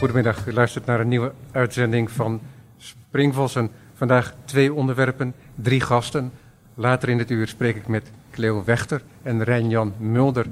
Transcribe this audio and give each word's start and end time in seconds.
Goedemiddag, 0.00 0.46
u 0.46 0.52
luistert 0.52 0.86
naar 0.86 1.00
een 1.00 1.08
nieuwe 1.08 1.32
uitzending 1.52 2.10
van 2.10 2.40
Springvossen. 2.76 3.70
Vandaag 3.94 4.34
twee 4.44 4.74
onderwerpen, 4.74 5.34
drie 5.54 5.80
gasten. 5.80 6.32
Later 6.74 7.08
in 7.08 7.18
het 7.18 7.30
uur 7.30 7.48
spreek 7.48 7.76
ik 7.76 7.88
met 7.88 8.10
Cleo 8.30 8.64
Wechter 8.64 9.02
en 9.22 9.44
Rijn-Jan 9.44 9.92
Mulder. 9.98 10.46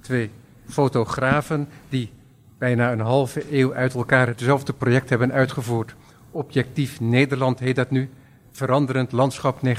Twee 0.00 0.30
fotografen 0.68 1.68
die 1.88 2.10
bijna 2.58 2.92
een 2.92 3.00
halve 3.00 3.44
eeuw 3.50 3.74
uit 3.74 3.94
elkaar 3.94 4.26
hetzelfde 4.26 4.72
project 4.72 5.10
hebben 5.10 5.32
uitgevoerd. 5.32 5.94
Objectief 6.30 7.00
Nederland 7.00 7.58
heet 7.58 7.76
dat 7.76 7.90
nu. 7.90 8.08
Veranderend 8.50 9.12
landschap 9.12 9.58
1974-2018. 9.66 9.70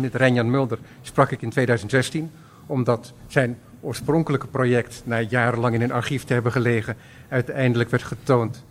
Met 0.00 0.14
Rijn-Jan 0.14 0.50
Mulder 0.50 0.78
sprak 1.02 1.30
ik 1.30 1.42
in 1.42 1.50
2016, 1.50 2.30
omdat 2.66 3.12
zijn 3.26 3.58
oorspronkelijke 3.80 4.46
project, 4.46 5.02
na 5.04 5.20
jarenlang 5.20 5.74
in 5.74 5.82
een 5.82 5.92
archief 5.92 6.24
te 6.24 6.32
hebben 6.32 6.52
gelegen, 6.52 6.96
uiteindelijk 7.28 7.90
werd 7.90 8.02
getoond 8.02 8.64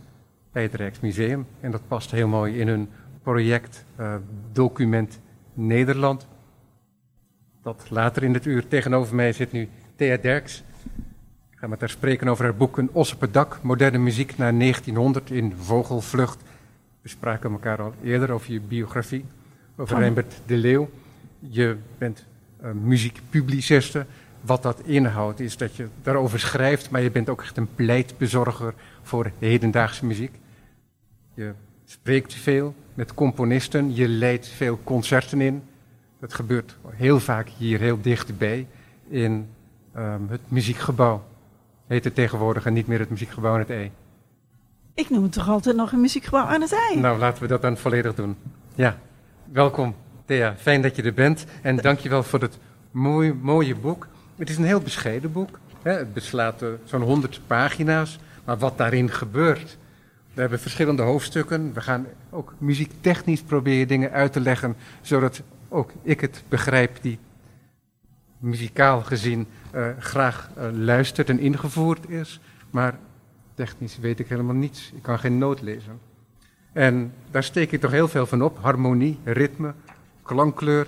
bij 0.52 0.62
het 0.62 0.74
Rijksmuseum. 0.74 1.46
En 1.60 1.70
dat 1.70 1.88
past 1.88 2.10
heel 2.10 2.28
mooi 2.28 2.60
in 2.60 2.68
hun 2.68 2.88
project 3.22 3.84
uh, 4.00 4.14
Document 4.52 5.20
Nederland. 5.54 6.26
Dat 7.62 7.86
later 7.90 8.22
in 8.22 8.34
het 8.34 8.44
uur 8.44 8.68
tegenover 8.68 9.14
mij 9.14 9.32
zit 9.32 9.52
nu 9.52 9.68
Thea 9.96 10.16
Derks. 10.16 10.62
Ik 11.50 11.58
ga 11.58 11.66
met 11.66 11.80
haar 11.80 11.88
spreken 11.88 12.28
over 12.28 12.44
haar 12.44 12.56
boek 12.56 12.78
Een 12.78 12.90
os 12.92 13.14
op 13.14 13.20
het 13.20 13.32
dak, 13.32 13.58
moderne 13.62 13.98
muziek 13.98 14.36
naar 14.36 14.58
1900 14.58 15.30
in 15.30 15.54
Vogelvlucht. 15.56 16.42
We 17.02 17.08
spraken 17.08 17.50
elkaar 17.50 17.82
al 17.82 17.94
eerder 18.02 18.30
over 18.30 18.52
je 18.52 18.60
biografie, 18.60 19.24
over 19.76 19.86
Van... 19.86 19.98
Reinbert 19.98 20.40
de 20.46 20.56
Leeuw. 20.56 20.90
Je 21.38 21.76
bent 21.98 22.26
uh, 22.64 22.70
muziekpubliciste. 22.72 24.06
Wat 24.40 24.62
dat 24.62 24.80
inhoudt 24.80 25.40
is 25.40 25.56
dat 25.56 25.76
je 25.76 25.88
daarover 26.02 26.40
schrijft, 26.40 26.90
maar 26.90 27.00
je 27.00 27.10
bent 27.10 27.28
ook 27.28 27.42
echt 27.42 27.56
een 27.56 27.74
pleitbezorger 27.74 28.74
voor 29.02 29.30
hedendaagse 29.38 30.06
muziek. 30.06 30.38
Je 31.34 31.52
spreekt 31.84 32.34
veel 32.34 32.74
met 32.94 33.14
componisten, 33.14 33.94
je 33.94 34.08
leidt 34.08 34.48
veel 34.48 34.80
concerten 34.84 35.40
in. 35.40 35.62
Dat 36.20 36.34
gebeurt 36.34 36.76
heel 36.90 37.20
vaak 37.20 37.48
hier 37.56 37.78
heel 37.80 38.00
dichtbij 38.00 38.66
in 39.08 39.48
um, 39.96 40.26
het 40.28 40.40
muziekgebouw. 40.48 41.22
Heet 41.86 42.04
het 42.04 42.14
tegenwoordig 42.14 42.66
en 42.66 42.72
niet 42.72 42.86
meer 42.86 42.98
het 42.98 43.10
muziekgebouw 43.10 43.52
aan 43.52 43.58
het 43.58 43.70
ei. 43.70 43.90
Ik 44.94 45.10
noem 45.10 45.22
het 45.22 45.32
toch 45.32 45.48
altijd 45.48 45.76
nog 45.76 45.92
een 45.92 46.00
muziekgebouw 46.00 46.44
aan 46.44 46.60
het 46.60 46.72
ei. 46.72 47.00
Nou, 47.00 47.18
laten 47.18 47.42
we 47.42 47.48
dat 47.48 47.62
dan 47.62 47.76
volledig 47.76 48.14
doen. 48.14 48.36
Ja, 48.74 48.98
welkom 49.44 49.94
Thea, 50.24 50.54
fijn 50.56 50.82
dat 50.82 50.96
je 50.96 51.02
er 51.02 51.14
bent. 51.14 51.44
En 51.62 51.76
dankjewel 51.76 52.22
voor 52.22 52.40
het 52.40 52.58
mooie, 52.90 53.34
mooie 53.34 53.74
boek. 53.74 54.06
Het 54.38 54.50
is 54.50 54.56
een 54.56 54.64
heel 54.64 54.80
bescheiden 54.80 55.32
boek. 55.32 55.58
Hè? 55.82 55.92
Het 55.92 56.12
beslaat 56.14 56.62
uh, 56.62 56.68
zo'n 56.84 57.02
100 57.02 57.40
pagina's. 57.46 58.18
Maar 58.44 58.58
wat 58.58 58.78
daarin 58.78 59.10
gebeurt. 59.10 59.78
We 60.34 60.40
hebben 60.40 60.60
verschillende 60.60 61.02
hoofdstukken. 61.02 61.72
We 61.72 61.80
gaan 61.80 62.06
ook 62.30 62.54
muziektechnisch 62.58 63.42
proberen 63.42 63.88
dingen 63.88 64.10
uit 64.10 64.32
te 64.32 64.40
leggen. 64.40 64.76
Zodat 65.00 65.42
ook 65.68 65.92
ik 66.02 66.20
het 66.20 66.42
begrijp 66.48 66.98
die 67.00 67.18
muzikaal 68.38 69.02
gezien 69.02 69.46
uh, 69.74 69.86
graag 69.98 70.50
uh, 70.58 70.64
luistert 70.72 71.28
en 71.28 71.38
ingevoerd 71.38 72.08
is. 72.08 72.40
Maar 72.70 72.98
technisch 73.54 73.98
weet 73.98 74.18
ik 74.18 74.28
helemaal 74.28 74.54
niets. 74.54 74.92
Ik 74.94 75.02
kan 75.02 75.18
geen 75.18 75.38
noot 75.38 75.60
lezen. 75.60 76.00
En 76.72 77.12
daar 77.30 77.44
steek 77.44 77.72
ik 77.72 77.80
toch 77.80 77.90
heel 77.90 78.08
veel 78.08 78.26
van 78.26 78.42
op. 78.42 78.58
Harmonie, 78.60 79.18
ritme, 79.24 79.74
klankkleur. 80.22 80.86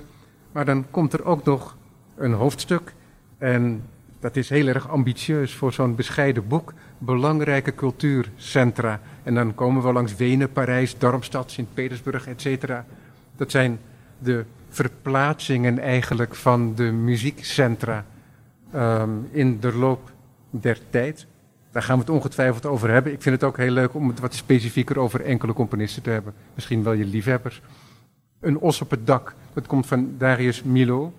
Maar 0.53 0.65
dan 0.65 0.87
komt 0.91 1.13
er 1.13 1.25
ook 1.25 1.45
nog 1.45 1.77
een 2.17 2.33
hoofdstuk 2.33 2.93
en 3.41 3.83
dat 4.21 4.37
is 4.37 4.49
heel 4.49 4.67
erg 4.67 4.89
ambitieus 4.89 5.55
voor 5.55 5.73
zo'n 5.73 5.95
bescheiden 5.95 6.49
boek. 6.49 6.73
Belangrijke 6.99 7.75
cultuurcentra. 7.75 9.01
En 9.23 9.35
dan 9.35 9.55
komen 9.55 9.83
we 9.83 9.93
langs 9.93 10.17
Wenen, 10.17 10.53
Parijs, 10.53 10.99
Darmstad, 10.99 11.51
Sint-Petersburg, 11.51 12.27
etc. 12.27 12.73
Dat 13.37 13.51
zijn 13.51 13.79
de 14.19 14.45
verplaatsingen 14.69 15.79
eigenlijk 15.79 16.35
van 16.35 16.75
de 16.75 16.83
muziekcentra 16.83 18.05
um, 18.75 19.29
in 19.31 19.61
de 19.61 19.75
loop 19.75 20.13
der 20.51 20.79
tijd. 20.91 21.27
Daar 21.71 21.83
gaan 21.83 21.95
we 21.95 22.01
het 22.01 22.11
ongetwijfeld 22.11 22.67
over 22.67 22.91
hebben. 22.91 23.13
Ik 23.13 23.23
vind 23.23 23.35
het 23.35 23.45
ook 23.45 23.57
heel 23.57 23.71
leuk 23.71 23.95
om 23.95 24.09
het 24.09 24.21
wat 24.21 24.35
specifieker 24.35 24.99
over 24.99 25.21
enkele 25.21 25.53
componisten 25.53 26.03
te 26.03 26.11
hebben. 26.11 26.35
Misschien 26.55 26.83
wel 26.83 26.93
je 26.93 27.05
liefhebbers. 27.05 27.63
Een 28.41 28.59
os 28.59 28.81
op 28.81 28.91
het 28.91 29.07
dak, 29.07 29.35
dat 29.53 29.67
komt 29.67 29.87
van 29.87 30.15
Darius 30.19 30.63
Milo. 30.63 31.13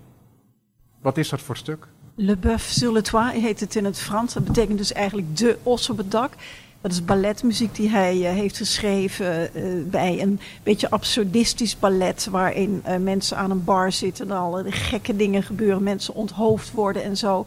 Wat 1.00 1.18
is 1.18 1.28
dat 1.28 1.40
voor 1.40 1.56
stuk? 1.56 1.86
Le 2.14 2.36
Boeuf 2.36 2.70
sur 2.70 2.92
le 2.92 3.02
Toit 3.02 3.32
heet 3.32 3.60
het 3.60 3.74
in 3.74 3.84
het 3.84 3.98
Frans. 3.98 4.32
Dat 4.32 4.44
betekent 4.44 4.78
dus 4.78 4.92
eigenlijk 4.92 5.36
de 5.36 5.58
os 5.62 5.90
op 5.90 5.96
het 5.96 6.10
dak. 6.10 6.32
Dat 6.80 6.92
is 6.92 7.04
balletmuziek 7.04 7.74
die 7.74 7.88
hij 7.88 8.16
uh, 8.16 8.30
heeft 8.30 8.56
geschreven 8.56 9.50
uh, 9.54 9.62
bij 9.90 10.22
een 10.22 10.40
beetje 10.62 10.90
absurdistisch 10.90 11.78
ballet. 11.78 12.26
Waarin 12.30 12.82
uh, 12.88 12.96
mensen 12.96 13.36
aan 13.36 13.50
een 13.50 13.64
bar 13.64 13.92
zitten 13.92 14.30
en 14.30 14.36
alle 14.36 14.72
gekke 14.72 15.16
dingen 15.16 15.42
gebeuren. 15.42 15.82
Mensen 15.82 16.14
onthoofd 16.14 16.72
worden 16.72 17.02
en 17.02 17.16
zo. 17.16 17.46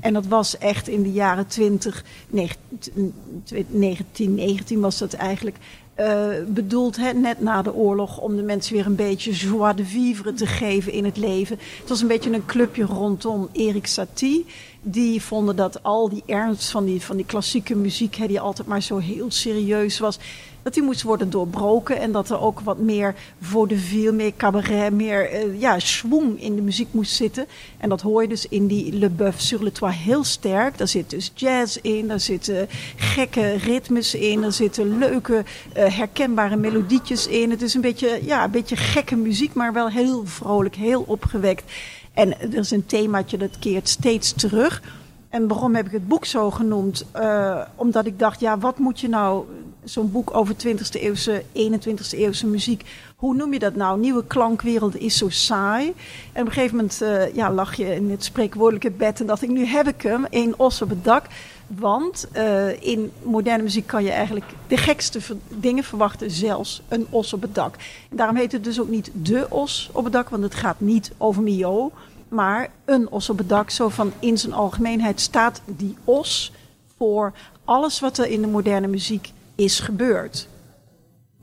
En 0.00 0.12
dat 0.12 0.26
was 0.26 0.58
echt 0.58 0.88
in 0.88 1.02
de 1.02 1.12
jaren 1.12 1.46
20, 1.46 2.04
1919 2.30 4.80
was 4.80 4.98
dat 4.98 5.12
eigenlijk. 5.12 5.56
Uh, 6.00 6.26
bedoeld 6.46 6.96
hè, 6.96 7.12
net 7.12 7.40
na 7.40 7.62
de 7.62 7.74
oorlog 7.74 8.18
om 8.18 8.36
de 8.36 8.42
mensen 8.42 8.74
weer 8.74 8.86
een 8.86 8.94
beetje 8.94 9.32
joie 9.32 9.74
de 9.74 9.84
vivre 9.84 10.32
te 10.32 10.46
geven 10.46 10.92
in 10.92 11.04
het 11.04 11.16
leven. 11.16 11.58
Het 11.80 11.88
was 11.88 12.00
een 12.00 12.08
beetje 12.08 12.32
een 12.32 12.46
clubje 12.46 12.84
rondom 12.84 13.48
Erik 13.52 13.86
Satie. 13.86 14.46
Die 14.82 15.22
vonden 15.22 15.56
dat 15.56 15.82
al 15.82 16.08
die 16.08 16.22
ernst 16.26 16.70
van 16.70 16.84
die, 16.84 17.02
van 17.02 17.16
die 17.16 17.26
klassieke 17.26 17.76
muziek, 17.76 18.14
hè, 18.14 18.26
die 18.26 18.40
altijd 18.40 18.68
maar 18.68 18.82
zo 18.82 18.98
heel 18.98 19.30
serieus 19.30 19.98
was, 19.98 20.18
dat 20.64 20.74
die 20.74 20.82
moest 20.82 21.02
worden 21.02 21.30
doorbroken. 21.30 21.98
En 21.98 22.12
dat 22.12 22.30
er 22.30 22.40
ook 22.40 22.60
wat 22.60 22.78
meer 22.78 23.14
vaudeville, 23.40 24.12
meer 24.12 24.32
cabaret, 24.36 24.92
meer 24.92 25.32
uh, 25.32 25.60
ja, 25.60 25.78
schwung 25.78 26.42
in 26.42 26.56
de 26.56 26.62
muziek 26.62 26.88
moest 26.90 27.14
zitten. 27.14 27.46
En 27.78 27.88
dat 27.88 28.00
hoor 28.00 28.22
je 28.22 28.28
dus 28.28 28.48
in 28.48 28.66
die 28.66 28.98
Le 28.98 29.08
Boeuf 29.08 29.40
sur 29.40 29.62
le 29.62 29.72
Toit 29.72 29.94
heel 29.94 30.24
sterk. 30.24 30.78
Daar 30.78 30.88
zit 30.88 31.10
dus 31.10 31.32
jazz 31.34 31.76
in, 31.76 32.08
daar 32.08 32.20
zitten 32.20 32.66
gekke 32.96 33.52
ritmes 33.52 34.14
in, 34.14 34.42
er 34.42 34.52
zitten 34.52 34.98
leuke 34.98 35.44
uh, 35.76 35.96
herkenbare 35.96 36.56
melodietjes 36.56 37.26
in. 37.26 37.50
Het 37.50 37.62
is 37.62 37.74
een 37.74 37.80
beetje, 37.80 38.20
ja, 38.22 38.44
een 38.44 38.50
beetje 38.50 38.76
gekke 38.76 39.16
muziek, 39.16 39.54
maar 39.54 39.72
wel 39.72 39.88
heel 39.88 40.26
vrolijk, 40.26 40.76
heel 40.76 41.04
opgewekt. 41.06 41.72
En 42.12 42.40
er 42.40 42.54
is 42.54 42.70
een 42.70 42.86
themaatje 42.86 43.38
dat 43.38 43.58
keert 43.58 43.88
steeds 43.88 44.32
terug. 44.32 44.82
En 45.28 45.48
waarom 45.48 45.74
heb 45.74 45.86
ik 45.86 45.92
het 45.92 46.08
boek 46.08 46.24
zo 46.24 46.50
genoemd? 46.50 47.04
Uh, 47.16 47.60
omdat 47.74 48.06
ik 48.06 48.18
dacht, 48.18 48.40
ja, 48.40 48.58
wat 48.58 48.78
moet 48.78 49.00
je 49.00 49.08
nou, 49.08 49.44
zo'n 49.84 50.10
boek 50.10 50.36
over 50.36 50.54
20e 50.54 51.00
eeuwse, 51.00 51.42
21e 51.52 52.18
eeuwse 52.18 52.46
muziek, 52.46 52.84
hoe 53.16 53.34
noem 53.34 53.52
je 53.52 53.58
dat 53.58 53.74
nou? 53.74 53.98
Nieuwe 53.98 54.24
klankwereld 54.26 54.96
is 54.96 55.16
zo 55.16 55.28
saai. 55.28 55.94
En 56.32 56.40
op 56.40 56.46
een 56.46 56.52
gegeven 56.52 56.76
moment 56.76 57.02
uh, 57.02 57.34
ja, 57.34 57.52
lag 57.52 57.74
je 57.74 57.94
in 57.94 58.10
het 58.10 58.24
spreekwoordelijke 58.24 58.90
bed 58.90 59.20
en 59.20 59.26
dacht 59.26 59.42
ik, 59.42 59.48
nu 59.48 59.64
heb 59.64 59.88
ik 59.88 60.02
hem, 60.02 60.24
één 60.24 60.58
os 60.58 60.82
op 60.82 60.88
het 60.88 61.04
dak. 61.04 61.26
Want 61.66 62.28
uh, 62.36 62.82
in 62.82 63.12
moderne 63.22 63.62
muziek 63.62 63.86
kan 63.86 64.04
je 64.04 64.10
eigenlijk 64.10 64.44
de 64.66 64.76
gekste 64.76 65.20
dingen 65.48 65.84
verwachten, 65.84 66.30
zelfs 66.30 66.82
een 66.88 67.06
os 67.10 67.32
op 67.32 67.42
het 67.42 67.54
dak. 67.54 67.74
En 68.10 68.16
daarom 68.16 68.36
heet 68.36 68.52
het 68.52 68.64
dus 68.64 68.80
ook 68.80 68.88
niet 68.88 69.10
de 69.12 69.46
os 69.50 69.90
op 69.92 70.04
het 70.04 70.12
dak, 70.12 70.28
want 70.28 70.42
het 70.42 70.54
gaat 70.54 70.80
niet 70.80 71.12
over 71.16 71.42
Mio, 71.42 71.92
maar 72.28 72.70
een 72.84 73.08
os 73.10 73.30
op 73.30 73.38
het 73.38 73.48
dak. 73.48 73.70
Zo 73.70 73.88
van 73.88 74.12
in 74.18 74.38
zijn 74.38 74.52
algemeenheid 74.52 75.20
staat 75.20 75.60
die 75.66 75.96
os 76.04 76.52
voor 76.96 77.32
alles 77.64 78.00
wat 78.00 78.18
er 78.18 78.26
in 78.26 78.40
de 78.40 78.46
moderne 78.46 78.86
muziek 78.86 79.32
is 79.54 79.80
gebeurd. 79.80 80.48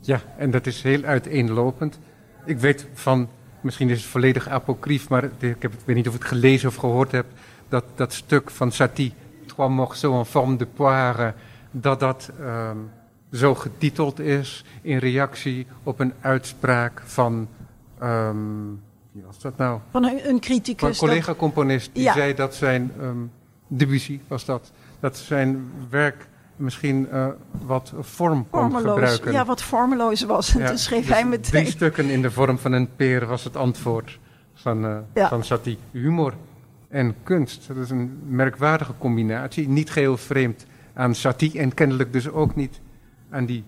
Ja, 0.00 0.20
en 0.36 0.50
dat 0.50 0.66
is 0.66 0.82
heel 0.82 1.02
uiteenlopend. 1.02 1.98
Ik 2.44 2.58
weet 2.58 2.86
van, 2.92 3.28
misschien 3.60 3.90
is 3.90 4.00
het 4.00 4.10
volledig 4.10 4.48
apocrief, 4.48 5.08
maar 5.08 5.24
ik, 5.24 5.62
heb, 5.62 5.72
ik 5.72 5.80
weet 5.84 5.96
niet 5.96 6.08
of 6.08 6.14
ik 6.14 6.20
het 6.20 6.28
gelezen 6.28 6.68
of 6.68 6.76
gehoord 6.76 7.12
heb, 7.12 7.26
dat 7.68 7.84
dat 7.94 8.12
stuk 8.12 8.50
van 8.50 8.72
Satie, 8.72 9.12
Trois 9.46 9.70
morceaux 9.70 10.18
en 10.18 10.26
forme 10.26 10.56
de 10.56 10.66
poire, 10.66 11.34
dat 11.70 12.00
dat 12.00 12.30
um, 12.40 12.90
zo 13.32 13.54
getiteld 13.54 14.20
is 14.20 14.64
in 14.82 14.98
reactie 14.98 15.66
op 15.82 16.00
een 16.00 16.12
uitspraak 16.20 17.02
van, 17.04 17.48
um, 18.02 18.80
wie 19.12 19.22
was 19.22 19.38
dat 19.40 19.56
nou? 19.56 19.80
Van 19.90 20.04
een, 20.04 20.28
een 20.28 20.40
criticus. 20.40 20.78
Van 20.78 20.88
een 20.88 20.96
collega-componist, 20.96 21.90
die 21.92 22.02
ja. 22.02 22.12
zei 22.12 22.34
dat 22.34 22.54
zijn, 22.54 22.92
um, 23.00 23.30
Debussy 23.66 24.20
was 24.28 24.44
dat, 24.44 24.72
dat 25.00 25.16
zijn 25.16 25.70
werk 25.90 26.26
misschien 26.56 27.08
uh, 27.12 27.26
wat 27.64 27.92
vorm 28.00 28.46
kon 28.50 28.76
gebruiken. 28.76 29.32
Ja, 29.32 29.44
wat 29.44 29.62
vormeloos 29.62 30.22
was. 30.22 30.52
Ja, 30.52 30.66
toen 30.68 30.78
schreef 30.78 31.06
dus 31.06 31.14
hij 31.14 31.26
meteen... 31.26 31.50
Drie 31.50 31.66
stukken 31.66 32.04
in 32.08 32.22
de 32.22 32.30
vorm 32.30 32.58
van 32.58 32.72
een 32.72 32.88
peer 32.96 33.26
was 33.26 33.44
het 33.44 33.56
antwoord 33.56 34.18
van, 34.54 34.84
uh, 34.84 34.98
ja. 35.14 35.28
van 35.28 35.44
Satie. 35.44 35.78
Humor 35.90 36.34
en 36.88 37.14
kunst. 37.22 37.68
Dat 37.68 37.76
is 37.76 37.90
een 37.90 38.20
merkwaardige 38.26 38.92
combinatie. 38.98 39.68
Niet 39.68 39.90
geheel 39.90 40.16
vreemd 40.16 40.66
aan 40.94 41.14
Satie 41.14 41.58
en 41.58 41.74
kennelijk 41.74 42.12
dus 42.12 42.28
ook 42.28 42.54
niet 42.54 42.80
aan 43.30 43.46
die 43.46 43.64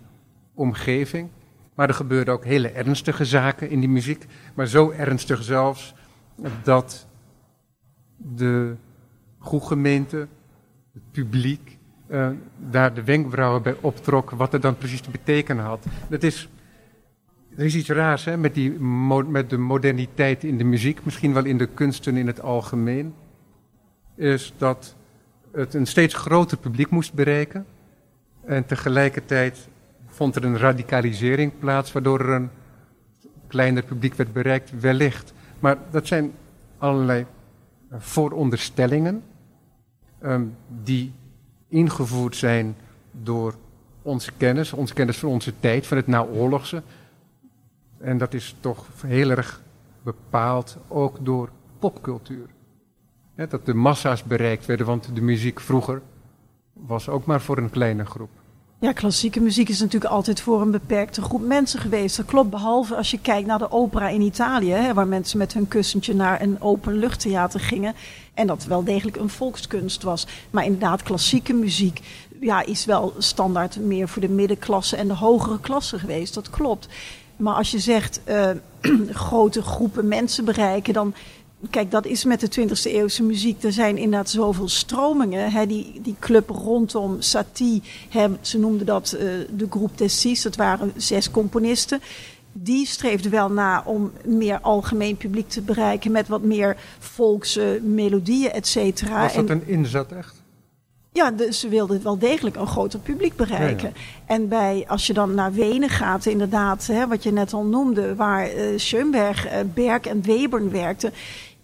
omgeving. 0.54 1.28
Maar 1.74 1.88
er 1.88 1.94
gebeurden 1.94 2.34
ook 2.34 2.44
hele 2.44 2.68
ernstige 2.68 3.24
zaken 3.24 3.70
in 3.70 3.80
die 3.80 3.88
muziek. 3.88 4.26
Maar 4.54 4.66
zo 4.66 4.90
ernstig 4.90 5.42
zelfs 5.42 5.94
dat 6.62 7.06
de 8.16 8.76
goede 9.38 9.66
gemeente, 9.66 10.28
het 10.92 11.10
publiek, 11.10 11.78
uh, 12.08 12.28
daar 12.70 12.94
de 12.94 13.04
wenkbrauwen 13.04 13.62
bij 13.62 13.76
optrok 13.80 14.30
wat 14.30 14.52
het 14.52 14.62
dan 14.62 14.76
precies 14.76 15.00
te 15.00 15.10
betekenen 15.10 15.64
had. 15.64 15.86
Dat 16.08 16.22
is, 16.22 16.48
er 17.56 17.64
is 17.64 17.74
iets 17.74 17.88
raars 17.88 18.24
hè, 18.24 18.36
met, 18.36 18.54
die, 18.54 18.70
met 19.28 19.50
de 19.50 19.58
moderniteit 19.58 20.44
in 20.44 20.58
de 20.58 20.64
muziek, 20.64 21.04
misschien 21.04 21.32
wel 21.32 21.44
in 21.44 21.58
de 21.58 21.66
kunsten 21.66 22.16
in 22.16 22.26
het 22.26 22.40
algemeen. 22.40 23.14
Is 24.16 24.54
dat 24.56 24.94
het 25.52 25.74
een 25.74 25.86
steeds 25.86 26.14
groter 26.14 26.56
publiek 26.56 26.90
moest 26.90 27.14
bereiken. 27.14 27.66
En 28.44 28.66
tegelijkertijd 28.66 29.68
vond 30.06 30.36
er 30.36 30.44
een 30.44 30.58
radicalisering 30.58 31.52
plaats, 31.58 31.92
waardoor 31.92 32.20
er 32.20 32.28
een 32.28 32.50
kleiner 33.46 33.82
publiek 33.82 34.14
werd 34.14 34.32
bereikt, 34.32 34.80
wellicht. 34.80 35.32
Maar 35.58 35.76
dat 35.90 36.06
zijn 36.06 36.32
allerlei 36.78 37.26
vooronderstellingen 37.90 39.22
um, 40.22 40.54
die 40.82 41.12
ingevoerd 41.74 42.36
zijn 42.36 42.76
door 43.10 43.54
onze 44.02 44.32
kennis, 44.36 44.72
onze 44.72 44.94
kennis 44.94 45.18
van 45.18 45.28
onze 45.28 45.52
tijd, 45.60 45.86
van 45.86 45.96
het 45.96 46.06
naoorlogse. 46.06 46.82
En 47.98 48.18
dat 48.18 48.34
is 48.34 48.56
toch 48.60 48.86
heel 49.06 49.30
erg 49.30 49.62
bepaald 50.02 50.76
ook 50.88 51.24
door 51.24 51.50
popcultuur. 51.78 52.46
dat 53.34 53.66
de 53.66 53.74
massa's 53.74 54.22
bereikt 54.22 54.66
werden, 54.66 54.86
want 54.86 55.14
de 55.14 55.20
muziek 55.20 55.60
vroeger 55.60 56.02
was 56.72 57.08
ook 57.08 57.24
maar 57.24 57.40
voor 57.40 57.58
een 57.58 57.70
kleine 57.70 58.04
groep. 58.04 58.30
Ja, 58.84 58.92
klassieke 58.92 59.40
muziek 59.40 59.68
is 59.68 59.80
natuurlijk 59.80 60.12
altijd 60.12 60.40
voor 60.40 60.60
een 60.60 60.70
beperkte 60.70 61.22
groep 61.22 61.46
mensen 61.46 61.80
geweest. 61.80 62.16
Dat 62.16 62.26
klopt, 62.26 62.50
behalve 62.50 62.96
als 62.96 63.10
je 63.10 63.18
kijkt 63.20 63.46
naar 63.46 63.58
de 63.58 63.70
opera 63.70 64.08
in 64.08 64.20
Italië, 64.20 64.70
hè, 64.70 64.94
waar 64.94 65.06
mensen 65.06 65.38
met 65.38 65.52
hun 65.52 65.68
kussentje 65.68 66.14
naar 66.14 66.42
een 66.42 66.60
openluchttheater 66.60 67.60
gingen. 67.60 67.94
En 68.34 68.46
dat 68.46 68.64
wel 68.64 68.84
degelijk 68.84 69.16
een 69.16 69.28
volkskunst 69.28 70.02
was. 70.02 70.26
Maar 70.50 70.64
inderdaad, 70.64 71.02
klassieke 71.02 71.52
muziek 71.52 72.00
ja, 72.40 72.64
is 72.64 72.84
wel 72.84 73.14
standaard 73.18 73.78
meer 73.80 74.08
voor 74.08 74.22
de 74.22 74.28
middenklasse 74.28 74.96
en 74.96 75.08
de 75.08 75.14
hogere 75.14 75.60
klasse 75.60 75.98
geweest. 75.98 76.34
Dat 76.34 76.50
klopt. 76.50 76.88
Maar 77.36 77.54
als 77.54 77.70
je 77.70 77.78
zegt 77.78 78.20
uh, 78.28 78.50
grote 79.28 79.62
groepen 79.62 80.08
mensen 80.08 80.44
bereiken, 80.44 80.94
dan 80.94 81.14
kijk, 81.70 81.90
dat 81.90 82.06
is 82.06 82.24
met 82.24 82.40
de 82.40 82.68
20e 82.68 82.92
eeuwse 82.92 83.22
muziek. 83.22 83.62
Er 83.62 83.72
zijn 83.72 83.96
inderdaad 83.96 84.30
zoveel 84.30 84.68
stromingen. 84.68 85.52
Hè, 85.52 85.66
die, 85.66 86.00
die 86.02 86.16
club 86.18 86.48
rondom 86.48 87.20
Satie, 87.20 87.82
hè, 88.08 88.26
ze 88.40 88.58
noemden 88.58 88.86
dat 88.86 89.14
uh, 89.14 89.20
de 89.56 89.66
groep 89.70 89.96
Tessis. 89.96 90.42
Dat 90.42 90.56
waren 90.56 90.92
zes 90.96 91.30
componisten. 91.30 92.00
Die 92.52 92.86
streefden 92.86 93.30
wel 93.30 93.50
na 93.50 93.82
om 93.86 94.12
meer 94.24 94.58
algemeen 94.60 95.16
publiek 95.16 95.48
te 95.48 95.60
bereiken 95.60 96.12
met 96.12 96.28
wat 96.28 96.42
meer 96.42 96.76
volkse 96.98 97.80
melodieën, 97.82 98.50
et 98.50 98.66
cetera. 98.66 99.22
Was 99.22 99.34
dat 99.34 99.50
een 99.50 99.66
inzet 99.66 100.12
echt? 100.12 100.42
Ja, 101.14 101.30
dus 101.30 101.60
ze 101.60 101.68
wilden 101.68 102.02
wel 102.02 102.18
degelijk 102.18 102.56
een 102.56 102.66
groter 102.66 102.98
publiek 102.98 103.36
bereiken. 103.36 103.94
En 104.26 104.48
bij, 104.48 104.84
als 104.88 105.06
je 105.06 105.12
dan 105.12 105.34
naar 105.34 105.52
Wenen 105.52 105.88
gaat, 105.88 106.26
inderdaad, 106.26 106.86
hè, 106.86 107.06
wat 107.06 107.22
je 107.22 107.32
net 107.32 107.52
al 107.52 107.64
noemde, 107.64 108.14
waar 108.14 108.54
uh, 108.54 108.78
Schoenberg, 108.78 109.46
uh, 109.46 109.52
Berg 109.74 110.00
en 110.00 110.22
Webern 110.22 110.70
werkten 110.70 111.12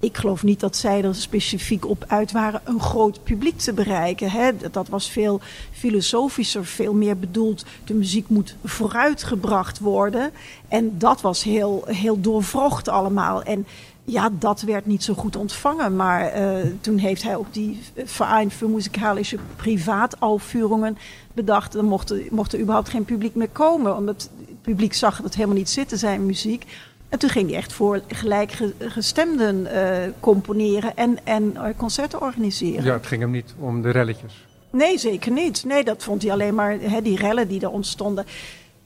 ik 0.01 0.17
geloof 0.17 0.43
niet 0.43 0.61
dat 0.61 0.77
zij 0.77 1.05
er 1.05 1.15
specifiek 1.15 1.89
op 1.89 2.05
uit 2.09 2.33
waren 2.33 2.61
een 2.65 2.81
groot 2.81 3.23
publiek 3.23 3.59
te 3.59 3.73
bereiken. 3.73 4.31
Hè. 4.31 4.51
Dat 4.71 4.89
was 4.89 5.11
veel 5.11 5.41
filosofischer, 5.73 6.65
veel 6.65 6.95
meer 6.95 7.19
bedoeld. 7.19 7.65
De 7.85 7.95
muziek 7.95 8.29
moet 8.29 8.57
vooruitgebracht 8.65 9.79
worden. 9.79 10.31
En 10.69 10.99
dat 10.99 11.21
was 11.21 11.43
heel, 11.43 11.85
heel 11.87 12.21
doorvrocht 12.21 12.89
allemaal. 12.89 13.43
En 13.43 13.67
ja, 14.05 14.31
dat 14.39 14.61
werd 14.61 14.87
niet 14.87 15.05
zo 15.05 15.15
goed 15.15 15.37
ontvangen. 15.37 15.97
Maar 15.97 16.41
uh, 16.41 16.73
toen 16.81 16.99
heeft 16.99 17.23
hij 17.23 17.37
ook 17.37 17.53
die 17.53 17.81
Verein 18.05 18.51
voor 18.51 18.69
Muzikalische 18.69 19.39
Privaataufführungen 19.57 20.99
bedacht. 21.33 21.75
Er 21.75 21.85
mocht, 21.85 22.11
er, 22.11 22.23
mocht 22.31 22.53
er 22.53 22.61
überhaupt 22.61 22.89
geen 22.89 23.05
publiek 23.05 23.35
meer 23.35 23.49
komen. 23.49 23.97
Omdat 23.97 24.31
het 24.47 24.63
publiek 24.63 24.95
zag 24.95 25.23
dat 25.23 25.35
helemaal 25.35 25.57
niet 25.57 25.71
zitten, 25.71 25.99
zijn 25.99 26.27
muziek. 26.27 26.67
En 27.11 27.19
toen 27.19 27.31
ging 27.31 27.49
hij 27.49 27.59
echt 27.59 27.73
voor 27.73 28.01
gelijkgestemden 28.09 29.61
uh, 29.61 30.13
componeren 30.21 30.97
en, 30.97 31.19
en 31.25 31.57
eh, 31.57 31.65
concerten 31.77 32.21
organiseren. 32.21 32.85
Ja, 32.85 32.93
het 32.93 33.07
ging 33.07 33.21
hem 33.21 33.31
niet 33.31 33.55
om 33.59 33.83
de 33.83 33.91
relletjes. 33.91 34.45
Nee, 34.71 34.99
zeker 34.99 35.33
niet. 35.33 35.65
Nee, 35.65 35.85
dat 35.85 36.03
vond 36.03 36.23
hij 36.23 36.33
alleen 36.33 36.55
maar, 36.55 36.77
hè, 36.81 37.03
die 37.03 37.17
rellen 37.17 37.49
die 37.49 37.61
er 37.61 37.71
ontstonden. 37.71 38.27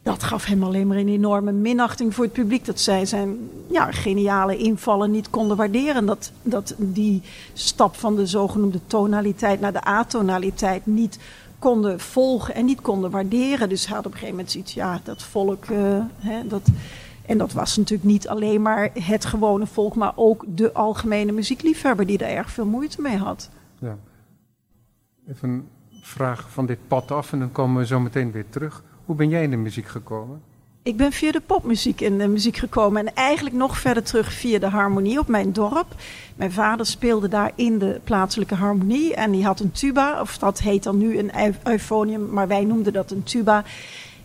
Dat 0.02 0.22
gaf 0.22 0.44
hem 0.44 0.62
alleen 0.62 0.86
maar 0.86 0.96
een 0.96 1.08
enorme 1.08 1.52
minachting 1.52 2.14
voor 2.14 2.24
het 2.24 2.32
publiek. 2.32 2.64
Dat 2.64 2.80
zij 2.80 3.06
zijn 3.06 3.50
ja, 3.70 3.90
geniale 3.90 4.56
invallen 4.56 5.10
niet 5.10 5.30
konden 5.30 5.56
waarderen. 5.56 6.06
Dat, 6.06 6.32
dat 6.42 6.74
die 6.78 7.22
stap 7.52 7.96
van 7.96 8.16
de 8.16 8.26
zogenoemde 8.26 8.80
tonaliteit 8.86 9.60
naar 9.60 9.72
de 9.72 9.82
atonaliteit 9.84 10.86
niet 10.86 11.18
konden 11.58 12.00
volgen 12.00 12.54
en 12.54 12.64
niet 12.64 12.80
konden 12.80 13.10
waarderen. 13.10 13.68
Dus 13.68 13.86
hij 13.86 13.96
had 13.96 14.06
op 14.06 14.12
een 14.12 14.18
gegeven 14.18 14.36
moment 14.36 14.52
zoiets, 14.52 14.74
ja, 14.74 15.00
dat 15.04 15.22
volk, 15.22 15.66
uh, 15.68 16.04
hè, 16.18 16.46
dat 16.46 16.62
en 17.26 17.38
dat 17.38 17.52
was 17.52 17.76
natuurlijk 17.76 18.08
niet 18.08 18.28
alleen 18.28 18.62
maar 18.62 18.90
het 18.92 19.24
gewone 19.24 19.66
volk, 19.66 19.94
maar 19.94 20.12
ook 20.14 20.44
de 20.48 20.72
algemene 20.72 21.32
muziekliefhebber 21.32 22.06
die 22.06 22.18
er 22.18 22.36
erg 22.36 22.50
veel 22.50 22.66
moeite 22.66 23.00
mee 23.00 23.16
had. 23.16 23.50
Ja. 23.78 23.96
Even 25.28 25.48
een 25.48 25.68
vraag 26.02 26.50
van 26.50 26.66
dit 26.66 26.78
pad 26.88 27.10
af 27.10 27.32
en 27.32 27.38
dan 27.38 27.52
komen 27.52 27.80
we 27.80 27.86
zo 27.86 28.00
meteen 28.00 28.32
weer 28.32 28.48
terug. 28.48 28.82
Hoe 29.04 29.16
ben 29.16 29.28
jij 29.28 29.42
in 29.42 29.50
de 29.50 29.56
muziek 29.56 29.86
gekomen? 29.86 30.42
Ik 30.82 30.96
ben 30.96 31.12
via 31.12 31.32
de 31.32 31.40
popmuziek 31.40 32.00
in 32.00 32.18
de 32.18 32.28
muziek 32.28 32.56
gekomen 32.56 33.06
en 33.06 33.14
eigenlijk 33.14 33.56
nog 33.56 33.78
verder 33.78 34.02
terug 34.02 34.32
via 34.32 34.58
de 34.58 34.68
harmonie 34.68 35.18
op 35.18 35.28
mijn 35.28 35.52
dorp. 35.52 35.94
Mijn 36.36 36.52
vader 36.52 36.86
speelde 36.86 37.28
daar 37.28 37.52
in 37.54 37.78
de 37.78 38.00
plaatselijke 38.04 38.54
harmonie 38.54 39.14
en 39.14 39.30
die 39.30 39.44
had 39.44 39.60
een 39.60 39.72
tuba, 39.72 40.20
of 40.20 40.38
dat 40.38 40.60
heet 40.60 40.82
dan 40.82 40.98
nu 40.98 41.18
een 41.18 41.30
euphonium, 41.64 42.30
maar 42.30 42.48
wij 42.48 42.64
noemden 42.64 42.92
dat 42.92 43.10
een 43.10 43.22
tuba. 43.22 43.64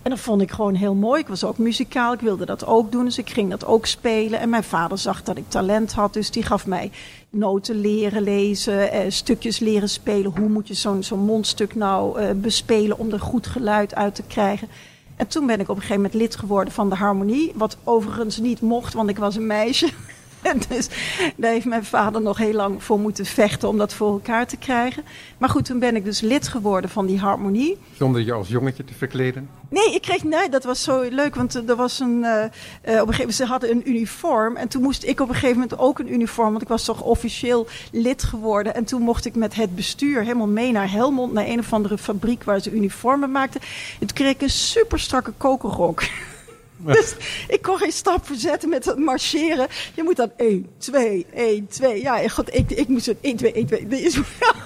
En 0.10 0.16
dat 0.16 0.24
vond 0.24 0.42
ik 0.42 0.52
gewoon 0.52 0.76
heel 0.76 0.96
mooi. 0.96 1.22
Ik 1.22 1.28
was 1.28 1.44
ook 1.44 1.58
muzikaal, 1.58 2.14
ik 2.14 2.20
wilde 2.20 2.46
dat 2.46 2.66
ook 2.66 2.92
doen, 2.92 3.06
dus 3.06 3.18
ik 3.18 3.30
ging 3.30 3.50
dat 3.50 3.66
ook 3.66 3.86
spelen. 3.86 4.40
En 4.40 4.50
mijn 4.50 4.64
vader 4.64 4.98
zag 4.98 5.24
dat 5.24 5.38
ik 5.38 5.50
talent 5.50 5.94
had, 5.94 6.14
dus 6.14 6.32
die 6.32 6.44
gaf 6.44 6.66
mij 6.68 6.92
noten 7.30 7.76
leren 7.82 8.22
lezen, 8.22 8.92
eh, 8.92 9.02
stukjes 9.08 9.60
leren 9.60 9.90
spelen. 9.90 10.38
Hoe 10.38 10.50
moet 10.50 10.68
je 10.68 10.74
zo'n 10.74 11.04
zo'n 11.04 11.20
mondstuk 11.20 11.76
nou 11.76 12.20
eh, 12.20 12.30
bespelen 12.36 12.98
om 12.98 13.12
er 13.12 13.20
goed 13.20 13.48
geluid 13.48 13.96
uit 13.96 14.16
te 14.16 14.24
krijgen? 14.24 14.68
En 15.16 15.28
toen 15.28 15.46
ben 15.46 15.60
ik 15.60 15.70
op 15.70 15.76
een 15.76 15.82
gegeven 15.82 16.02
moment 16.02 16.22
lid 16.22 16.36
geworden 16.36 16.74
van 16.74 16.90
de 16.90 16.96
harmonie, 16.96 17.52
wat 17.56 17.78
overigens 17.84 18.38
niet 18.38 18.62
mocht, 18.62 18.94
want 18.94 19.10
ik 19.10 19.18
was 19.18 19.36
een 19.36 19.48
meisje. 19.48 19.90
dus 20.70 20.88
daar 21.36 21.52
heeft 21.52 21.66
mijn 21.66 21.86
vader 21.86 22.22
nog 22.22 22.38
heel 22.38 22.54
lang 22.54 22.84
voor 22.84 23.00
moeten 23.00 23.26
vechten 23.26 23.70
om 23.70 23.78
dat 23.78 23.94
voor 23.94 24.12
elkaar 24.12 24.48
te 24.48 24.58
krijgen. 24.58 25.04
Maar 25.38 25.50
goed, 25.50 25.66
toen 25.66 25.80
ben 25.80 25.96
ik 25.96 26.04
dus 26.04 26.22
lid 26.22 26.48
geworden 26.48 26.90
van 26.90 27.06
die 27.06 27.20
harmonie. 27.20 27.78
Zonder 27.98 28.22
je 28.22 28.34
als 28.34 28.48
jongetje 28.48 28.84
te 28.84 28.94
verkleden? 28.94 29.50
Nee, 29.70 29.94
ik 29.94 30.02
kreeg, 30.02 30.24
nee, 30.24 30.50
dat 30.50 30.64
was 30.64 30.84
zo 30.84 31.02
leuk, 31.10 31.36
want 31.36 31.70
er 31.70 31.76
was 31.76 32.00
een, 32.00 32.18
uh, 32.20 32.44
op 32.44 32.48
een 32.84 32.92
gegeven 32.92 33.18
moment, 33.18 33.34
ze 33.34 33.46
hadden 33.46 33.72
een 33.72 33.90
uniform. 33.90 34.56
En 34.56 34.68
toen 34.68 34.82
moest 34.82 35.04
ik 35.04 35.20
op 35.20 35.28
een 35.28 35.34
gegeven 35.34 35.60
moment 35.60 35.80
ook 35.80 36.00
een 36.00 36.14
uniform, 36.14 36.50
want 36.50 36.62
ik 36.62 36.68
was 36.68 36.86
toch 36.86 37.02
officieel 37.02 37.68
lid 37.92 38.24
geworden. 38.24 38.76
En 38.76 38.86
toen 38.86 39.02
mocht 39.02 39.26
ik 39.26 39.36
met 39.36 39.56
het 39.56 39.76
bestuur 39.76 40.22
helemaal 40.22 40.48
mee 40.48 40.72
naar 40.72 40.92
Helmond, 40.92 41.34
naar 41.34 41.48
een 41.48 41.60
of 41.60 41.74
andere 41.74 41.98
fabriek 41.98 42.44
waar 42.44 42.60
ze 42.60 42.72
uniformen 42.72 43.32
maakten. 43.32 43.62
En 44.00 44.08
toen 44.08 44.16
kreeg 44.16 44.32
ik 44.32 44.42
een 44.42 44.50
super 44.50 45.00
strakke 45.00 45.32
kokerrok. 45.38 46.04
Dus 46.86 47.16
ik 47.48 47.62
kon 47.62 47.78
geen 47.78 47.92
stap 47.92 48.26
verzetten 48.26 48.70
met 48.70 48.86
het 48.86 48.98
marcheren. 48.98 49.68
Je 49.96 50.04
moet 50.04 50.16
dan 50.16 50.32
1, 50.38 50.68
2, 50.78 51.26
1, 51.34 51.68
2. 51.68 52.02
Ja, 52.02 52.28
god, 52.28 52.56
ik, 52.56 52.72
ik 52.72 52.88
moest 52.88 53.06
zo 53.06 53.14
1, 53.22 53.36
2, 53.36 53.52
1, 53.52 53.66
2. 53.66 54.02
Is, 54.02 54.20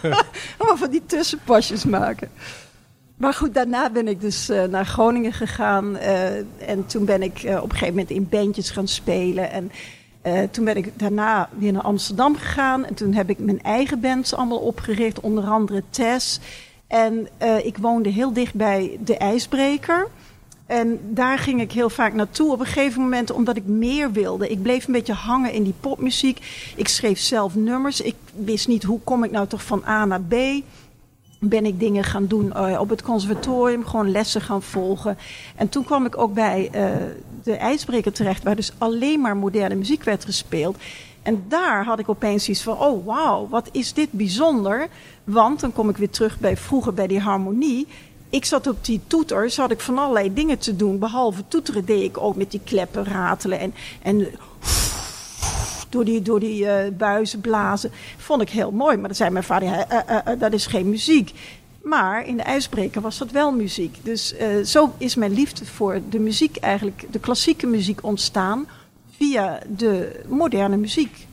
allemaal 0.57 0.77
van 0.77 0.89
die 0.89 1.05
tussenpasjes 1.05 1.85
maken. 1.85 2.29
Maar 3.17 3.33
goed, 3.33 3.53
daarna 3.53 3.89
ben 3.89 4.07
ik 4.07 4.21
dus 4.21 4.49
uh, 4.49 4.63
naar 4.63 4.85
Groningen 4.85 5.33
gegaan. 5.33 5.95
Uh, 5.95 6.35
en 6.69 6.85
toen 6.85 7.05
ben 7.05 7.21
ik 7.21 7.43
uh, 7.43 7.57
op 7.57 7.63
een 7.63 7.71
gegeven 7.71 7.93
moment 7.93 8.09
in 8.09 8.29
bandjes 8.29 8.69
gaan 8.69 8.87
spelen. 8.87 9.51
En 9.51 9.71
toen 10.51 10.65
ben 10.65 10.77
ik 10.77 10.99
daarna 10.99 11.49
weer 11.57 11.71
naar 11.71 11.81
Amsterdam 11.81 12.35
gegaan. 12.35 12.85
En 12.85 12.93
toen 12.93 13.13
heb 13.13 13.29
ik 13.29 13.39
mijn 13.39 13.61
eigen 13.61 13.99
bands 13.99 14.33
allemaal 14.33 14.57
opgericht. 14.59 15.19
Onder 15.19 15.43
andere 15.43 15.83
Tess. 15.89 16.39
En 16.87 17.27
ik 17.63 17.77
woonde 17.77 18.09
heel 18.09 18.33
dicht 18.33 18.53
bij 18.53 18.97
de 19.03 19.17
IJsbreker. 19.17 20.07
En 20.73 20.99
daar 21.09 21.37
ging 21.37 21.61
ik 21.61 21.71
heel 21.71 21.89
vaak 21.89 22.13
naartoe 22.13 22.51
op 22.51 22.59
een 22.59 22.65
gegeven 22.65 23.01
moment, 23.01 23.31
omdat 23.31 23.55
ik 23.55 23.65
meer 23.65 24.11
wilde. 24.11 24.49
Ik 24.49 24.61
bleef 24.61 24.87
een 24.87 24.93
beetje 24.93 25.13
hangen 25.13 25.51
in 25.51 25.63
die 25.63 25.73
popmuziek. 25.79 26.71
Ik 26.75 26.87
schreef 26.87 27.19
zelf 27.19 27.55
nummers. 27.55 28.01
Ik 28.01 28.15
wist 28.35 28.67
niet 28.67 28.83
hoe 28.83 28.99
kom 29.03 29.23
ik 29.23 29.31
nou 29.31 29.47
toch 29.47 29.63
van 29.63 29.83
A 29.87 30.05
naar 30.05 30.21
B. 30.21 30.35
Ben 31.39 31.65
ik 31.65 31.79
dingen 31.79 32.03
gaan 32.03 32.25
doen 32.25 32.53
uh, 32.55 32.79
op 32.79 32.89
het 32.89 33.01
conservatorium, 33.01 33.85
gewoon 33.85 34.11
lessen 34.11 34.41
gaan 34.41 34.61
volgen. 34.61 35.17
En 35.55 35.69
toen 35.69 35.83
kwam 35.83 36.05
ik 36.05 36.17
ook 36.17 36.33
bij 36.33 36.69
uh, 36.75 36.91
de 37.43 37.55
IJsbreker 37.55 38.13
terecht, 38.13 38.43
waar 38.43 38.55
dus 38.55 38.73
alleen 38.77 39.21
maar 39.21 39.37
moderne 39.37 39.75
muziek 39.75 40.03
werd 40.03 40.25
gespeeld. 40.25 40.77
En 41.21 41.43
daar 41.47 41.85
had 41.85 41.99
ik 41.99 42.09
opeens 42.09 42.49
iets 42.49 42.61
van: 42.61 42.77
oh 42.79 43.05
wauw, 43.05 43.47
wat 43.47 43.69
is 43.71 43.93
dit 43.93 44.11
bijzonder? 44.11 44.87
Want 45.23 45.59
dan 45.59 45.73
kom 45.73 45.89
ik 45.89 45.97
weer 45.97 46.09
terug 46.09 46.39
bij 46.39 46.57
vroeger 46.57 46.93
bij 46.93 47.07
die 47.07 47.19
harmonie 47.19 47.87
ik 48.33 48.45
zat 48.45 48.67
op 48.67 48.85
die 48.85 49.01
toeters, 49.07 49.57
had 49.57 49.71
ik 49.71 49.79
van 49.79 49.97
allerlei 49.97 50.33
dingen 50.33 50.57
te 50.57 50.75
doen. 50.75 50.99
Behalve 50.99 51.43
toeteren 51.47 51.85
deed 51.85 52.03
ik 52.03 52.17
ook 52.17 52.35
met 52.35 52.51
die 52.51 52.61
kleppen 52.63 53.03
ratelen 53.03 53.59
en, 53.59 53.73
en 54.01 54.27
door 55.89 56.05
die, 56.05 56.21
door 56.21 56.39
die 56.39 56.63
uh, 56.63 56.75
buizen 56.97 57.41
blazen. 57.41 57.91
Vond 58.17 58.41
ik 58.41 58.49
heel 58.49 58.71
mooi. 58.71 58.97
Maar 58.97 59.07
dan 59.07 59.15
zei 59.15 59.29
mijn 59.29 59.43
vader, 59.43 59.67
uh, 59.67 59.99
uh, 60.09 60.39
dat 60.39 60.53
is 60.53 60.65
geen 60.65 60.89
muziek. 60.89 61.31
Maar 61.83 62.27
in 62.27 62.37
de 62.37 62.43
ijsbreker 62.43 63.01
was 63.01 63.17
dat 63.17 63.31
wel 63.31 63.51
muziek. 63.51 63.97
Dus 64.03 64.33
zo 64.63 64.93
is 64.97 65.15
mijn 65.15 65.33
liefde 65.33 65.65
voor 65.65 66.01
de 66.09 66.19
muziek 66.19 66.57
eigenlijk, 66.57 67.05
de 67.11 67.19
klassieke 67.19 67.67
muziek 67.67 68.03
ontstaan 68.03 68.67
via 69.17 69.59
de 69.67 70.23
moderne 70.27 70.77
muziek. 70.77 71.27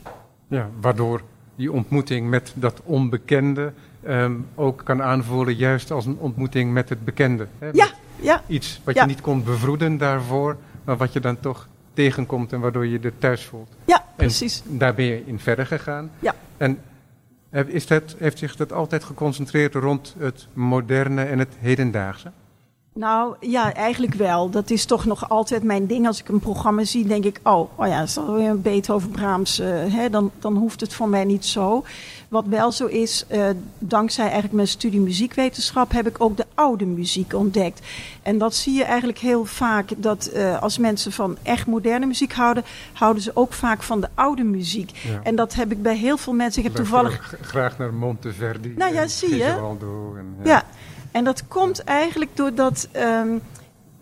Ja, 0.48 0.68
waardoor 0.80 1.22
die 1.60 1.72
ontmoeting 1.72 2.28
met 2.28 2.52
dat 2.54 2.80
onbekende 2.84 3.72
um, 4.06 4.46
ook 4.54 4.80
kan 4.84 5.02
aanvoelen, 5.02 5.54
juist 5.54 5.90
als 5.90 6.06
een 6.06 6.16
ontmoeting 6.18 6.72
met 6.72 6.88
het 6.88 7.04
bekende. 7.04 7.46
Hè? 7.58 7.68
Ja, 7.72 7.88
ja. 8.20 8.42
Iets 8.46 8.80
wat 8.84 8.94
je 8.94 9.04
niet 9.04 9.20
kon 9.20 9.44
bevroeden 9.44 9.98
daarvoor, 9.98 10.56
maar 10.84 10.96
wat 10.96 11.12
je 11.12 11.20
dan 11.20 11.40
toch 11.40 11.68
tegenkomt 11.92 12.52
en 12.52 12.60
waardoor 12.60 12.86
je 12.86 12.90
je 12.90 12.98
er 12.98 13.18
thuis 13.18 13.44
voelt. 13.44 13.68
Ja, 13.84 14.04
precies. 14.16 14.62
En 14.68 14.78
daar 14.78 14.94
ben 14.94 15.04
je 15.04 15.22
in 15.26 15.38
verder 15.38 15.66
gegaan. 15.66 16.10
Ja. 16.18 16.34
En 16.56 16.78
is 17.66 17.86
dat, 17.86 18.16
heeft 18.18 18.38
zich 18.38 18.56
dat 18.56 18.72
altijd 18.72 19.04
geconcentreerd 19.04 19.74
rond 19.74 20.14
het 20.18 20.48
moderne 20.52 21.24
en 21.24 21.38
het 21.38 21.54
hedendaagse? 21.58 22.32
Nou 23.00 23.34
ja, 23.40 23.74
eigenlijk 23.74 24.14
wel. 24.14 24.50
Dat 24.50 24.70
is 24.70 24.84
toch 24.84 25.04
nog 25.04 25.28
altijd 25.28 25.62
mijn 25.62 25.86
ding. 25.86 26.06
Als 26.06 26.20
ik 26.20 26.28
een 26.28 26.40
programma 26.40 26.84
zie, 26.84 27.06
denk 27.06 27.24
ik: 27.24 27.40
oh, 27.42 27.78
oh 27.78 27.86
ja, 27.86 28.02
is 28.02 28.14
dat 28.14 28.26
weer 28.26 28.48
een 28.48 28.62
Beethoven, 28.62 29.10
Brahms? 29.10 29.60
Uh, 29.60 29.66
hè, 29.68 30.10
dan, 30.10 30.30
dan 30.38 30.56
hoeft 30.56 30.80
het 30.80 30.94
voor 30.94 31.08
mij 31.08 31.24
niet 31.24 31.44
zo. 31.44 31.84
Wat 32.28 32.46
wel 32.46 32.72
zo 32.72 32.86
is, 32.86 33.24
uh, 33.32 33.44
dankzij 33.78 34.24
eigenlijk 34.24 34.54
mijn 34.54 34.68
studie 34.68 35.00
muziekwetenschap 35.00 35.92
heb 35.92 36.06
ik 36.06 36.16
ook 36.18 36.36
de 36.36 36.46
oude 36.54 36.84
muziek 36.84 37.34
ontdekt. 37.34 37.86
En 38.22 38.38
dat 38.38 38.54
zie 38.54 38.74
je 38.74 38.84
eigenlijk 38.84 39.18
heel 39.18 39.44
vaak, 39.44 39.90
dat 39.96 40.30
uh, 40.34 40.62
als 40.62 40.78
mensen 40.78 41.12
van 41.12 41.36
echt 41.42 41.66
moderne 41.66 42.06
muziek 42.06 42.32
houden, 42.32 42.64
houden 42.92 43.22
ze 43.22 43.30
ook 43.34 43.52
vaak 43.52 43.82
van 43.82 44.00
de 44.00 44.08
oude 44.14 44.44
muziek. 44.44 44.90
Ja. 44.90 45.20
En 45.22 45.36
dat 45.36 45.54
heb 45.54 45.72
ik 45.72 45.82
bij 45.82 45.96
heel 45.96 46.16
veel 46.16 46.32
mensen. 46.32 46.62
Ik 46.62 46.68
heb 46.68 46.76
toevallig. 46.76 47.34
Graag 47.40 47.78
naar 47.78 47.94
Monteverdi. 47.94 48.74
Nou 48.76 48.94
ja, 48.94 49.06
zie 49.06 49.36
je. 49.36 49.44
En, 49.44 50.36
ja. 50.42 50.50
ja. 50.50 50.64
En 51.10 51.24
dat 51.24 51.48
komt 51.48 51.84
eigenlijk 51.84 52.36
doordat 52.36 52.88
um, 52.96 53.40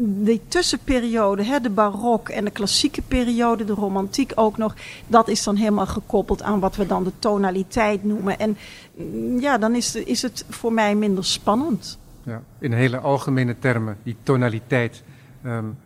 die 0.00 0.40
tussenperiode, 0.48 1.42
hè, 1.42 1.60
de 1.60 1.70
barok 1.70 2.28
en 2.28 2.44
de 2.44 2.50
klassieke 2.50 3.02
periode, 3.02 3.64
de 3.64 3.72
romantiek 3.72 4.32
ook 4.34 4.56
nog, 4.56 4.74
dat 5.06 5.28
is 5.28 5.44
dan 5.44 5.56
helemaal 5.56 5.86
gekoppeld 5.86 6.42
aan 6.42 6.60
wat 6.60 6.76
we 6.76 6.86
dan 6.86 7.04
de 7.04 7.12
tonaliteit 7.18 8.04
noemen. 8.04 8.38
En 8.38 8.56
mm, 8.94 9.40
ja, 9.40 9.58
dan 9.58 9.74
is, 9.74 9.94
is 9.94 10.22
het 10.22 10.44
voor 10.48 10.72
mij 10.72 10.94
minder 10.94 11.24
spannend. 11.24 11.98
Ja, 12.22 12.42
in 12.58 12.72
hele 12.72 12.98
algemene 12.98 13.58
termen, 13.58 13.96
die 14.02 14.16
tonaliteit. 14.22 15.02
Um, 15.44 15.78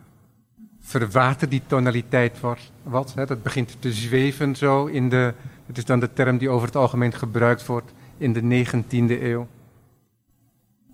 die 1.49 1.61
tonaliteit 1.67 2.39
wat? 2.39 2.59
wat 2.83 3.13
hè? 3.15 3.25
Dat 3.25 3.43
begint 3.43 3.75
te 3.79 3.91
zweven 3.91 4.55
zo 4.55 4.85
in 4.85 5.09
de. 5.09 5.33
Het 5.65 5.77
is 5.77 5.85
dan 5.85 5.99
de 5.99 6.13
term 6.13 6.37
die 6.37 6.49
over 6.49 6.67
het 6.67 6.75
algemeen 6.75 7.13
gebruikt 7.13 7.65
wordt 7.65 7.91
in 8.17 8.33
de 8.33 8.65
19e 8.65 9.21
eeuw. 9.21 9.47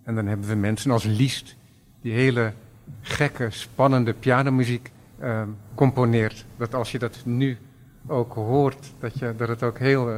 En 0.09 0.15
dan 0.15 0.27
hebben 0.27 0.47
we 0.47 0.55
mensen 0.55 0.91
als 0.91 1.03
Liszt, 1.03 1.55
die 2.01 2.13
hele 2.13 2.53
gekke, 3.01 3.47
spannende 3.49 4.13
pianomuziek 4.13 4.91
uh, 5.21 5.41
componeert. 5.75 6.45
Dat 6.57 6.73
als 6.73 6.91
je 6.91 6.99
dat 6.99 7.21
nu 7.23 7.57
ook 8.07 8.33
hoort, 8.33 8.93
dat, 8.99 9.19
je, 9.19 9.33
dat 9.37 9.47
het 9.47 9.63
ook 9.63 9.79
heel 9.79 10.09
uh, 10.11 10.17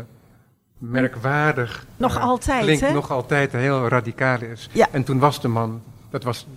merkwaardig 0.77 1.86
nog 1.98 2.15
uh, 2.15 2.24
altijd, 2.24 2.63
klinkt, 2.63 2.81
hè? 2.81 2.93
nog 2.93 3.12
altijd 3.12 3.51
heel 3.51 3.88
radicaal 3.88 4.41
is. 4.41 4.69
Ja. 4.71 4.88
En 4.91 5.03
toen 5.03 5.19
was 5.19 5.41
de 5.41 5.48
man, 5.48 5.81
dat 6.10 6.24
was 6.24 6.48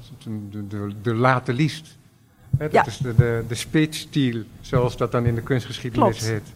de, 0.51 0.67
de, 0.67 0.93
de 1.03 1.15
late 1.15 1.53
Liszt. 1.53 1.97
Hè, 2.51 2.65
dat 2.65 2.73
ja. 2.73 2.87
is 2.87 2.97
de, 2.97 3.15
de, 3.15 3.45
de 3.49 3.55
speechstil, 3.55 4.43
zoals 4.61 4.97
dat 4.97 5.13
dan 5.13 5.27
in 5.27 5.35
de 5.35 5.43
kunstgeschiedenis 5.43 6.19
Klopt. 6.19 6.31
heet. 6.31 6.53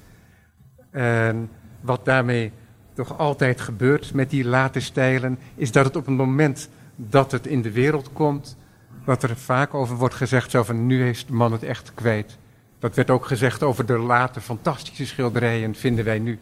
En 0.91 1.51
wat 1.81 2.05
daarmee 2.05 2.53
toch 2.99 3.19
altijd 3.19 3.61
gebeurt 3.61 4.15
met 4.15 4.31
die 4.31 4.45
late 4.45 4.81
stijlen, 4.81 5.39
is 5.55 5.73
dat 5.73 5.85
het 5.85 5.97
op 5.97 6.07
het 6.07 6.17
moment 6.17 6.69
dat 6.97 7.33
het 7.33 7.47
in 7.47 7.63
de 7.63 7.71
wereld 7.71 8.13
komt, 8.13 8.57
wat 9.05 9.23
er 9.23 9.37
vaak 9.37 9.75
over 9.75 9.97
wordt 9.97 10.15
gezegd, 10.15 10.51
zo 10.51 10.63
van 10.63 10.87
nu 10.87 11.09
is 11.09 11.27
de 11.27 11.33
man 11.33 11.53
het 11.53 11.63
echt 11.63 11.93
kwijt. 11.95 12.39
Dat 12.79 12.95
werd 12.95 13.11
ook 13.11 13.27
gezegd 13.27 13.63
over 13.63 13.87
de 13.87 13.99
late 13.99 14.41
fantastische 14.41 15.07
schilderijen, 15.07 15.75
vinden 15.75 16.05
wij 16.05 16.19
nu, 16.19 16.39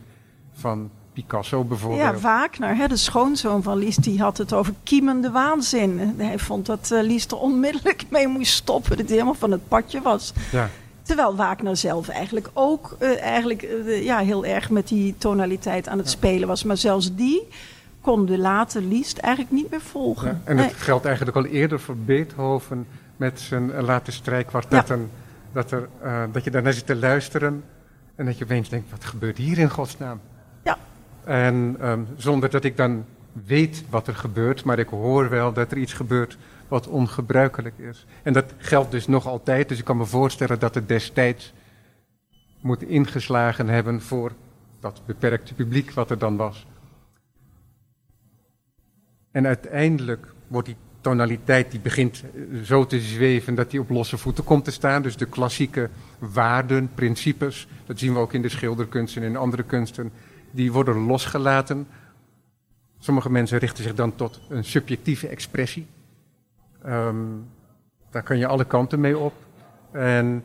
van 0.52 0.90
Picasso 1.12 1.64
bijvoorbeeld. 1.64 2.02
Ja, 2.02 2.18
Wagner, 2.18 2.76
hè, 2.76 2.88
de 2.88 2.96
schoonzoon 2.96 3.62
van 3.62 3.78
Lies, 3.78 3.96
die 3.96 4.20
had 4.20 4.38
het 4.38 4.52
over 4.52 4.74
kiemende 4.82 5.30
waanzin. 5.30 6.14
Hij 6.16 6.38
vond 6.38 6.66
dat 6.66 6.90
uh, 6.92 7.02
Lies 7.02 7.26
er 7.26 7.36
onmiddellijk 7.36 8.04
mee 8.08 8.28
moest 8.28 8.52
stoppen, 8.52 8.96
dat 8.96 9.06
hij 9.06 9.14
helemaal 9.14 9.34
van 9.34 9.50
het 9.50 9.68
padje 9.68 10.00
was. 10.00 10.32
Ja. 10.52 10.70
Terwijl 11.06 11.36
Wagner 11.36 11.76
zelf 11.76 12.08
eigenlijk 12.08 12.50
ook 12.52 12.96
uh, 13.00 13.20
eigenlijk, 13.22 13.62
uh, 13.62 14.04
ja, 14.04 14.18
heel 14.18 14.44
erg 14.44 14.70
met 14.70 14.88
die 14.88 15.14
tonaliteit 15.18 15.88
aan 15.88 15.98
het 15.98 16.06
ja. 16.06 16.12
spelen 16.12 16.48
was. 16.48 16.64
Maar 16.64 16.76
zelfs 16.76 17.14
die 17.14 17.48
kon 18.00 18.26
de 18.26 18.38
late 18.38 18.82
Liszt 18.82 19.18
eigenlijk 19.18 19.54
niet 19.54 19.70
meer 19.70 19.80
volgen. 19.80 20.28
Ja, 20.28 20.50
en 20.50 20.58
het 20.58 20.72
geldt 20.72 21.04
eigenlijk 21.04 21.36
al 21.36 21.44
eerder 21.44 21.80
voor 21.80 21.96
Beethoven 21.96 22.86
met 23.16 23.40
zijn 23.40 23.80
late 23.80 24.12
strijkkwartetten. 24.12 24.98
Ja. 24.98 25.06
Dat, 25.52 25.70
er, 25.70 25.88
uh, 26.04 26.22
dat 26.32 26.44
je 26.44 26.50
daarna 26.50 26.70
zit 26.70 26.86
te 26.86 26.96
luisteren 26.96 27.64
en 28.14 28.26
dat 28.26 28.38
je 28.38 28.44
opeens 28.44 28.68
denkt, 28.68 28.90
wat 28.90 29.04
gebeurt 29.04 29.36
hier 29.36 29.58
in 29.58 29.70
godsnaam? 29.70 30.20
Ja. 30.62 30.78
En 31.24 31.76
um, 31.82 32.06
zonder 32.16 32.50
dat 32.50 32.64
ik 32.64 32.76
dan 32.76 33.04
weet 33.46 33.84
wat 33.90 34.06
er 34.06 34.14
gebeurt, 34.14 34.64
maar 34.64 34.78
ik 34.78 34.88
hoor 34.88 35.28
wel 35.28 35.52
dat 35.52 35.70
er 35.70 35.78
iets 35.78 35.92
gebeurt 35.92 36.36
wat 36.68 36.86
ongebruikelijk 36.86 37.78
is. 37.78 38.06
En 38.22 38.32
dat 38.32 38.54
geldt 38.58 38.90
dus 38.90 39.06
nog 39.06 39.26
altijd, 39.26 39.68
dus 39.68 39.78
ik 39.78 39.84
kan 39.84 39.96
me 39.96 40.04
voorstellen 40.04 40.58
dat 40.58 40.74
het 40.74 40.88
destijds 40.88 41.52
moet 42.60 42.82
ingeslagen 42.82 43.68
hebben 43.68 44.02
voor 44.02 44.32
dat 44.80 45.02
beperkte 45.06 45.54
publiek 45.54 45.90
wat 45.90 46.10
er 46.10 46.18
dan 46.18 46.36
was. 46.36 46.66
En 49.30 49.46
uiteindelijk 49.46 50.26
wordt 50.46 50.66
die 50.66 50.76
tonaliteit 51.00 51.70
die 51.70 51.80
begint 51.80 52.22
eh, 52.22 52.62
zo 52.62 52.86
te 52.86 53.00
zweven 53.00 53.54
dat 53.54 53.70
die 53.70 53.80
op 53.80 53.90
losse 53.90 54.18
voeten 54.18 54.44
komt 54.44 54.64
te 54.64 54.70
staan. 54.70 55.02
Dus 55.02 55.16
de 55.16 55.26
klassieke 55.26 55.90
waarden, 56.18 56.90
principes, 56.94 57.68
dat 57.86 57.98
zien 57.98 58.12
we 58.12 58.18
ook 58.18 58.32
in 58.32 58.42
de 58.42 58.48
schilderkunsten 58.48 59.22
en 59.22 59.28
in 59.28 59.36
andere 59.36 59.62
kunsten, 59.62 60.12
die 60.50 60.72
worden 60.72 60.96
losgelaten. 60.96 61.86
Sommige 62.98 63.30
mensen 63.30 63.58
richten 63.58 63.84
zich 63.84 63.94
dan 63.94 64.14
tot 64.14 64.40
een 64.48 64.64
subjectieve 64.64 65.28
expressie. 65.28 65.86
Um, 66.86 67.46
daar 68.10 68.22
kan 68.22 68.38
je 68.38 68.46
alle 68.46 68.64
kanten 68.64 69.00
mee 69.00 69.18
op. 69.18 69.34
En 69.90 70.44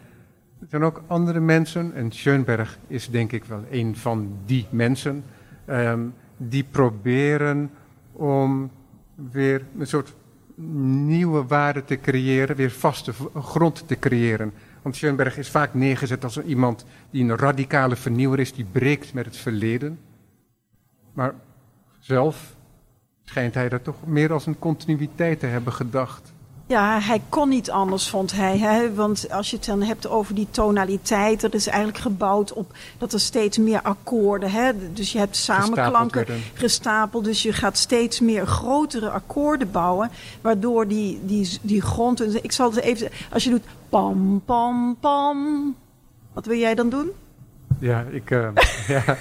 er 0.62 0.68
zijn 0.70 0.84
ook 0.84 1.04
andere 1.08 1.40
mensen, 1.40 1.94
en 1.94 2.12
Schoenberg 2.12 2.78
is 2.88 3.10
denk 3.10 3.32
ik 3.32 3.46
wel 3.46 3.64
een 3.70 3.96
van 3.96 4.38
die 4.46 4.68
mensen, 4.70 5.24
um, 5.68 6.14
die 6.38 6.64
proberen 6.64 7.72
om 8.12 8.72
weer 9.32 9.66
een 9.78 9.88
soort 9.88 10.14
nieuwe 11.06 11.46
waarde 11.46 11.84
te 11.84 12.00
creëren, 12.00 12.56
weer 12.56 12.72
vaste 12.72 13.14
grond 13.36 13.88
te 13.88 14.00
creëren. 14.00 14.54
Want 14.82 14.96
Schoenberg 14.96 15.38
is 15.38 15.50
vaak 15.50 15.74
neergezet 15.74 16.24
als 16.24 16.42
iemand 16.42 16.86
die 17.10 17.24
een 17.24 17.38
radicale 17.38 17.96
vernieuwer 17.96 18.40
is, 18.40 18.54
die 18.54 18.66
breekt 18.72 19.14
met 19.14 19.26
het 19.26 19.38
verleden. 19.38 20.00
Maar 21.14 21.34
zelf 22.00 22.56
schijnt 23.32 23.54
hij 23.54 23.70
dat 23.70 23.84
toch 23.84 23.96
meer 24.06 24.34
als 24.34 24.46
een 24.46 24.60
continuïteit 24.60 25.40
te 25.40 25.46
hebben 25.46 25.74
gedacht. 25.74 26.34
Ja, 26.66 27.00
hij 27.00 27.22
kon 27.30 27.50
niet 27.50 27.72
anders, 27.72 28.10
vond 28.10 28.32
hij. 28.32 28.58
Hè? 28.58 28.94
Want 28.94 29.32
als 29.32 29.50
je 29.50 29.56
het 29.56 29.66
dan 29.66 29.82
hebt 29.82 30.08
over 30.08 30.36
die 30.36 30.48
tonaliteit, 30.52 31.42
dat 31.42 31.54
is 31.54 31.68
eigenlijk 31.68 31.98
gebouwd 31.98 32.54
op 32.54 32.74
dat 32.98 33.14
er 33.14 33.20
steeds 33.20 33.58
meer 33.58 33.82
akkoorden. 33.82 34.52
Hè? 34.52 34.94
Dus 34.94 35.12
je 35.12 35.18
hebt 35.18 35.36
samenklanken 35.36 36.26
gestapeld, 36.26 36.60
gestapeld, 36.60 37.24
dus 37.24 37.42
je 37.42 37.54
gaat 37.54 37.78
steeds 37.78 38.20
meer 38.20 38.48
grotere 38.48 39.10
akkoorden 39.10 39.72
bouwen, 39.72 40.10
waardoor 40.42 40.88
die, 40.88 41.20
die, 41.24 41.60
die 41.62 41.82
grond. 41.82 42.44
Ik 42.44 42.52
zal 42.52 42.70
het 42.70 42.80
even. 42.80 43.10
Als 43.32 43.44
je 43.44 43.50
doet 43.50 43.66
pam, 43.90 44.42
pam, 44.46 44.98
pam. 45.00 45.76
Wat 46.34 46.46
wil 46.46 46.58
jij 46.58 46.76
dan 46.76 46.90
doen? 46.90 47.10
Ja, 47.80 48.06
ik. 48.12 48.30
Uh, 48.30 48.48
ja. 48.88 49.18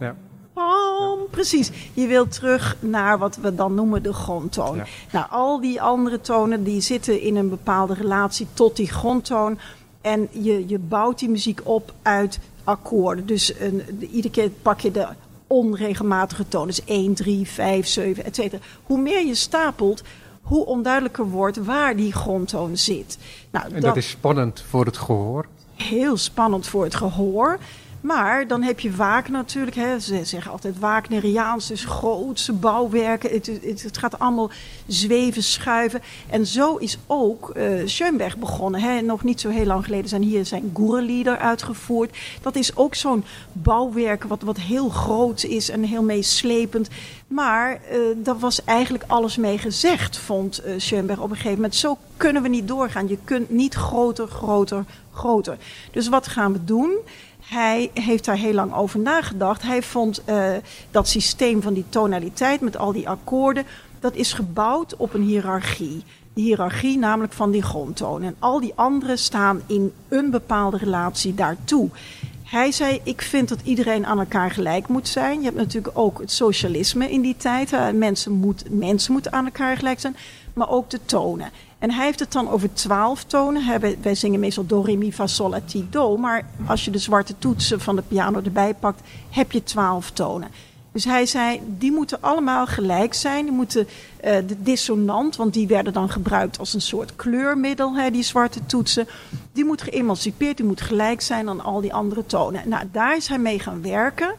ja. 0.00 0.14
Pam, 0.54 1.18
precies. 1.30 1.70
Je 1.92 2.06
wilt 2.06 2.32
terug 2.32 2.76
naar 2.80 3.18
wat 3.18 3.36
we 3.36 3.54
dan 3.54 3.74
noemen 3.74 4.02
de 4.02 4.12
grondtoon. 4.12 4.76
Ja. 4.76 4.86
Nou, 5.12 5.26
al 5.30 5.60
die 5.60 5.82
andere 5.82 6.20
tonen 6.20 6.64
die 6.64 6.80
zitten 6.80 7.20
in 7.20 7.36
een 7.36 7.48
bepaalde 7.48 7.94
relatie 7.94 8.46
tot 8.52 8.76
die 8.76 8.88
grondtoon. 8.88 9.58
En 10.00 10.28
je, 10.30 10.68
je 10.68 10.78
bouwt 10.78 11.18
die 11.18 11.28
muziek 11.28 11.60
op 11.64 11.92
uit 12.02 12.38
akkoorden. 12.64 13.26
Dus 13.26 13.60
een, 13.60 13.82
de, 13.98 14.08
iedere 14.08 14.34
keer 14.34 14.50
pak 14.50 14.80
je 14.80 14.90
de 14.90 15.06
onregelmatige 15.46 16.48
toon. 16.48 16.66
Dus 16.66 16.84
1, 16.84 17.14
3, 17.14 17.46
5, 17.46 17.86
7, 17.86 18.24
et 18.24 18.34
cetera. 18.34 18.62
Hoe 18.82 19.00
meer 19.00 19.26
je 19.26 19.34
stapelt, 19.34 20.02
hoe 20.42 20.66
onduidelijker 20.66 21.30
wordt 21.30 21.56
waar 21.56 21.96
die 21.96 22.12
grondtoon 22.12 22.76
zit. 22.76 23.18
Nou, 23.50 23.66
en 23.66 23.72
dat, 23.72 23.82
dat 23.82 23.96
is 23.96 24.08
spannend 24.08 24.64
voor 24.68 24.84
het 24.84 24.96
gehoor? 24.96 25.46
Heel 25.74 26.16
spannend 26.16 26.66
voor 26.66 26.84
het 26.84 26.94
gehoor. 26.94 27.58
Maar 28.04 28.46
dan 28.46 28.62
heb 28.62 28.80
je 28.80 28.96
Wagner 28.96 29.38
natuurlijk. 29.38 29.76
Hè. 29.76 30.00
Ze 30.00 30.24
zeggen 30.24 30.50
altijd 30.50 30.78
Wagneriaans, 30.78 31.66
dus 31.66 31.84
grootse 31.84 32.52
bouwwerken. 32.52 33.30
Het, 33.30 33.46
het, 33.82 33.98
gaat 33.98 34.18
allemaal 34.18 34.50
zweven, 34.86 35.42
schuiven. 35.42 36.02
En 36.30 36.46
zo 36.46 36.76
is 36.76 36.98
ook 37.06 37.52
uh, 37.56 38.34
begonnen. 38.38 38.80
Hè. 38.80 39.00
Nog 39.00 39.24
niet 39.24 39.40
zo 39.40 39.48
heel 39.48 39.64
lang 39.64 39.84
geleden 39.84 40.08
zijn 40.08 40.22
hier 40.22 40.46
zijn 40.46 40.70
Gurelieder 40.74 41.38
uitgevoerd. 41.38 42.16
Dat 42.42 42.56
is 42.56 42.76
ook 42.76 42.94
zo'n 42.94 43.24
bouwwerk 43.52 44.24
wat, 44.24 44.42
wat 44.42 44.58
heel 44.58 44.88
groot 44.88 45.44
is 45.44 45.68
en 45.68 45.82
heel 45.82 46.02
meeslepend. 46.02 46.88
Maar 47.26 47.80
uh, 47.92 47.98
daar 48.16 48.38
was 48.38 48.64
eigenlijk 48.64 49.04
alles 49.06 49.36
mee 49.36 49.58
gezegd, 49.58 50.16
vond 50.18 50.62
uh, 50.66 51.20
op 51.20 51.30
een 51.30 51.36
gegeven 51.36 51.54
moment. 51.54 51.74
Zo 51.74 51.98
kunnen 52.16 52.42
we 52.42 52.48
niet 52.48 52.68
doorgaan. 52.68 53.08
Je 53.08 53.18
kunt 53.24 53.50
niet 53.50 53.74
groter, 53.74 54.26
groter, 54.26 54.84
groter. 55.12 55.56
Dus 55.90 56.08
wat 56.08 56.28
gaan 56.28 56.52
we 56.52 56.64
doen? 56.64 56.98
Hij 57.48 57.90
heeft 57.94 58.24
daar 58.24 58.36
heel 58.36 58.52
lang 58.52 58.74
over 58.74 59.00
nagedacht. 59.00 59.62
Hij 59.62 59.82
vond 59.82 60.22
uh, 60.28 60.46
dat 60.90 61.08
systeem 61.08 61.62
van 61.62 61.74
die 61.74 61.84
tonaliteit 61.88 62.60
met 62.60 62.76
al 62.76 62.92
die 62.92 63.08
akkoorden, 63.08 63.64
dat 64.00 64.14
is 64.14 64.32
gebouwd 64.32 64.96
op 64.96 65.14
een 65.14 65.22
hiërarchie. 65.22 66.04
De 66.34 66.40
hiërarchie 66.40 66.98
namelijk 66.98 67.32
van 67.32 67.50
die 67.50 67.62
grondtonen. 67.62 68.28
En 68.28 68.36
al 68.38 68.60
die 68.60 68.72
anderen 68.74 69.18
staan 69.18 69.62
in 69.66 69.92
een 70.08 70.30
bepaalde 70.30 70.76
relatie 70.76 71.34
daartoe. 71.34 71.88
Hij 72.42 72.72
zei, 72.72 73.00
ik 73.02 73.22
vind 73.22 73.48
dat 73.48 73.60
iedereen 73.64 74.06
aan 74.06 74.18
elkaar 74.18 74.50
gelijk 74.50 74.88
moet 74.88 75.08
zijn. 75.08 75.38
Je 75.38 75.44
hebt 75.44 75.56
natuurlijk 75.56 75.98
ook 75.98 76.18
het 76.18 76.32
socialisme 76.32 77.10
in 77.10 77.20
die 77.20 77.36
tijd. 77.36 77.94
Mensen, 77.94 78.32
moet, 78.32 78.64
mensen 78.70 79.12
moeten 79.12 79.32
aan 79.32 79.44
elkaar 79.44 79.76
gelijk 79.76 80.00
zijn. 80.00 80.16
Maar 80.54 80.70
ook 80.70 80.90
de 80.90 81.00
tonen. 81.04 81.50
En 81.78 81.90
hij 81.90 82.04
heeft 82.04 82.18
het 82.18 82.32
dan 82.32 82.50
over 82.50 82.72
twaalf 82.72 83.24
tonen. 83.24 83.80
Wij 84.02 84.14
zingen 84.14 84.40
meestal 84.40 84.66
do, 84.66 84.80
re, 84.80 84.96
mi, 84.96 85.12
fa, 85.12 85.26
sol, 85.26 85.48
la, 85.48 85.60
ti, 85.64 85.86
do. 85.90 86.16
Maar 86.16 86.46
als 86.66 86.84
je 86.84 86.90
de 86.90 86.98
zwarte 86.98 87.34
toetsen 87.38 87.80
van 87.80 87.96
de 87.96 88.02
piano 88.02 88.40
erbij 88.44 88.74
pakt, 88.74 89.00
heb 89.30 89.52
je 89.52 89.62
twaalf 89.62 90.10
tonen. 90.10 90.48
Dus 90.92 91.04
hij 91.04 91.26
zei, 91.26 91.60
die 91.66 91.92
moeten 91.92 92.18
allemaal 92.20 92.66
gelijk 92.66 93.14
zijn. 93.14 93.44
Die 93.44 93.54
moeten 93.54 93.86
uh, 94.24 94.36
de 94.46 94.62
dissonant, 94.62 95.36
want 95.36 95.52
die 95.52 95.66
werden 95.66 95.92
dan 95.92 96.10
gebruikt 96.10 96.58
als 96.58 96.74
een 96.74 96.80
soort 96.80 97.16
kleurmiddel, 97.16 97.94
hè, 97.94 98.10
die 98.10 98.22
zwarte 98.22 98.66
toetsen. 98.66 99.08
Die 99.52 99.64
moet 99.64 99.82
geëmancipeerd, 99.82 100.56
die 100.56 100.66
moet 100.66 100.80
gelijk 100.80 101.20
zijn 101.20 101.48
aan 101.48 101.60
al 101.60 101.80
die 101.80 101.94
andere 101.94 102.26
tonen. 102.26 102.68
Nou, 102.68 102.84
daar 102.92 103.16
is 103.16 103.28
hij 103.28 103.38
mee 103.38 103.58
gaan 103.58 103.82
werken. 103.82 104.34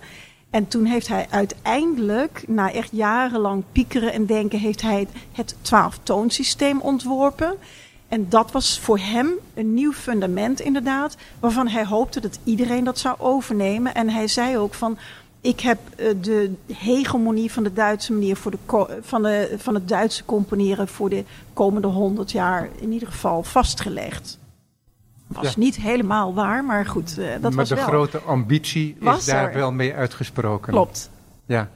En 0.56 0.68
toen 0.68 0.86
heeft 0.86 1.08
hij 1.08 1.28
uiteindelijk, 1.30 2.44
na 2.48 2.72
echt 2.72 2.90
jarenlang 2.92 3.64
piekeren 3.72 4.14
en 4.14 4.26
denken, 4.26 4.60
heeft 4.60 4.82
hij 4.82 5.08
het 5.32 5.56
twaalftoonsysteem 5.62 6.82
ontworpen. 6.82 7.56
En 8.08 8.30
dat 8.30 8.52
was 8.52 8.80
voor 8.80 9.00
hem 9.00 9.30
een 9.54 9.74
nieuw 9.74 9.92
fundament 9.92 10.60
inderdaad, 10.60 11.18
waarvan 11.40 11.68
hij 11.68 11.86
hoopte 11.86 12.20
dat 12.20 12.40
iedereen 12.44 12.84
dat 12.84 13.00
zou 13.00 13.16
overnemen. 13.20 13.94
En 13.96 14.10
hij 14.10 14.28
zei 14.28 14.58
ook 14.58 14.74
van, 14.74 14.98
ik 15.42 15.60
heb 15.60 15.80
de 16.22 16.54
hegemonie 16.74 17.52
van 17.52 17.64
de 17.64 17.74
Duitse 17.74 18.14
manier 18.14 18.36
voor 18.36 18.52
de, 18.52 18.58
van, 19.02 19.24
de, 19.24 19.56
van 19.58 19.74
het 19.74 19.88
Duitse 19.88 20.26
componeren 20.26 20.88
voor 20.88 21.10
de 21.10 21.24
komende 21.54 21.88
honderd 21.88 22.32
jaar 22.32 22.70
in 22.80 22.92
ieder 22.92 23.08
geval 23.08 23.44
vastgelegd. 23.44 24.38
Was 25.36 25.54
ja. 25.54 25.60
niet 25.60 25.76
helemaal 25.76 26.34
waar, 26.34 26.64
maar 26.64 26.86
goed, 26.86 27.18
uh, 27.20 27.32
dat 27.32 27.42
maar 27.42 27.52
was 27.52 27.70
de 27.70 27.76
wel. 27.76 27.84
grote 27.84 28.20
ambitie 28.20 28.98
Was 29.00 29.18
is 29.18 29.26
daar 29.26 29.50
er. 29.50 29.54
wel 29.54 29.72
mee 29.72 29.94
uitgesproken. 29.94 30.74
Klopt. 30.74 31.12
Ja. 31.46 31.70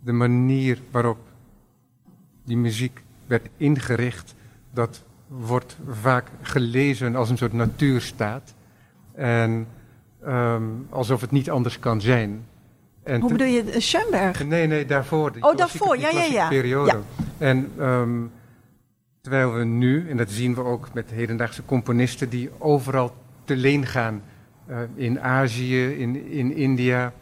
De 0.00 0.12
manier 0.12 0.78
waarop 0.90 1.18
die 2.44 2.56
muziek 2.56 3.02
werd 3.26 3.48
ingericht, 3.56 4.34
dat 4.72 5.02
wordt 5.28 5.76
vaak 5.88 6.30
gelezen 6.42 7.16
als 7.16 7.30
een 7.30 7.38
soort 7.38 7.52
natuurstaat. 7.52 8.54
En 9.14 9.66
um, 10.26 10.86
alsof 10.90 11.20
het 11.20 11.30
niet 11.30 11.50
anders 11.50 11.78
kan 11.78 12.00
zijn. 12.00 12.46
En 13.02 13.20
Hoe 13.20 13.30
bedoel 13.30 13.46
je, 13.46 13.74
uh, 13.74 13.80
Schoenberg? 13.80 14.44
Nee, 14.44 14.66
nee, 14.66 14.86
daarvoor. 14.86 15.32
Oh, 15.40 15.56
daarvoor, 15.56 15.98
ja, 15.98 16.10
ja, 16.10 16.22
ja. 16.22 16.48
periode. 16.48 16.90
Ja. 16.90 17.24
En 17.38 17.72
um, 17.80 18.30
terwijl 19.24 19.52
we 19.52 19.64
nu, 19.64 20.10
en 20.10 20.16
dat 20.16 20.30
zien 20.30 20.54
we 20.54 20.64
ook 20.64 20.94
met 20.94 21.10
hedendaagse 21.10 21.64
componisten 21.64 22.28
die 22.28 22.50
overal 22.58 23.14
te 23.44 23.56
leen 23.56 23.86
gaan 23.86 24.22
uh, 24.68 24.78
in 24.94 25.20
Azië, 25.20 25.86
in, 25.86 26.30
in 26.30 26.54
India, 26.54 27.12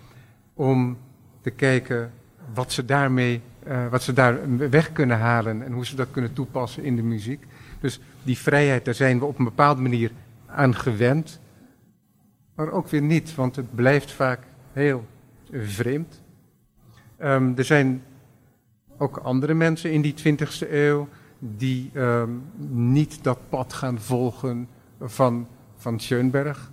om 0.54 0.98
te 1.40 1.50
kijken 1.50 2.12
wat 2.54 2.72
ze 2.72 2.84
daarmee, 2.84 3.40
uh, 3.68 3.88
wat 3.88 4.02
ze 4.02 4.12
daar 4.12 4.58
weg 4.70 4.92
kunnen 4.92 5.18
halen 5.18 5.62
en 5.62 5.72
hoe 5.72 5.86
ze 5.86 5.96
dat 5.96 6.10
kunnen 6.10 6.32
toepassen 6.32 6.84
in 6.84 6.96
de 6.96 7.02
muziek. 7.02 7.46
Dus 7.80 8.00
die 8.22 8.38
vrijheid, 8.38 8.84
daar 8.84 8.94
zijn 8.94 9.18
we 9.18 9.24
op 9.24 9.38
een 9.38 9.44
bepaalde 9.44 9.82
manier 9.82 10.10
aan 10.46 10.74
gewend, 10.74 11.40
maar 12.54 12.70
ook 12.70 12.88
weer 12.88 13.02
niet, 13.02 13.34
want 13.34 13.56
het 13.56 13.74
blijft 13.74 14.12
vaak 14.12 14.40
heel 14.72 15.06
vreemd. 15.52 16.22
Um, 17.20 17.56
er 17.56 17.64
zijn 17.64 18.02
ook 18.98 19.16
andere 19.16 19.54
mensen 19.54 19.92
in 19.92 20.02
die 20.02 20.14
20e 20.14 20.70
eeuw 20.70 21.08
die 21.44 21.90
um, 21.94 22.42
niet 22.68 23.24
dat 23.24 23.38
pad 23.48 23.72
gaan 23.72 24.00
volgen 24.00 24.68
van, 25.00 25.46
van 25.76 26.00
Schoenberg. 26.00 26.70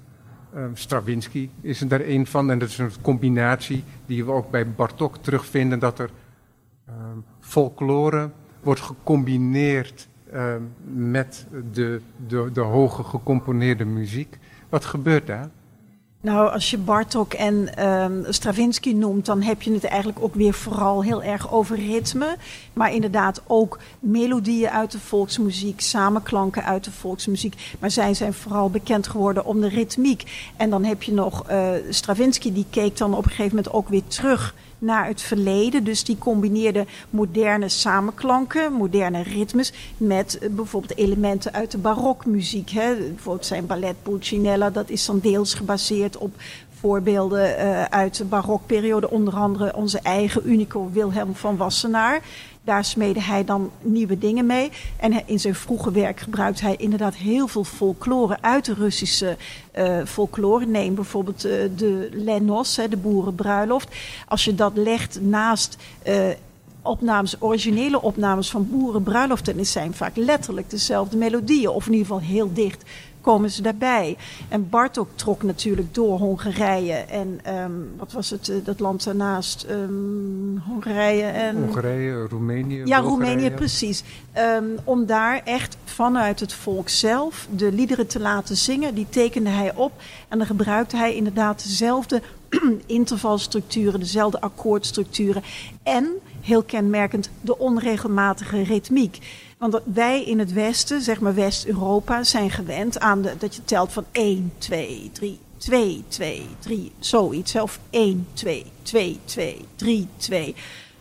Um, 0.55 0.75
Stravinsky 0.75 1.49
is 1.61 1.81
er 1.81 1.87
daar 1.87 2.01
een 2.01 2.27
van. 2.27 2.51
En 2.51 2.59
dat 2.59 2.69
is 2.69 2.77
een 2.77 2.91
combinatie 3.01 3.83
die 4.05 4.25
we 4.25 4.31
ook 4.31 4.51
bij 4.51 4.71
Bartok 4.71 5.17
terugvinden. 5.17 5.79
Dat 5.79 5.99
er 5.99 6.09
um, 6.89 7.23
folklore 7.39 8.29
wordt 8.61 8.81
gecombineerd 8.81 10.07
met 10.93 11.47
de, 11.71 12.01
de, 12.27 12.49
de 12.53 12.61
hoge 12.61 13.03
gecomponeerde 13.03 13.85
muziek. 13.85 14.37
Wat 14.69 14.85
gebeurt 14.85 15.27
daar? 15.27 15.49
Nou, 16.21 16.51
als 16.51 16.69
je 16.69 16.77
Bartok 16.77 17.33
en 17.33 17.85
um, 17.87 18.25
Stravinsky 18.29 18.91
noemt, 18.91 19.25
dan 19.25 19.41
heb 19.41 19.61
je 19.61 19.73
het 19.73 19.83
eigenlijk 19.83 20.23
ook 20.23 20.35
weer 20.35 20.53
vooral 20.53 21.03
heel 21.03 21.23
erg 21.23 21.51
over 21.51 21.77
ritme. 21.77 22.35
Maar 22.73 22.93
inderdaad 22.93 23.41
ook 23.47 23.79
melodieën 23.99 24.69
uit 24.69 24.91
de 24.91 24.99
volksmuziek, 24.99 25.81
samenklanken 25.81 26.63
uit 26.63 26.83
de 26.83 26.91
volksmuziek. 26.91 27.75
Maar 27.79 27.91
zij 27.91 28.13
zijn 28.13 28.33
vooral 28.33 28.69
bekend 28.69 29.07
geworden 29.07 29.45
om 29.45 29.61
de 29.61 29.67
ritmiek. 29.69 30.51
En 30.57 30.69
dan 30.69 30.83
heb 30.83 31.03
je 31.03 31.13
nog 31.13 31.49
uh, 31.49 31.69
Stravinsky, 31.89 32.53
die 32.53 32.65
keek 32.69 32.97
dan 32.97 33.13
op 33.13 33.23
een 33.23 33.29
gegeven 33.29 33.55
moment 33.55 33.73
ook 33.73 33.89
weer 33.89 34.07
terug 34.07 34.53
naar 34.79 35.07
het 35.07 35.21
verleden. 35.21 35.83
Dus 35.83 36.03
die 36.03 36.17
combineerde 36.17 36.85
moderne 37.09 37.69
samenklanken, 37.69 38.73
moderne 38.73 39.23
ritmes, 39.23 39.73
met 39.97 40.39
uh, 40.41 40.49
bijvoorbeeld 40.49 40.97
elementen 40.97 41.53
uit 41.53 41.71
de 41.71 41.77
barokmuziek. 41.77 42.69
Hè. 42.69 42.95
Bijvoorbeeld 42.95 43.45
zijn 43.45 43.65
ballet 43.65 43.95
Pulcinella, 44.03 44.69
dat 44.69 44.89
is 44.89 45.05
dan 45.05 45.19
deels 45.19 45.53
gebaseerd 45.53 46.17
op 46.17 46.31
voorbeelden 46.79 47.59
uh, 47.59 47.83
uit 47.83 48.17
de 48.17 48.25
barokperiode. 48.25 49.09
Onder 49.09 49.35
andere 49.35 49.75
onze 49.75 49.99
eigen 49.99 50.41
Unico 50.49 50.89
Wilhelm 50.93 51.35
van 51.35 51.57
Wassenaar. 51.57 52.21
Daar 52.69 52.85
smeedde 52.85 53.21
hij 53.21 53.45
dan 53.45 53.71
nieuwe 53.81 54.17
dingen 54.17 54.45
mee. 54.45 54.71
En 54.97 55.27
in 55.27 55.39
zijn 55.39 55.55
vroege 55.55 55.91
werk 55.91 56.19
gebruikt 56.19 56.61
hij 56.61 56.75
inderdaad 56.75 57.15
heel 57.15 57.47
veel 57.47 57.63
folklore 57.63 58.37
uit 58.41 58.65
de 58.65 58.73
Russische 58.73 59.37
uh, 59.77 60.05
folklore. 60.05 60.65
Neem 60.65 60.95
bijvoorbeeld 60.95 61.45
uh, 61.45 61.51
de 61.75 62.09
Lenos, 62.11 62.75
hè, 62.75 62.87
de 62.87 62.97
boerenbruiloft. 62.97 63.95
Als 64.27 64.45
je 64.45 64.55
dat 64.55 64.71
legt 64.75 65.21
naast 65.21 65.77
opnames, 66.81 67.35
originele 67.39 68.01
opnames 68.01 68.49
van 68.49 68.69
boerenbruiloften, 68.69 69.55
dan 69.55 69.65
zijn 69.65 69.93
vaak 69.93 70.15
letterlijk 70.15 70.69
dezelfde 70.69 71.17
melodieën. 71.17 71.69
Of 71.69 71.85
in 71.85 71.91
ieder 71.91 72.07
geval 72.07 72.21
heel 72.21 72.53
dicht 72.53 72.83
komen 73.21 73.51
ze 73.51 73.61
daarbij. 73.61 74.17
En 74.49 74.69
Bartok 74.69 75.09
trok 75.15 75.43
natuurlijk 75.43 75.93
door 75.93 76.17
Hongarije 76.17 76.93
en 76.93 77.39
um, 77.55 77.91
wat 77.97 78.11
was 78.11 78.29
het, 78.29 78.47
uh, 78.47 78.55
dat 78.63 78.79
land 78.79 79.03
daarnaast? 79.03 79.65
Um, 79.69 80.61
Hongarije 80.67 81.23
en... 81.23 81.55
Hongarije, 81.55 82.27
Roemenië. 82.27 82.77
Ja, 82.77 83.01
Bulgarije. 83.01 83.09
Roemenië, 83.09 83.51
precies. 83.51 84.03
Um, 84.37 84.77
om 84.83 85.05
daar 85.05 85.41
echt 85.43 85.77
vanuit 85.83 86.39
het 86.39 86.53
volk 86.53 86.89
zelf 86.89 87.47
de 87.55 87.71
liederen 87.71 88.07
te 88.07 88.19
laten 88.19 88.57
zingen. 88.57 88.93
Die 88.93 89.07
tekende 89.09 89.49
hij 89.49 89.75
op 89.75 89.91
en 90.27 90.37
dan 90.37 90.47
gebruikte 90.47 90.97
hij 90.97 91.15
inderdaad 91.15 91.63
dezelfde 91.63 92.21
intervalstructuren, 92.85 93.99
dezelfde 93.99 94.41
akkoordstructuren. 94.41 95.43
En, 95.83 96.07
heel 96.41 96.63
kenmerkend, 96.63 97.29
de 97.41 97.57
onregelmatige 97.57 98.63
ritmiek. 98.63 99.17
Want 99.59 99.79
wij 99.93 100.23
in 100.23 100.39
het 100.39 100.53
Westen, 100.53 101.01
zeg 101.01 101.19
maar 101.19 101.33
West-Europa, 101.33 102.23
zijn 102.23 102.51
gewend 102.51 102.99
aan 102.99 103.21
de, 103.21 103.35
dat 103.37 103.55
je 103.55 103.63
telt 103.63 103.93
van 103.93 104.05
1, 104.11 104.51
2, 104.57 105.09
3, 105.13 105.39
2, 105.57 106.03
2, 106.07 106.47
3, 106.59 106.91
zoiets. 106.99 107.55
Of 107.55 107.79
1, 107.89 108.27
2, 108.33 108.65
2, 108.81 109.19
2, 109.23 109.65
3, 109.75 110.07
2. 110.17 110.55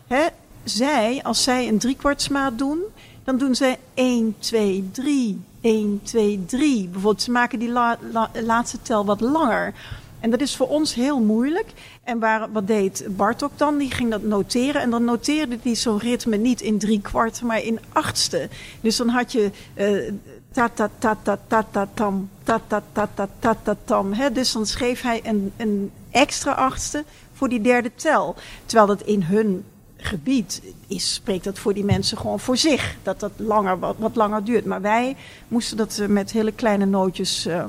Hè? 0.07 0.27
Zij, 0.63 1.19
als 1.23 1.43
zij 1.43 1.67
een 1.67 1.79
driekwartsmaat 1.79 2.57
doen, 2.57 2.81
dan 3.23 3.37
doen 3.37 3.55
zij 3.55 3.77
1, 3.93 4.35
2, 4.39 4.89
3, 4.91 5.41
1, 5.61 5.99
2, 6.03 6.45
3. 6.45 6.83
Bijvoorbeeld, 6.83 7.21
ze 7.21 7.31
maken 7.31 7.59
die 7.59 7.69
la, 7.69 7.97
la, 8.11 8.29
laatste 8.43 8.81
tel 8.81 9.05
wat 9.05 9.21
langer. 9.21 9.73
En 10.19 10.29
dat 10.29 10.41
is 10.41 10.55
voor 10.55 10.67
ons 10.67 10.93
heel 10.93 11.19
moeilijk. 11.19 11.67
En 12.03 12.19
waar, 12.19 12.51
wat 12.51 12.67
deed 12.67 13.05
Bartok 13.09 13.51
dan? 13.55 13.77
Die 13.77 13.91
ging 13.91 14.09
dat 14.09 14.23
noteren. 14.23 14.81
En 14.81 14.89
dan 14.89 15.03
noteerde 15.03 15.57
hij 15.61 15.75
zo'n 15.75 15.99
ritme 15.99 16.37
niet 16.37 16.61
in 16.61 16.77
drie 16.77 17.01
kwart, 17.01 17.41
maar 17.41 17.63
in 17.63 17.79
achtste. 17.91 18.49
Dus 18.81 18.97
dan 18.97 19.07
had 19.07 19.31
je 19.31 19.51
uh, 19.75 20.11
ta 20.51 20.69
ta 20.69 20.89
ta 20.99 21.17
ta 21.23 21.39
ta 21.47 21.65
ta 21.71 21.87
tam, 21.93 22.29
ta 22.43 22.61
ta 22.67 22.83
ta 22.91 23.09
ta 23.13 23.27
ta 23.39 23.55
ta 23.63 23.75
tam. 23.83 24.13
Dus 24.33 24.51
dan 24.51 24.65
schreef 24.65 25.01
hij 25.01 25.21
een, 25.23 25.51
een 25.57 25.91
extra 26.11 26.51
achtste 26.51 27.03
voor 27.33 27.49
die 27.49 27.61
derde 27.61 27.91
tel. 27.95 28.35
Terwijl 28.65 28.87
dat 28.87 29.01
in 29.01 29.23
hun 29.23 29.63
gebied 29.97 30.61
is, 30.87 31.13
spreekt 31.13 31.43
dat 31.43 31.59
voor 31.59 31.73
die 31.73 31.83
mensen 31.83 32.17
gewoon 32.17 32.39
voor 32.39 32.57
zich. 32.57 32.95
Dat 33.03 33.19
dat 33.19 33.31
langer, 33.35 33.79
wat, 33.79 33.95
wat 33.97 34.15
langer 34.15 34.43
duurt. 34.43 34.65
Maar 34.65 34.81
wij 34.81 35.15
moesten 35.47 35.77
dat 35.77 35.99
eh, 35.99 36.07
met 36.07 36.31
hele 36.31 36.51
kleine 36.51 36.85
nootjes 36.85 37.47
uh, 37.47 37.63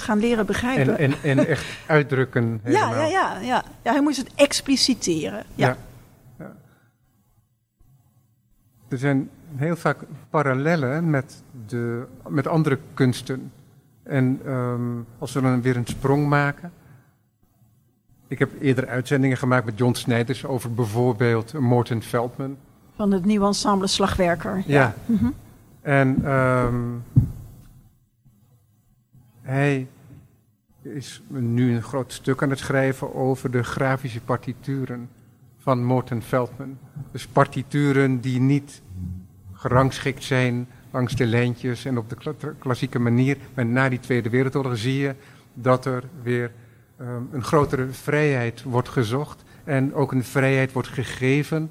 gaan 0.00 0.18
leren 0.18 0.46
begrijpen. 0.46 0.98
En, 0.98 1.12
en, 1.12 1.38
en 1.38 1.46
echt 1.46 1.64
uitdrukken. 1.86 2.60
ja, 2.64 2.70
ja, 2.70 3.04
ja, 3.04 3.40
ja, 3.40 3.64
ja. 3.82 3.92
Hij 3.92 4.02
moest 4.02 4.16
het 4.16 4.30
expliciteren. 4.34 5.44
Ja. 5.54 5.68
ja. 5.68 5.76
ja. 6.38 6.52
Er 8.88 8.98
zijn 8.98 9.30
heel 9.56 9.76
vaak 9.76 9.98
parallellen 10.30 11.10
met, 11.10 11.42
de, 11.66 12.06
met 12.28 12.46
andere 12.46 12.78
kunsten. 12.94 13.52
En 14.02 14.40
um, 14.46 15.06
als 15.18 15.32
we 15.32 15.40
dan 15.40 15.62
weer 15.62 15.76
een 15.76 15.86
sprong 15.86 16.28
maken. 16.28 16.72
Ik 18.28 18.38
heb 18.38 18.50
eerder 18.60 18.88
uitzendingen 18.88 19.36
gemaakt 19.36 19.64
met 19.64 19.78
John 19.78 19.94
Snijders 19.94 20.44
over 20.44 20.74
bijvoorbeeld 20.74 21.52
Morten 21.52 22.02
Veldman. 22.02 22.56
Van 22.96 23.12
het 23.12 23.24
nieuwe 23.24 23.46
ensemble 23.46 23.86
Slagwerker. 23.86 24.62
Ja. 24.66 24.80
ja. 24.80 24.94
Mm 25.06 25.16
-hmm. 25.16 25.34
En 25.82 26.30
um, 26.30 27.02
hij 29.46 29.88
is 30.82 31.22
nu 31.28 31.74
een 31.74 31.82
groot 31.82 32.12
stuk 32.12 32.42
aan 32.42 32.50
het 32.50 32.58
schrijven 32.58 33.14
over 33.14 33.50
de 33.50 33.62
grafische 33.62 34.20
partituren 34.20 35.08
van 35.56 35.84
Morten 35.84 36.22
Veldman. 36.22 36.78
Dus 37.12 37.26
partituren 37.26 38.20
die 38.20 38.40
niet 38.40 38.82
gerangschikt 39.52 40.24
zijn 40.24 40.68
langs 40.90 41.16
de 41.16 41.26
lijntjes 41.26 41.84
en 41.84 41.98
op 41.98 42.10
de 42.10 42.16
klassieke 42.58 42.98
manier. 42.98 43.36
Maar 43.54 43.66
na 43.66 43.88
die 43.88 44.00
Tweede 44.00 44.30
Wereldoorlog 44.30 44.76
zie 44.76 44.98
je 44.98 45.14
dat 45.54 45.84
er 45.84 46.04
weer 46.22 46.50
um, 47.00 47.28
een 47.32 47.42
grotere 47.42 47.86
vrijheid 47.86 48.62
wordt 48.62 48.88
gezocht. 48.88 49.44
En 49.64 49.94
ook 49.94 50.12
een 50.12 50.24
vrijheid 50.24 50.72
wordt 50.72 50.88
gegeven, 50.88 51.70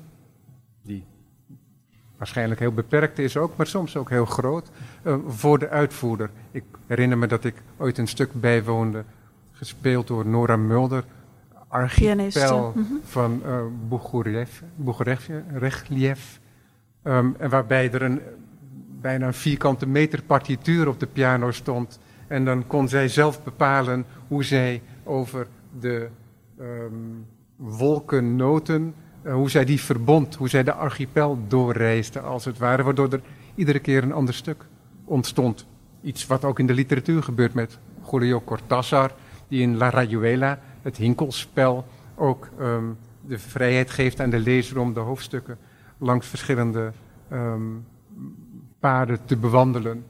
waarschijnlijk 2.25 2.59
heel 2.59 2.73
beperkt 2.73 3.19
is 3.19 3.37
ook, 3.37 3.55
maar 3.55 3.67
soms 3.67 3.97
ook 3.97 4.09
heel 4.09 4.25
groot, 4.25 4.69
uh, 5.03 5.15
voor 5.27 5.59
de 5.59 5.69
uitvoerder. 5.69 6.29
Ik 6.51 6.63
herinner 6.87 7.17
me 7.17 7.27
dat 7.27 7.43
ik 7.43 7.55
ooit 7.77 7.97
een 7.97 8.07
stuk 8.07 8.29
bijwoonde, 8.33 9.03
gespeeld 9.51 10.07
door 10.07 10.25
Nora 10.25 10.55
Mulder, 10.55 11.03
archipel 11.67 12.71
mm 12.75 12.85
-hmm. 12.87 12.99
van 13.03 13.41
uh, 13.45 13.59
Boegorelief. 13.87 14.63
Um, 17.03 17.35
en 17.37 17.49
waarbij 17.49 17.91
er 17.91 18.01
een 18.01 18.21
bijna 19.01 19.27
een 19.27 19.33
vierkante 19.33 19.87
meter 19.87 20.23
partituur 20.23 20.87
op 20.87 20.99
de 20.99 21.07
piano 21.07 21.51
stond. 21.51 21.99
En 22.27 22.45
dan 22.45 22.67
kon 22.67 22.87
zij 22.87 23.07
zelf 23.07 23.43
bepalen 23.43 24.05
hoe 24.27 24.43
zij 24.43 24.81
over 25.03 25.47
de 25.79 26.07
um, 26.59 27.25
wolkennoten, 27.55 28.81
uh, 28.83 29.04
hoe 29.31 29.49
zij 29.49 29.65
die 29.65 29.81
verbond, 29.81 30.35
hoe 30.35 30.49
zij 30.49 30.63
de 30.63 30.73
archipel 30.73 31.39
doorreisde 31.47 32.19
als 32.19 32.45
het 32.45 32.57
ware, 32.57 32.83
waardoor 32.83 33.09
er 33.11 33.21
iedere 33.55 33.79
keer 33.79 34.03
een 34.03 34.13
ander 34.13 34.33
stuk 34.33 34.65
ontstond. 35.05 35.65
Iets 36.01 36.27
wat 36.27 36.45
ook 36.45 36.59
in 36.59 36.67
de 36.67 36.73
literatuur 36.73 37.23
gebeurt 37.23 37.53
met 37.53 37.79
Julio 38.11 38.41
Cortázar, 38.41 39.11
die 39.47 39.61
in 39.61 39.77
La 39.77 39.89
Rayuela, 39.89 40.59
het 40.81 40.97
hinkelspel, 40.97 41.85
ook 42.15 42.49
um, 42.59 42.97
de 43.21 43.39
vrijheid 43.39 43.89
geeft 43.89 44.19
aan 44.19 44.29
de 44.29 44.39
lezer 44.39 44.79
om 44.79 44.93
de 44.93 44.99
hoofdstukken 44.99 45.57
langs 45.97 46.27
verschillende 46.27 46.91
um, 47.31 47.85
paden 48.79 49.19
te 49.25 49.37
bewandelen. 49.37 50.05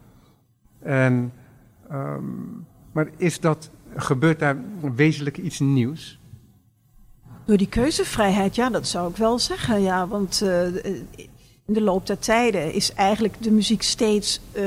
En, 0.79 1.33
um, 1.91 2.65
maar 2.91 3.07
is 3.17 3.39
dat, 3.39 3.69
gebeurt 3.95 4.39
daar 4.39 4.57
wezenlijk 4.95 5.37
iets 5.37 5.59
nieuws? 5.59 6.19
Door 7.45 7.57
die 7.57 7.69
keuzevrijheid, 7.69 8.55
ja, 8.55 8.69
dat 8.69 8.87
zou 8.87 9.09
ik 9.09 9.17
wel 9.17 9.39
zeggen. 9.39 9.81
Ja, 9.81 10.07
want 10.07 10.41
uh, 10.43 10.65
in 11.65 11.73
de 11.73 11.81
loop 11.81 12.07
der 12.07 12.19
tijden 12.19 12.73
is 12.73 12.93
eigenlijk 12.93 13.35
de 13.43 13.51
muziek 13.51 13.81
steeds 13.81 14.39
uh, 14.53 14.63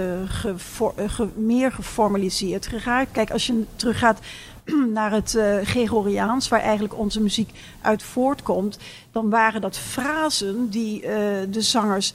ge, 1.06 1.28
meer 1.36 1.72
geformaliseerd 1.72 2.66
geraakt. 2.66 3.10
Kijk, 3.10 3.30
als 3.30 3.46
je 3.46 3.64
teruggaat 3.76 4.18
naar 4.94 5.12
het 5.12 5.38
Gregoriaans, 5.62 6.48
waar 6.48 6.60
eigenlijk 6.60 6.98
onze 6.98 7.20
muziek 7.20 7.50
uit 7.80 8.02
voortkomt, 8.02 8.78
dan 9.12 9.30
waren 9.30 9.60
dat 9.60 9.76
frasen 9.76 10.70
die 10.70 11.00
de 11.50 11.60
zangers 11.60 12.12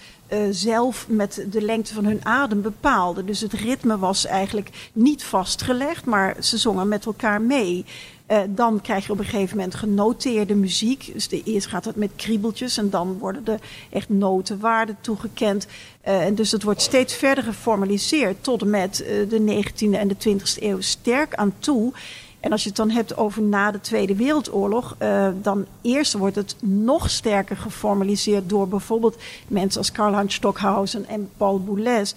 zelf 0.49 1.05
met 1.07 1.45
de 1.49 1.61
lengte 1.61 1.93
van 1.93 2.05
hun 2.05 2.25
adem 2.25 2.61
bepaalden. 2.61 3.25
Dus 3.25 3.41
het 3.41 3.53
ritme 3.53 3.97
was 3.97 4.25
eigenlijk 4.25 4.89
niet 4.93 5.23
vastgelegd, 5.23 6.05
maar 6.05 6.35
ze 6.39 6.57
zongen 6.57 6.87
met 6.87 7.05
elkaar 7.05 7.41
mee. 7.41 7.85
Uh, 8.33 8.39
dan 8.49 8.81
krijg 8.81 9.05
je 9.05 9.11
op 9.11 9.19
een 9.19 9.25
gegeven 9.25 9.57
moment 9.57 9.75
genoteerde 9.75 10.55
muziek. 10.55 11.09
Dus 11.13 11.27
de, 11.27 11.43
eerst 11.43 11.67
gaat 11.67 11.85
het 11.85 11.95
met 11.95 12.11
kriebeltjes 12.15 12.77
en 12.77 12.89
dan 12.89 13.17
worden 13.17 13.45
er 13.45 13.59
echt 13.89 14.09
notenwaarden 14.09 14.97
toegekend. 15.01 15.67
Uh, 16.07 16.25
en 16.25 16.35
dus 16.35 16.51
het 16.51 16.63
wordt 16.63 16.81
steeds 16.81 17.15
verder 17.15 17.43
geformaliseerd 17.43 18.43
tot 18.43 18.61
en 18.61 18.69
met 18.69 19.01
uh, 19.01 19.29
de 19.29 19.63
19e 19.63 19.99
en 19.99 20.07
de 20.07 20.15
20e 20.29 20.63
eeuw 20.63 20.81
sterk 20.81 21.35
aan 21.35 21.53
toe. 21.59 21.93
En 22.39 22.51
als 22.51 22.61
je 22.61 22.67
het 22.67 22.77
dan 22.77 22.89
hebt 22.89 23.17
over 23.17 23.41
na 23.41 23.71
de 23.71 23.81
Tweede 23.81 24.15
Wereldoorlog, 24.15 24.95
dan 25.41 25.65
eerst 25.81 26.13
wordt 26.13 26.35
het 26.35 26.55
nog 26.59 27.09
sterker 27.09 27.57
geformaliseerd 27.57 28.49
door 28.49 28.67
bijvoorbeeld 28.67 29.17
mensen 29.47 29.79
als 29.79 29.91
Karl-Heinz 29.91 30.35
Stockhausen 30.35 31.07
en 31.07 31.29
Paul 31.37 31.63
Boulez. 31.63 32.13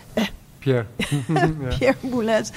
Pierre. 0.59 0.87
Pierre 1.79 1.96
Boulez. 2.00 2.50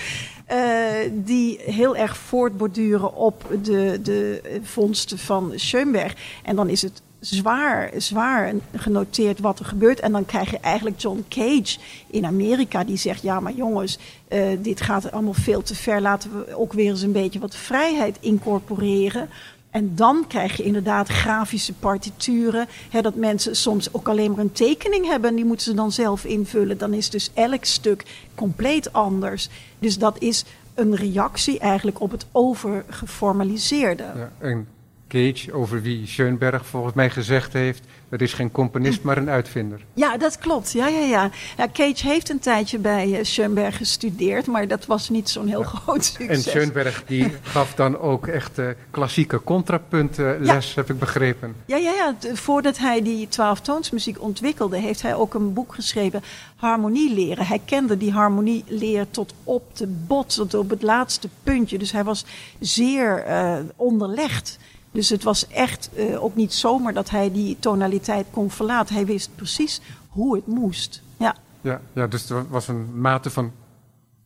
Uh, 0.52 1.12
die 1.14 1.60
heel 1.62 1.96
erg 1.96 2.18
voortborduren 2.18 3.16
op 3.16 3.46
de, 3.64 4.00
de 4.04 4.42
vondsten 4.64 5.18
van 5.18 5.52
Schoenberg. 5.56 6.16
En 6.44 6.56
dan 6.56 6.70
is 6.70 6.82
het 6.82 7.02
zwaar, 7.20 7.92
zwaar 7.98 8.54
genoteerd 8.76 9.40
wat 9.40 9.60
er 9.60 9.66
gebeurt. 9.66 10.00
En 10.00 10.12
dan 10.12 10.26
krijg 10.26 10.52
je 10.52 10.60
eigenlijk 10.60 11.02
John 11.02 11.26
Cage 11.30 11.78
in 12.08 12.26
Amerika 12.26 12.84
die 12.84 12.98
zegt: 12.98 13.22
Ja, 13.22 13.40
maar 13.40 13.54
jongens, 13.54 13.98
uh, 14.30 14.44
dit 14.60 14.82
gaat 14.82 15.12
allemaal 15.12 15.34
veel 15.34 15.62
te 15.62 15.76
ver. 15.76 16.02
Laten 16.02 16.32
we 16.32 16.56
ook 16.56 16.74
weer 16.74 16.90
eens 16.90 17.02
een 17.02 17.12
beetje 17.12 17.40
wat 17.40 17.56
vrijheid 17.56 18.18
incorporeren. 18.20 19.30
En 19.69 19.95
dan 19.95 20.25
krijg 20.27 20.58
je 20.58 20.63
inderdaad 20.63 21.08
grafische 21.08 21.73
partituren. 21.73 22.67
Hè, 22.89 23.01
dat 23.01 23.15
mensen 23.15 23.55
soms 23.55 23.93
ook 23.93 24.08
alleen 24.08 24.32
maar 24.32 24.39
een 24.39 24.51
tekening 24.51 25.05
hebben 25.05 25.29
en 25.29 25.36
die 25.36 25.45
moeten 25.45 25.65
ze 25.65 25.73
dan 25.73 25.91
zelf 25.91 26.25
invullen. 26.25 26.77
Dan 26.77 26.93
is 26.93 27.10
dus 27.10 27.32
elk 27.34 27.65
stuk 27.65 28.05
compleet 28.36 28.93
anders. 28.93 29.49
Dus 29.79 29.97
dat 29.97 30.21
is 30.21 30.45
een 30.73 30.95
reactie 30.95 31.60
eigenlijk 31.60 32.01
op 32.01 32.12
het 32.12 32.25
overgeformaliseerde. 32.32 34.03
Ja, 34.03 34.32
en 34.38 34.67
Cage, 35.08 35.53
over 35.53 35.82
wie 35.82 36.08
Schoenberg 36.08 36.65
volgens 36.65 36.93
mij 36.93 37.10
gezegd 37.10 37.53
heeft... 37.53 37.84
er 38.10 38.22
is 38.22 38.34
geen 38.34 38.52
componist, 38.52 39.02
maar 39.02 39.17
een 39.17 39.30
uitvinder. 39.30 39.86
Ja, 39.93 40.17
dat 40.17 40.38
klopt. 40.38 40.72
Ja, 40.72 40.88
ja, 40.88 41.00
ja. 41.00 41.30
ja 41.58 41.67
Cage 41.74 42.08
heeft 42.08 42.30
een 42.30 42.39
tijdje 42.39 42.80
bij 42.80 43.08
uh, 43.08 43.17
Schoenberg 43.22 43.78
gestudeerd... 43.78 44.48
maar 44.48 44.67
dat 44.67 44.86
was 44.86 45.10
niet 45.10 45.30
zo'n 45.30 45.48
heel 45.48 45.62
ja. 45.62 45.67
groot 45.67 46.06
succes. 46.06 46.28
En 46.28 46.52
Schoenberg 46.52 47.04
die 47.06 47.32
gaf 47.54 47.74
dan 47.74 48.00
ook 48.00 48.28
echt 48.28 48.60
uh, 48.60 48.67
klassieke 48.91 49.43
contrapuntles, 49.43 50.74
ja. 50.74 50.82
heb 50.82 50.89
ik 50.89 51.00
begrepen. 51.00 51.56
Ja, 51.65 51.78
ja, 51.78 51.91
ja. 51.91 52.15
Voordat 52.34 52.78
hij 52.78 53.02
die 53.02 53.28
twaalftoonsmuziek 53.28 54.22
ontwikkelde... 54.22 54.78
heeft 54.78 55.02
hij 55.02 55.15
ook 55.15 55.34
een 55.34 55.54
boek 55.54 55.74
geschreven, 55.74 56.24
Harmonie 56.56 57.13
leren. 57.13 57.45
Hij 57.45 57.62
kende 57.65 57.98
die 57.98 58.12
harmonieleer 58.12 59.06
tot 59.12 59.34
op 59.43 59.78
de 59.78 59.88
bot, 59.88 60.36
tot 60.36 60.54
op 60.54 60.69
het 60.69 60.82
laatste 60.82 61.30
puntje. 61.43 61.78
Dus 61.78 61.91
hij 61.91 62.04
was 62.04 62.26
zeer 62.60 63.28
uh, 63.28 63.58
onderlegd... 63.76 64.58
Dus 64.91 65.10
het 65.10 65.23
was 65.23 65.47
echt 65.47 65.89
uh, 65.97 66.23
ook 66.23 66.36
niet 66.36 66.54
zomaar 66.54 66.93
dat 66.93 67.10
hij 67.10 67.32
die 67.32 67.58
tonaliteit 67.60 68.25
kon 68.32 68.52
verlaten. 68.52 68.95
Hij 68.95 69.06
wist 69.06 69.30
precies 69.36 69.82
hoe 70.10 70.36
het 70.36 70.47
moest. 70.47 71.02
Ja, 71.17 71.36
ja, 71.62 71.82
ja 71.93 72.08
dus 72.08 72.30
er 72.30 72.49
was 72.49 72.67
een 72.67 73.02
mate 73.02 73.30
van 73.30 73.52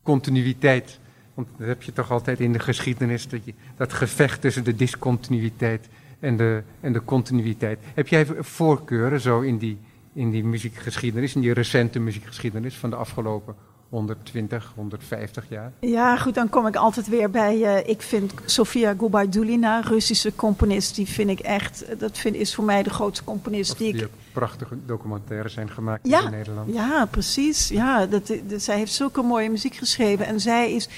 continuïteit. 0.02 0.98
Want 1.34 1.48
dat 1.56 1.66
heb 1.66 1.82
je 1.82 1.92
toch 1.92 2.10
altijd 2.10 2.40
in 2.40 2.52
de 2.52 2.58
geschiedenis, 2.58 3.28
dat, 3.28 3.44
je, 3.44 3.54
dat 3.76 3.92
gevecht 3.92 4.40
tussen 4.40 4.64
de 4.64 4.76
discontinuïteit 4.76 5.88
en 6.20 6.36
de, 6.36 6.62
en 6.80 6.92
de 6.92 7.04
continuïteit. 7.04 7.78
Heb 7.94 8.08
jij 8.08 8.26
voorkeuren 8.38 9.20
zo 9.20 9.40
in 9.40 9.58
die, 9.58 9.78
in 10.12 10.30
die 10.30 10.44
muziekgeschiedenis, 10.44 11.34
in 11.34 11.40
die 11.40 11.52
recente 11.52 11.98
muziekgeschiedenis 11.98 12.76
van 12.76 12.90
de 12.90 12.96
afgelopen 12.96 13.54
120, 13.94 14.72
150 14.74 15.44
jaar? 15.48 15.72
Ja, 15.80 16.16
goed, 16.16 16.34
dan 16.34 16.48
kom 16.48 16.66
ik 16.66 16.76
altijd 16.76 17.08
weer 17.08 17.30
bij. 17.30 17.56
Uh, 17.56 17.88
ik 17.88 18.02
vind 18.02 18.32
Sofia 18.44 18.94
Gubaidulina, 18.98 19.80
Russische 19.80 20.34
componist, 20.34 20.94
die 20.94 21.06
vind 21.06 21.30
ik 21.30 21.40
echt. 21.40 21.84
Dat 21.98 22.18
vind, 22.18 22.36
is 22.36 22.54
voor 22.54 22.64
mij 22.64 22.82
de 22.82 22.90
grootste 22.90 23.24
componist 23.24 23.72
of 23.72 23.78
die, 23.78 23.92
die 23.92 24.02
ik. 24.02 24.08
prachtige 24.32 24.76
documentaires 24.86 25.52
zijn 25.52 25.70
gemaakt 25.70 26.08
ja, 26.08 26.24
in 26.24 26.30
Nederland. 26.30 26.74
Ja, 26.74 27.06
precies. 27.10 27.68
Ja, 27.68 28.06
dat, 28.06 28.32
dat, 28.46 28.62
zij 28.62 28.76
heeft 28.76 28.92
zulke 28.92 29.22
mooie 29.22 29.50
muziek 29.50 29.74
geschreven 29.74 30.26
en 30.26 30.40
zij 30.40 30.72
is 30.72 30.88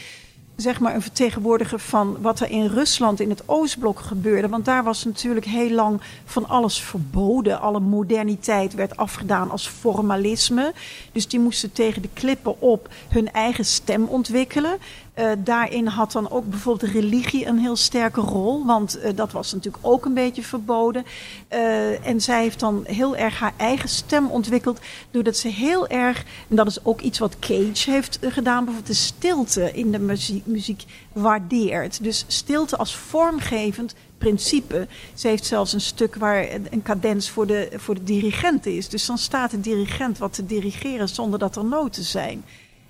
zeg 0.56 0.80
maar 0.80 0.94
een 0.94 1.02
vertegenwoordiger 1.02 1.78
van 1.78 2.16
wat 2.20 2.40
er 2.40 2.50
in 2.50 2.66
Rusland 2.66 3.20
in 3.20 3.30
het 3.30 3.42
Oostblok 3.46 4.00
gebeurde. 4.00 4.48
Want 4.48 4.64
daar 4.64 4.84
was 4.84 5.04
natuurlijk 5.04 5.46
heel 5.46 5.70
lang 5.70 6.00
van 6.24 6.48
alles 6.48 6.80
verboden. 6.80 7.60
Alle 7.60 7.80
moderniteit 7.80 8.74
werd 8.74 8.96
afgedaan 8.96 9.50
als 9.50 9.68
formalisme. 9.68 10.72
Dus 11.12 11.28
die 11.28 11.40
moesten 11.40 11.72
tegen 11.72 12.02
de 12.02 12.08
klippen 12.12 12.60
op 12.60 12.88
hun 13.08 13.32
eigen 13.32 13.64
stem 13.64 14.04
ontwikkelen. 14.04 14.78
Uh, 15.18 15.30
daarin 15.38 15.86
had 15.86 16.12
dan 16.12 16.30
ook 16.30 16.50
bijvoorbeeld 16.50 16.92
religie 16.92 17.46
een 17.46 17.58
heel 17.58 17.76
sterke 17.76 18.20
rol, 18.20 18.66
want 18.66 18.98
uh, 18.98 19.10
dat 19.14 19.32
was 19.32 19.52
natuurlijk 19.52 19.86
ook 19.86 20.04
een 20.04 20.14
beetje 20.14 20.42
verboden. 20.42 21.04
Uh, 21.52 22.06
en 22.06 22.20
zij 22.20 22.42
heeft 22.42 22.60
dan 22.60 22.84
heel 22.86 23.16
erg 23.16 23.38
haar 23.38 23.52
eigen 23.56 23.88
stem 23.88 24.26
ontwikkeld, 24.30 24.80
doordat 25.10 25.36
ze 25.36 25.48
heel 25.48 25.88
erg, 25.88 26.24
en 26.48 26.56
dat 26.56 26.66
is 26.66 26.84
ook 26.84 27.00
iets 27.00 27.18
wat 27.18 27.38
Cage 27.38 27.90
heeft 27.90 28.18
gedaan, 28.22 28.64
bijvoorbeeld 28.64 28.96
de 28.96 29.04
stilte 29.04 29.72
in 29.72 29.90
de 29.90 29.98
muziek, 29.98 30.46
muziek 30.46 30.84
waardeert. 31.12 32.02
Dus 32.02 32.24
stilte 32.26 32.76
als 32.76 32.96
vormgevend 32.96 33.94
principe. 34.18 34.88
Ze 35.14 35.28
heeft 35.28 35.44
zelfs 35.44 35.72
een 35.72 35.80
stuk 35.80 36.14
waar 36.14 36.48
een 36.70 36.82
cadens 36.82 37.30
voor 37.30 37.46
de, 37.46 37.68
voor 37.76 37.94
de 37.94 38.04
dirigent 38.04 38.66
is. 38.66 38.88
Dus 38.88 39.06
dan 39.06 39.18
staat 39.18 39.50
de 39.50 39.60
dirigent 39.60 40.18
wat 40.18 40.32
te 40.32 40.46
dirigeren 40.46 41.08
zonder 41.08 41.38
dat 41.38 41.56
er 41.56 41.64
noten 41.64 42.02
zijn. 42.04 42.44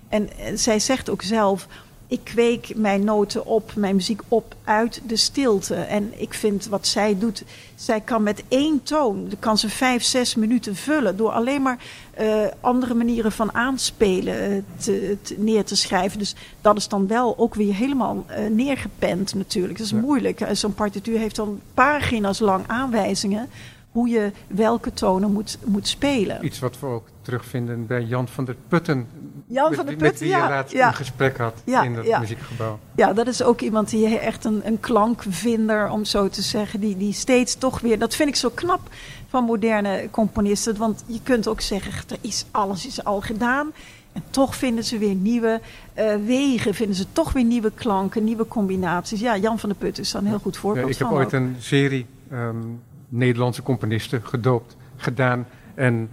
En 0.09 0.29
zij 0.53 0.79
zegt 0.79 1.09
ook 1.09 1.21
zelf 1.21 1.67
ik 2.07 2.19
kweek 2.23 2.75
mijn 2.75 3.03
noten 3.03 3.45
op, 3.45 3.71
mijn 3.75 3.95
muziek 3.95 4.21
op 4.27 4.55
uit 4.63 5.01
de 5.07 5.15
stilte. 5.15 5.75
En 5.75 6.13
ik 6.15 6.33
vind 6.33 6.67
wat 6.67 6.87
zij 6.87 7.17
doet, 7.17 7.43
zij 7.75 8.01
kan 8.01 8.23
met 8.23 8.43
één 8.47 8.83
toon, 8.83 9.29
kan 9.39 9.57
ze 9.57 9.69
vijf, 9.69 10.03
zes 10.03 10.35
minuten 10.35 10.75
vullen 10.75 11.17
door 11.17 11.29
alleen 11.29 11.61
maar 11.61 11.77
uh, 12.21 12.45
andere 12.61 12.93
manieren 12.93 13.31
van 13.31 13.53
aanspelen 13.53 14.51
uh, 14.51 14.63
te, 14.77 15.17
te, 15.21 15.35
neer 15.37 15.65
te 15.65 15.75
schrijven. 15.75 16.19
Dus 16.19 16.35
dat 16.61 16.77
is 16.77 16.87
dan 16.87 17.07
wel 17.07 17.37
ook 17.37 17.55
weer 17.55 17.73
helemaal 17.73 18.25
uh, 18.29 18.49
neergepend 18.49 19.33
natuurlijk. 19.33 19.77
Dat 19.77 19.85
is 19.85 19.93
ja. 19.93 19.99
moeilijk. 19.99 20.47
Zo'n 20.51 20.73
partituur 20.73 21.19
heeft 21.19 21.35
dan 21.35 21.59
pagina's 21.73 22.39
lang 22.39 22.67
aanwijzingen 22.67 23.49
hoe 23.91 24.09
je 24.09 24.31
welke 24.47 24.93
tonen 24.93 25.31
moet, 25.31 25.57
moet 25.65 25.87
spelen. 25.87 26.45
Iets 26.45 26.59
wat 26.59 26.79
we 26.79 26.85
ook 26.85 27.07
terugvinden 27.27 27.87
bij 27.87 28.03
Jan 28.03 28.27
van 28.27 28.45
der 28.45 28.55
Putten. 28.67 29.07
Jan 29.47 29.73
van 29.73 29.85
der 29.85 29.95
Putten, 29.95 30.07
met 30.07 30.19
wie 30.19 30.29
ja, 30.29 30.43
je 30.43 30.49
laatst 30.49 30.73
ja. 30.73 30.87
een 30.87 30.93
gesprek 30.93 31.37
had 31.37 31.61
ja, 31.65 31.83
in 31.83 32.03
ja. 32.03 32.19
muziekgebouw. 32.19 32.79
Ja, 32.95 33.13
dat 33.13 33.27
is 33.27 33.43
ook 33.43 33.61
iemand 33.61 33.89
die 33.89 34.17
echt 34.17 34.45
een, 34.45 34.61
een 34.63 34.79
klankvinder, 34.79 35.89
om 35.89 36.05
zo 36.05 36.29
te 36.29 36.41
zeggen, 36.41 36.79
die, 36.79 36.97
die 36.97 37.13
steeds 37.13 37.55
toch 37.55 37.79
weer, 37.79 37.99
dat 37.99 38.15
vind 38.15 38.29
ik 38.29 38.35
zo 38.35 38.49
knap 38.53 38.79
van 39.27 39.43
moderne 39.43 40.07
componisten, 40.11 40.77
want 40.77 41.03
je 41.05 41.19
kunt 41.23 41.47
ook 41.47 41.61
zeggen, 41.61 41.93
er 42.09 42.17
is 42.21 42.45
alles 42.51 42.87
is 42.87 43.03
al 43.03 43.21
gedaan. 43.21 43.71
En 44.13 44.23
toch 44.29 44.55
vinden 44.55 44.83
ze 44.83 44.97
weer 44.97 45.15
nieuwe 45.15 45.61
uh, 45.97 46.15
wegen, 46.25 46.73
vinden 46.73 46.95
ze 46.95 47.05
toch 47.11 47.31
weer 47.31 47.43
nieuwe 47.43 47.71
klanken, 47.71 48.23
nieuwe 48.23 48.47
combinaties. 48.47 49.19
Ja, 49.19 49.37
Jan 49.37 49.59
van 49.59 49.69
der 49.69 49.77
Putten 49.77 50.03
is 50.03 50.13
een 50.13 50.25
heel 50.25 50.39
goed 50.39 50.57
voorbeeld 50.57 50.87
ja, 50.87 50.93
ik 50.93 50.97
heb 50.97 51.11
ooit 51.11 51.33
een 51.33 51.55
serie 51.59 52.05
um, 52.31 52.81
Nederlandse 53.09 53.63
componisten 53.63 54.21
gedoopt, 54.23 54.75
gedaan. 54.95 55.47
En 55.75 56.09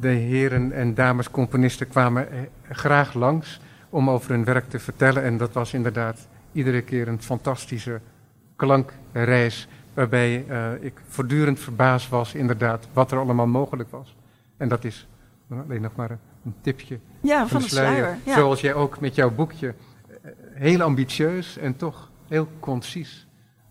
de 0.00 0.08
heren 0.08 0.72
en 0.72 0.94
dames 0.94 1.30
componisten 1.30 1.88
kwamen 1.88 2.28
graag 2.70 3.14
langs 3.14 3.60
om 3.88 4.10
over 4.10 4.30
hun 4.30 4.44
werk 4.44 4.68
te 4.68 4.78
vertellen. 4.78 5.22
En 5.22 5.36
dat 5.36 5.52
was 5.52 5.74
inderdaad 5.74 6.28
iedere 6.52 6.82
keer 6.82 7.08
een 7.08 7.22
fantastische 7.22 8.00
klankreis. 8.56 9.68
Waarbij 9.94 10.44
uh, 10.48 10.70
ik 10.80 11.00
voortdurend 11.08 11.60
verbaasd 11.60 12.08
was, 12.08 12.34
inderdaad, 12.34 12.88
wat 12.92 13.12
er 13.12 13.18
allemaal 13.18 13.46
mogelijk 13.46 13.90
was. 13.90 14.16
En 14.56 14.68
dat 14.68 14.84
is 14.84 15.08
alleen 15.48 15.82
nog 15.82 15.94
maar 15.94 16.18
een 16.44 16.54
tipje 16.60 16.98
ja, 17.20 17.38
van, 17.38 17.48
van 17.48 17.60
de 17.60 17.68
sluier. 17.68 17.94
sluier 17.94 18.18
ja. 18.24 18.34
Zoals 18.34 18.60
jij 18.60 18.74
ook 18.74 19.00
met 19.00 19.14
jouw 19.14 19.30
boekje. 19.30 19.74
Heel 20.52 20.82
ambitieus 20.82 21.58
en 21.58 21.76
toch 21.76 22.10
heel 22.28 22.48
concies. 22.60 23.26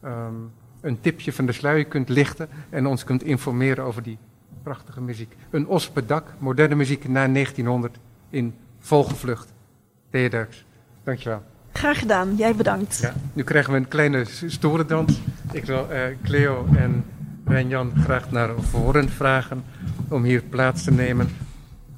Um, 0.06 0.52
een 0.82 1.00
tipje 1.00 1.34
van 1.34 1.46
de 1.46 1.52
sluier 1.52 1.86
kunt 1.86 2.10
lichten 2.10 2.50
en 2.70 2.86
ons 2.88 3.04
kunt 3.04 3.24
informeren 3.24 3.84
over 3.84 4.04
die 4.04 4.18
prachtige 4.63 5.02
muziek. 5.02 5.36
Een 5.49 5.67
ospedak, 5.67 6.34
moderne 6.39 6.76
muziek 6.76 7.08
na 7.08 7.28
1900 7.28 7.97
in 8.30 8.54
volgevlucht. 8.80 9.54
Thea 10.10 10.30
Derks, 10.30 10.65
dankjewel. 11.04 11.43
Graag 11.71 11.99
gedaan, 11.99 12.36
jij 12.36 12.56
bedankt. 12.56 12.97
Ja, 12.97 13.13
nu 13.34 13.43
krijgen 13.43 13.71
we 13.71 13.78
een 13.78 13.88
kleine 13.88 14.26
storendans. 14.45 15.19
Ik 15.52 15.65
wil 15.65 15.88
uh, 15.91 16.02
Cleo 16.23 16.67
en 16.76 17.06
Renjan 17.45 17.91
graag 17.95 18.32
naar 18.32 18.49
voren 18.62 19.10
vragen 19.10 19.63
om 20.08 20.23
hier 20.23 20.41
plaats 20.41 20.84
te 20.84 20.91
nemen. 20.91 21.28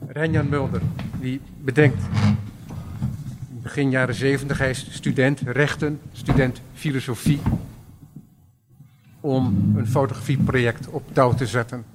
Renjan 0.07 0.49
Mulder, 0.49 0.81
die 1.19 1.41
bedenkt 1.61 2.03
begin 3.65 3.89
jaren 3.89 4.15
70, 4.15 4.57
hij 4.57 4.69
is 4.69 4.87
student 4.89 5.39
rechten, 5.39 5.99
student 6.11 6.61
filosofie 6.73 7.41
om 9.19 9.73
een 9.75 9.87
fotografieproject 9.87 10.87
op 10.87 11.03
touw 11.13 11.33
te 11.33 11.47
zetten. 11.47 11.85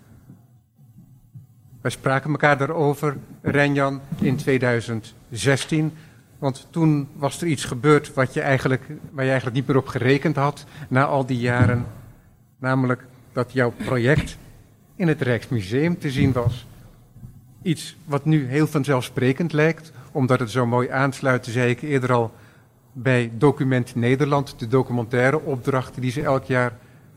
Wij 1.81 1.91
spraken 1.91 2.31
elkaar 2.31 2.59
daarover, 2.59 3.17
Renjan, 3.43 4.01
in 4.19 4.37
2016. 4.37 5.93
Want 6.39 6.67
toen 6.71 7.09
was 7.17 7.41
er 7.41 7.47
iets 7.47 7.65
gebeurd 7.65 8.15
wat 8.15 8.35
je 8.35 8.41
eigenlijk, 8.41 8.83
waar 9.11 9.25
je 9.25 9.31
eigenlijk 9.31 9.59
niet 9.59 9.67
meer 9.67 9.77
op 9.77 9.87
gerekend 9.87 10.37
had 10.37 10.65
na 10.89 11.05
al 11.05 11.27
die 11.27 11.39
jaren. 11.39 11.87
Namelijk 12.59 13.05
dat 13.33 13.53
jouw 13.53 13.73
project 13.85 14.37
in 14.97 15.09
het 15.09 15.21
Rijksmuseum 15.21 15.99
te 15.99 16.11
zien 16.11 16.33
was. 16.33 16.67
Iets 17.63 17.97
wat 18.05 18.25
nu 18.25 18.47
heel 18.47 18.67
vanzelfsprekend 18.67 19.53
lijkt, 19.53 19.93
omdat 20.13 20.41
het 20.41 20.51
zo 20.51 20.67
mooi 20.67 20.89
aansluit, 20.89 21.47
zei 21.47 21.71
ik 21.71 21.83
eerder 21.83 22.13
al, 22.13 22.35
bij 22.93 23.31
Document 23.39 23.95
Nederland, 23.95 24.59
de 24.59 24.69
documentaire 24.69 25.41
opdrachten 25.41 26.03
die 26.03 26.11
ze 26.11 26.23
elk 26.23 26.45
jaar 26.45 26.73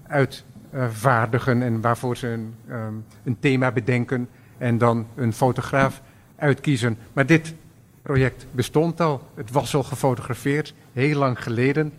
uitvaardigen 0.08 1.62
en 1.62 1.82
waarvoor 1.82 2.18
ze 2.18 2.28
een, 2.28 2.54
um, 2.70 3.06
een 3.24 3.40
thema 3.40 3.72
bedenken 3.72 4.30
en 4.58 4.78
dan 4.78 5.08
een 5.16 5.34
fotograaf 5.34 6.02
uitkiezen. 6.36 6.98
Maar 7.14 7.26
dit 7.26 7.54
project 8.02 8.46
bestond 8.52 9.00
al, 9.00 9.28
het 9.36 9.52
was 9.52 9.76
al 9.76 9.84
gefotografeerd, 9.84 10.74
heel 10.94 11.18
lang 11.18 11.44
geleden. 11.44 11.94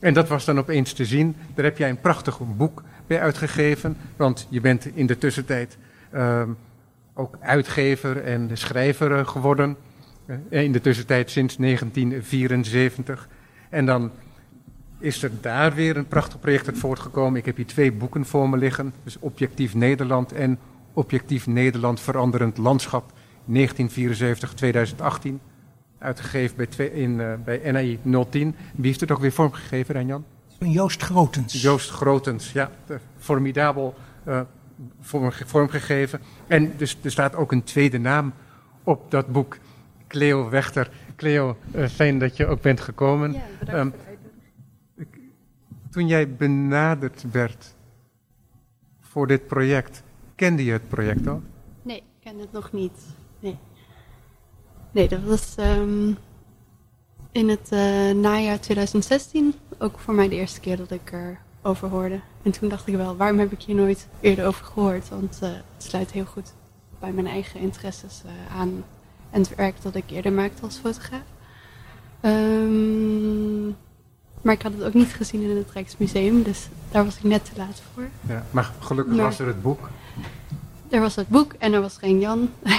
En 0.00 0.14
dat 0.14 0.28
was 0.28 0.44
dan 0.44 0.58
opeens 0.58 0.92
te 0.92 1.04
zien. 1.04 1.36
Daar 1.54 1.64
heb 1.64 1.78
jij 1.78 1.88
een 1.88 2.00
prachtig 2.00 2.38
boek 2.56 2.82
bij 3.06 3.20
uitgegeven, 3.20 3.96
want 4.16 4.46
je 4.50 4.60
bent 4.60 4.86
in 4.96 5.06
de 5.06 5.18
tussentijd 5.18 5.76
um, 6.14 6.56
ook 7.14 7.36
uitgever 7.40 8.22
en 8.24 8.50
schrijver 8.52 9.26
geworden. 9.26 9.76
In 10.48 10.72
de 10.72 10.80
tussentijd 10.80 11.30
sinds 11.30 11.56
1974. 11.56 13.28
En 13.70 13.86
dan 13.86 14.10
is 14.98 15.22
er 15.22 15.30
daar 15.40 15.74
weer 15.74 15.96
een 15.96 16.08
prachtig 16.08 16.40
project 16.40 16.66
uit 16.66 16.78
voortgekomen. 16.78 17.38
Ik 17.38 17.44
heb 17.44 17.56
hier 17.56 17.66
twee 17.66 17.92
boeken 17.92 18.26
voor 18.26 18.48
me 18.48 18.56
liggen. 18.56 18.92
Dus 19.02 19.18
Objectief 19.18 19.74
Nederland 19.74 20.32
en 20.32 20.58
Objectief 20.94 21.46
Nederland 21.46 22.00
Veranderend 22.00 22.56
Landschap 22.56 23.12
1974-2018. 23.12 23.12
Uitgegeven 25.98 26.56
bij, 26.56 26.66
twee, 26.66 26.92
in, 26.92 27.18
uh, 27.18 27.32
bij 27.44 27.72
NAI 27.72 27.98
010. 28.30 28.54
Wie 28.74 28.86
heeft 28.86 29.00
het 29.00 29.10
ook 29.10 29.20
weer 29.20 29.32
vormgegeven, 29.32 29.94
Renjan? 29.94 30.24
Joost 30.58 31.02
Grotens. 31.02 31.62
Joost 31.62 31.90
Grotens, 31.90 32.52
ja. 32.52 32.70
Formidabel 33.18 33.94
uh, 34.28 34.40
vormgegeven. 35.44 36.20
En 36.46 36.72
dus, 36.76 36.98
er 37.02 37.10
staat 37.10 37.34
ook 37.34 37.52
een 37.52 37.64
tweede 37.64 37.98
naam 37.98 38.32
op 38.82 39.10
dat 39.10 39.26
boek. 39.26 39.56
Cleo 40.08 40.48
Wechter. 40.48 40.90
Cleo, 41.16 41.56
uh, 41.74 41.86
fijn 41.86 42.18
dat 42.18 42.36
je 42.36 42.46
ook 42.46 42.60
bent 42.60 42.80
gekomen. 42.80 43.32
Ja, 43.32 43.40
bedankt 43.58 43.96
um, 43.96 44.14
toen 45.94 46.06
jij 46.06 46.34
benaderd 46.34 47.24
werd 47.30 47.74
voor 49.00 49.26
dit 49.26 49.46
project, 49.46 50.02
kende 50.34 50.64
je 50.64 50.72
het 50.72 50.88
project 50.88 51.26
al? 51.26 51.42
Nee, 51.82 51.96
ik 51.96 52.02
kende 52.20 52.40
het 52.40 52.52
nog 52.52 52.72
niet. 52.72 52.92
Nee, 53.40 53.58
nee 54.90 55.08
dat 55.08 55.22
was 55.22 55.54
um, 55.58 56.16
in 57.32 57.48
het 57.48 57.68
uh, 57.72 58.10
najaar 58.10 58.60
2016 58.60 59.54
ook 59.78 59.98
voor 59.98 60.14
mij 60.14 60.28
de 60.28 60.34
eerste 60.34 60.60
keer 60.60 60.76
dat 60.76 60.90
ik 60.90 61.12
erover 61.62 61.88
hoorde. 61.88 62.20
En 62.42 62.50
toen 62.50 62.68
dacht 62.68 62.86
ik 62.86 62.96
wel, 62.96 63.16
waarom 63.16 63.38
heb 63.38 63.52
ik 63.52 63.62
hier 63.62 63.76
nooit 63.76 64.08
eerder 64.20 64.46
over 64.46 64.64
gehoord? 64.64 65.08
Want 65.08 65.38
uh, 65.42 65.48
het 65.48 65.62
sluit 65.76 66.12
heel 66.12 66.24
goed 66.24 66.52
bij 67.00 67.12
mijn 67.12 67.26
eigen 67.26 67.60
interesses 67.60 68.22
uh, 68.26 68.56
aan 68.56 68.84
en 69.30 69.40
het 69.40 69.54
werk 69.54 69.82
dat 69.82 69.94
ik 69.94 70.10
eerder 70.10 70.32
maakte 70.32 70.62
als 70.62 70.78
fotograaf. 70.78 71.22
Um, 72.22 73.76
maar 74.42 74.54
ik 74.54 74.62
had 74.62 74.72
het 74.72 74.82
ook 74.82 74.94
niet 74.94 75.14
gezien 75.14 75.42
in 75.42 75.56
het 75.56 75.70
Rijksmuseum, 75.70 76.42
dus 76.42 76.68
daar 76.90 77.04
was 77.04 77.16
ik 77.16 77.22
net 77.22 77.44
te 77.44 77.50
laat 77.56 77.82
voor. 77.94 78.08
Ja, 78.28 78.46
maar 78.50 78.72
gelukkig 78.78 79.14
maar, 79.14 79.24
was 79.24 79.38
er 79.38 79.46
het 79.46 79.62
boek. 79.62 79.88
Er 80.88 81.00
was 81.00 81.16
het 81.16 81.28
boek 81.28 81.52
en 81.58 81.72
er 81.72 81.80
was 81.80 81.96
geen 81.96 82.20
Jan, 82.20 82.50
uh, 82.62 82.74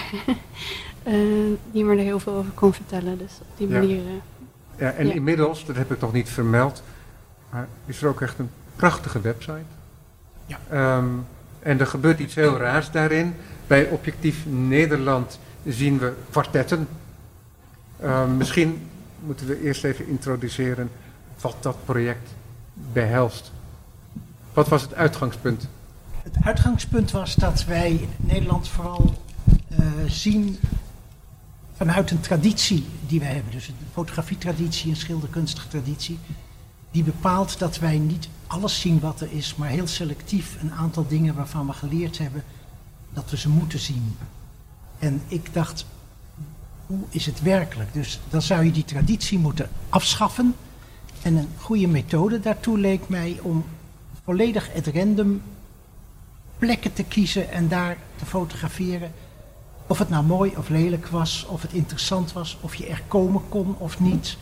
die 1.72 1.84
me 1.84 1.96
er 1.96 2.04
heel 2.04 2.20
veel 2.20 2.34
over 2.34 2.52
kon 2.52 2.74
vertellen. 2.74 3.18
Dus 3.18 3.32
op 3.42 3.58
die 3.58 3.68
ja. 3.68 3.80
manier. 3.80 4.02
Uh, 4.02 4.12
ja, 4.78 4.92
en 4.92 5.08
ja. 5.08 5.14
inmiddels, 5.14 5.66
dat 5.66 5.76
heb 5.76 5.92
ik 5.92 6.00
toch 6.00 6.14
niet 6.14 6.30
vermeld, 6.30 6.84
maar 7.50 7.68
is 7.86 8.02
er 8.02 8.08
ook 8.08 8.22
echt 8.22 8.40
een 8.40 8.50
prachtige 8.76 9.22
website. 9.22 9.64
Ja. 10.46 10.98
Um, 10.98 11.26
en 11.60 11.80
er 11.80 11.88
gebeurt 11.88 12.20
iets 12.20 12.36
heel 12.36 12.58
raars 12.58 12.92
daarin. 12.92 13.36
Bij 13.68 13.88
Objectief 13.88 14.46
Nederland 14.46 15.40
zien 15.66 16.00
we 16.00 16.14
kwartetten. 16.30 16.88
Um, 18.04 18.38
misschien 18.38 18.90
moeten 19.20 19.48
we 19.48 19.62
eerst 19.62 19.84
even 19.84 20.08
introduceren 20.08 20.90
wat 21.42 21.56
dat 21.60 21.78
project 21.86 22.30
behelst. 22.74 23.52
Wat 24.54 24.68
was 24.68 24.82
het 24.82 24.94
uitgangspunt? 24.94 25.68
Het 26.26 26.38
uitgangspunt 26.42 27.12
was 27.12 27.36
dat 27.36 27.66
wij 27.66 28.08
Nederland 28.18 28.68
vooral 28.68 29.14
uh, 29.70 29.86
zien 30.08 30.60
vanuit 31.76 32.12
een 32.12 32.20
traditie 32.20 32.86
die 33.08 33.20
wij 33.20 33.34
hebben. 33.34 33.52
Dus 33.52 33.68
een 33.68 33.76
fotografietraditie, 33.94 34.90
een 34.90 34.96
schilderkunstige 34.96 35.68
traditie. 35.68 36.20
Die 36.92 37.04
bepaalt 37.04 37.60
dat 37.60 37.80
wij 37.80 37.98
niet 37.98 38.28
alles 38.48 38.80
zien 38.80 39.00
wat 39.00 39.22
er 39.22 39.32
is, 39.32 39.56
maar 39.56 39.70
heel 39.70 39.88
selectief 39.88 40.58
een 40.62 40.72
aantal 40.72 41.08
dingen 41.08 41.36
waarvan 41.36 41.68
we 41.68 41.74
geleerd 41.74 42.18
hebben 42.18 42.44
dat 43.14 43.30
we 43.30 43.38
ze 43.38 43.50
moeten 43.50 43.80
zien. 43.80 44.18
En 45.00 45.22
ik 45.28 45.54
dacht, 45.54 45.86
hoe 46.86 47.04
is 47.10 47.26
het 47.26 47.42
werkelijk? 47.42 47.94
Dus 47.94 48.20
dan 48.30 48.42
zou 48.42 48.66
je 48.66 48.72
die 48.72 48.86
traditie 48.86 49.40
moeten 49.40 49.70
afschaffen. 49.90 50.56
En 51.22 51.36
een 51.36 51.50
goede 51.58 51.88
methode 51.88 52.40
daartoe 52.40 52.80
leek 52.80 53.10
mij 53.10 53.40
om 53.42 53.66
volledig 54.24 54.70
at 54.76 54.88
random 54.88 55.42
plekken 56.58 56.94
te 56.94 57.04
kiezen 57.04 57.52
en 57.52 57.68
daar 57.68 57.98
te 58.16 58.26
fotograferen. 58.26 59.12
Of 59.88 60.00
het 60.00 60.10
nou 60.10 60.26
mooi 60.26 60.54
of 60.58 60.70
lelijk 60.70 61.08
was, 61.08 61.46
of 61.50 61.62
het 61.62 61.74
interessant 61.74 62.34
was, 62.34 62.58
of 62.62 62.76
je 62.76 62.88
er 62.88 63.02
komen 63.08 63.42
kon 63.50 63.76
of 63.78 64.00
niet. 64.00 64.38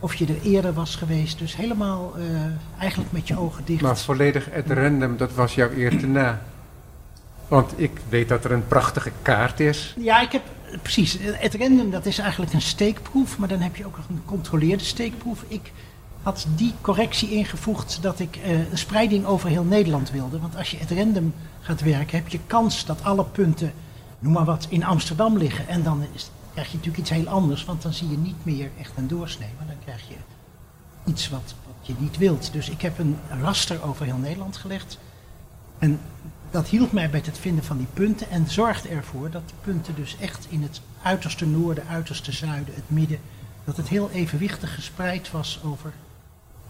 Of 0.00 0.14
je 0.14 0.26
er 0.26 0.42
eerder 0.42 0.72
was 0.72 0.96
geweest. 0.96 1.38
Dus 1.38 1.56
helemaal 1.56 2.14
uh, 2.18 2.24
eigenlijk 2.78 3.12
met 3.12 3.28
je 3.28 3.38
ogen 3.38 3.64
dicht. 3.64 3.82
Maar 3.82 3.96
volledig 3.96 4.48
at 4.52 4.70
random, 4.70 5.16
dat 5.16 5.34
was 5.34 5.54
jouw 5.54 5.70
eer 5.70 5.98
te 5.98 6.06
na. 6.06 6.42
Want 7.48 7.72
ik 7.76 7.90
weet 8.08 8.28
dat 8.28 8.44
er 8.44 8.52
een 8.52 8.66
prachtige 8.66 9.10
kaart 9.22 9.60
is. 9.60 9.94
Ja, 9.98 10.20
ik 10.20 10.32
heb 10.32 10.42
precies. 10.82 11.18
Het 11.20 11.54
random 11.54 11.90
dat 11.90 12.06
is 12.06 12.18
eigenlijk 12.18 12.52
een 12.52 12.60
steekproef, 12.60 13.38
maar 13.38 13.48
dan 13.48 13.60
heb 13.60 13.76
je 13.76 13.86
ook 13.86 13.96
nog 13.96 14.08
een 14.08 14.22
controleerde 14.24 14.84
steekproef. 14.84 15.44
Ik 15.48 15.72
had 16.22 16.46
die 16.56 16.74
correctie 16.80 17.30
ingevoegd 17.30 17.98
dat 18.02 18.20
ik 18.20 18.36
uh, 18.36 18.70
een 18.70 18.78
spreiding 18.78 19.24
over 19.24 19.48
heel 19.48 19.64
Nederland 19.64 20.10
wilde. 20.10 20.38
Want 20.38 20.56
als 20.56 20.70
je 20.70 20.76
het 20.76 20.90
random 20.90 21.34
gaat 21.66 21.80
werken, 21.80 22.18
heb 22.18 22.28
je 22.28 22.40
kans 22.46 22.84
dat 22.84 23.02
alle 23.02 23.24
punten, 23.24 23.72
noem 24.18 24.32
maar 24.32 24.44
wat, 24.44 24.66
in 24.68 24.84
Amsterdam 24.84 25.38
liggen. 25.38 25.68
En 25.68 25.82
dan 25.82 26.06
is, 26.12 26.30
krijg 26.52 26.66
je 26.66 26.76
natuurlijk 26.76 27.02
iets 27.02 27.10
heel 27.10 27.28
anders, 27.28 27.64
want 27.64 27.82
dan 27.82 27.92
zie 27.92 28.10
je 28.10 28.18
niet 28.18 28.44
meer 28.44 28.70
echt 28.80 28.92
een 28.96 29.08
doorsnee, 29.08 29.48
maar 29.58 29.66
dan 29.66 29.78
krijg 29.84 30.08
je 30.08 30.14
iets 31.04 31.28
wat, 31.28 31.54
wat 31.66 31.86
je 31.86 31.94
niet 31.98 32.16
wilt. 32.16 32.52
Dus 32.52 32.68
ik 32.68 32.80
heb 32.80 32.98
een 32.98 33.18
raster 33.40 33.82
over 33.82 34.04
heel 34.04 34.16
Nederland 34.16 34.56
gelegd. 34.56 34.98
En 35.78 36.00
dat 36.50 36.68
hielp 36.68 36.92
mij 36.92 37.10
bij 37.10 37.22
het 37.24 37.38
vinden 37.38 37.64
van 37.64 37.76
die 37.76 37.88
punten 37.92 38.30
en 38.30 38.50
zorgde 38.50 38.88
ervoor 38.88 39.30
dat 39.30 39.48
de 39.48 39.54
punten 39.60 39.94
dus 39.94 40.16
echt 40.20 40.46
in 40.48 40.62
het 40.62 40.80
uiterste 41.02 41.46
noorden, 41.46 41.86
uiterste 41.86 42.32
zuiden, 42.32 42.74
het 42.74 42.90
midden, 42.90 43.18
dat 43.64 43.76
het 43.76 43.88
heel 43.88 44.10
evenwichtig 44.10 44.74
gespreid 44.74 45.30
was 45.30 45.60
over 45.64 45.92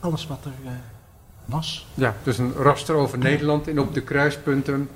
alles 0.01 0.27
wat 0.27 0.45
er 0.45 0.53
uh, 0.65 0.71
was. 1.47 1.87
Ja, 1.95 2.15
dus 2.23 2.39
een 2.39 2.53
raster 2.53 2.95
over 2.95 3.19
Nederland 3.19 3.69
en 3.69 3.81
op 3.81 3.95
de 3.95 4.03
kruispunten 4.03 4.89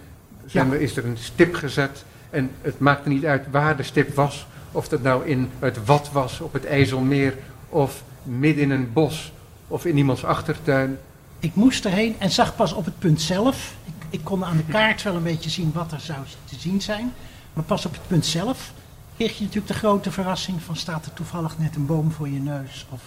zijn 0.46 0.80
is 0.80 0.96
er 0.96 1.04
een 1.04 1.18
stip 1.18 1.54
gezet 1.54 2.04
en 2.30 2.50
het 2.60 2.78
maakte 2.78 3.08
niet 3.08 3.24
uit 3.24 3.44
waar 3.50 3.76
de 3.76 3.82
stip 3.82 4.14
was, 4.14 4.46
of 4.72 4.88
dat 4.88 5.02
nou 5.02 5.26
in 5.26 5.50
het 5.58 5.84
wat 5.84 6.10
was, 6.12 6.40
op 6.40 6.52
het 6.52 6.66
IJsselmeer 6.66 7.34
of 7.68 8.02
midden 8.22 8.62
in 8.62 8.70
een 8.70 8.92
bos 8.92 9.32
of 9.68 9.84
in 9.84 9.96
iemands 9.96 10.24
achtertuin. 10.24 10.98
Ik 11.38 11.54
moest 11.54 11.84
erheen 11.84 12.14
en 12.18 12.30
zag 12.30 12.56
pas 12.56 12.72
op 12.72 12.84
het 12.84 12.98
punt 12.98 13.20
zelf 13.20 13.74
ik 14.10 14.24
kon 14.24 14.44
aan 14.44 14.56
de 14.56 14.64
kaart 14.64 15.02
wel 15.02 15.14
een 15.14 15.22
beetje 15.22 15.50
zien 15.50 15.72
wat 15.72 15.92
er 15.92 16.00
zou 16.00 16.18
te 16.44 16.54
zien 16.58 16.80
zijn. 16.80 17.12
Maar 17.52 17.64
pas 17.64 17.86
op 17.86 17.92
het 17.92 18.06
punt 18.06 18.26
zelf 18.26 18.72
kreeg 19.16 19.36
je 19.36 19.44
natuurlijk 19.44 19.72
de 19.72 19.78
grote 19.78 20.10
verrassing 20.10 20.62
van 20.62 20.76
staat 20.76 21.06
er 21.06 21.12
toevallig 21.12 21.58
net 21.58 21.76
een 21.76 21.86
boom 21.86 22.12
voor 22.12 22.28
je 22.28 22.40
neus 22.40 22.86
of 22.90 23.00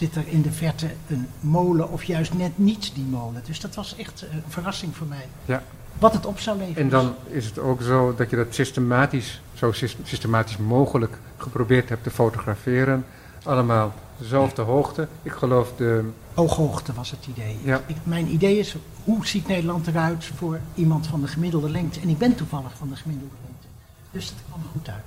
zit 0.00 0.16
er 0.16 0.28
in 0.28 0.42
de 0.42 0.52
verte 0.52 0.86
een 1.08 1.28
molen 1.40 1.90
of 1.90 2.04
juist 2.04 2.34
net 2.34 2.58
niet 2.58 2.94
die 2.94 3.04
molen. 3.04 3.42
Dus 3.46 3.60
dat 3.60 3.74
was 3.74 3.96
echt 3.96 4.22
een 4.30 4.42
verrassing 4.48 4.96
voor 4.96 5.06
mij. 5.06 5.28
Ja. 5.44 5.62
Wat 5.98 6.12
het 6.12 6.26
op 6.26 6.38
zou 6.38 6.58
leveren. 6.58 6.82
En 6.82 6.88
dan 6.88 7.14
is 7.28 7.44
het 7.44 7.58
ook 7.58 7.82
zo 7.82 8.14
dat 8.14 8.30
je 8.30 8.36
dat 8.36 8.54
systematisch, 8.54 9.42
zo 9.54 9.72
systematisch 10.02 10.56
mogelijk 10.56 11.18
geprobeerd 11.36 11.88
hebt 11.88 12.02
te 12.02 12.10
fotograferen. 12.10 13.04
Allemaal 13.42 13.94
dezelfde 14.18 14.62
hoogte. 14.62 15.08
Ik 15.22 15.32
geloof 15.32 15.72
de... 15.76 16.10
Ooghoogte 16.34 16.92
was 16.92 17.10
het 17.10 17.26
idee. 17.26 17.58
Ja. 17.62 17.80
Ik, 17.86 17.96
mijn 18.02 18.32
idee 18.32 18.58
is, 18.58 18.76
hoe 19.04 19.26
ziet 19.26 19.46
Nederland 19.46 19.86
eruit 19.86 20.24
voor 20.24 20.60
iemand 20.74 21.06
van 21.06 21.20
de 21.20 21.28
gemiddelde 21.28 21.70
lengte? 21.70 22.00
En 22.00 22.08
ik 22.08 22.18
ben 22.18 22.34
toevallig 22.34 22.72
van 22.76 22.88
de 22.88 22.96
gemiddelde 22.96 23.34
lengte. 23.44 23.66
Dus 24.10 24.26
dat 24.28 24.38
kwam 24.48 24.60
goed 24.72 24.88
uit. 24.88 25.04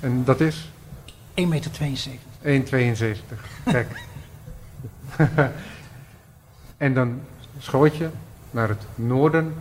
En 0.00 0.24
dat 0.24 0.40
is? 0.40 0.70
1,72 1.34 1.48
meter. 1.48 1.70
1,72. 2.42 3.64
Kijk. 3.64 3.88
en 6.76 6.94
dan 6.94 7.20
schoot 7.58 7.96
je 7.96 8.08
naar 8.50 8.68
het 8.68 8.82
noorden, 8.94 9.54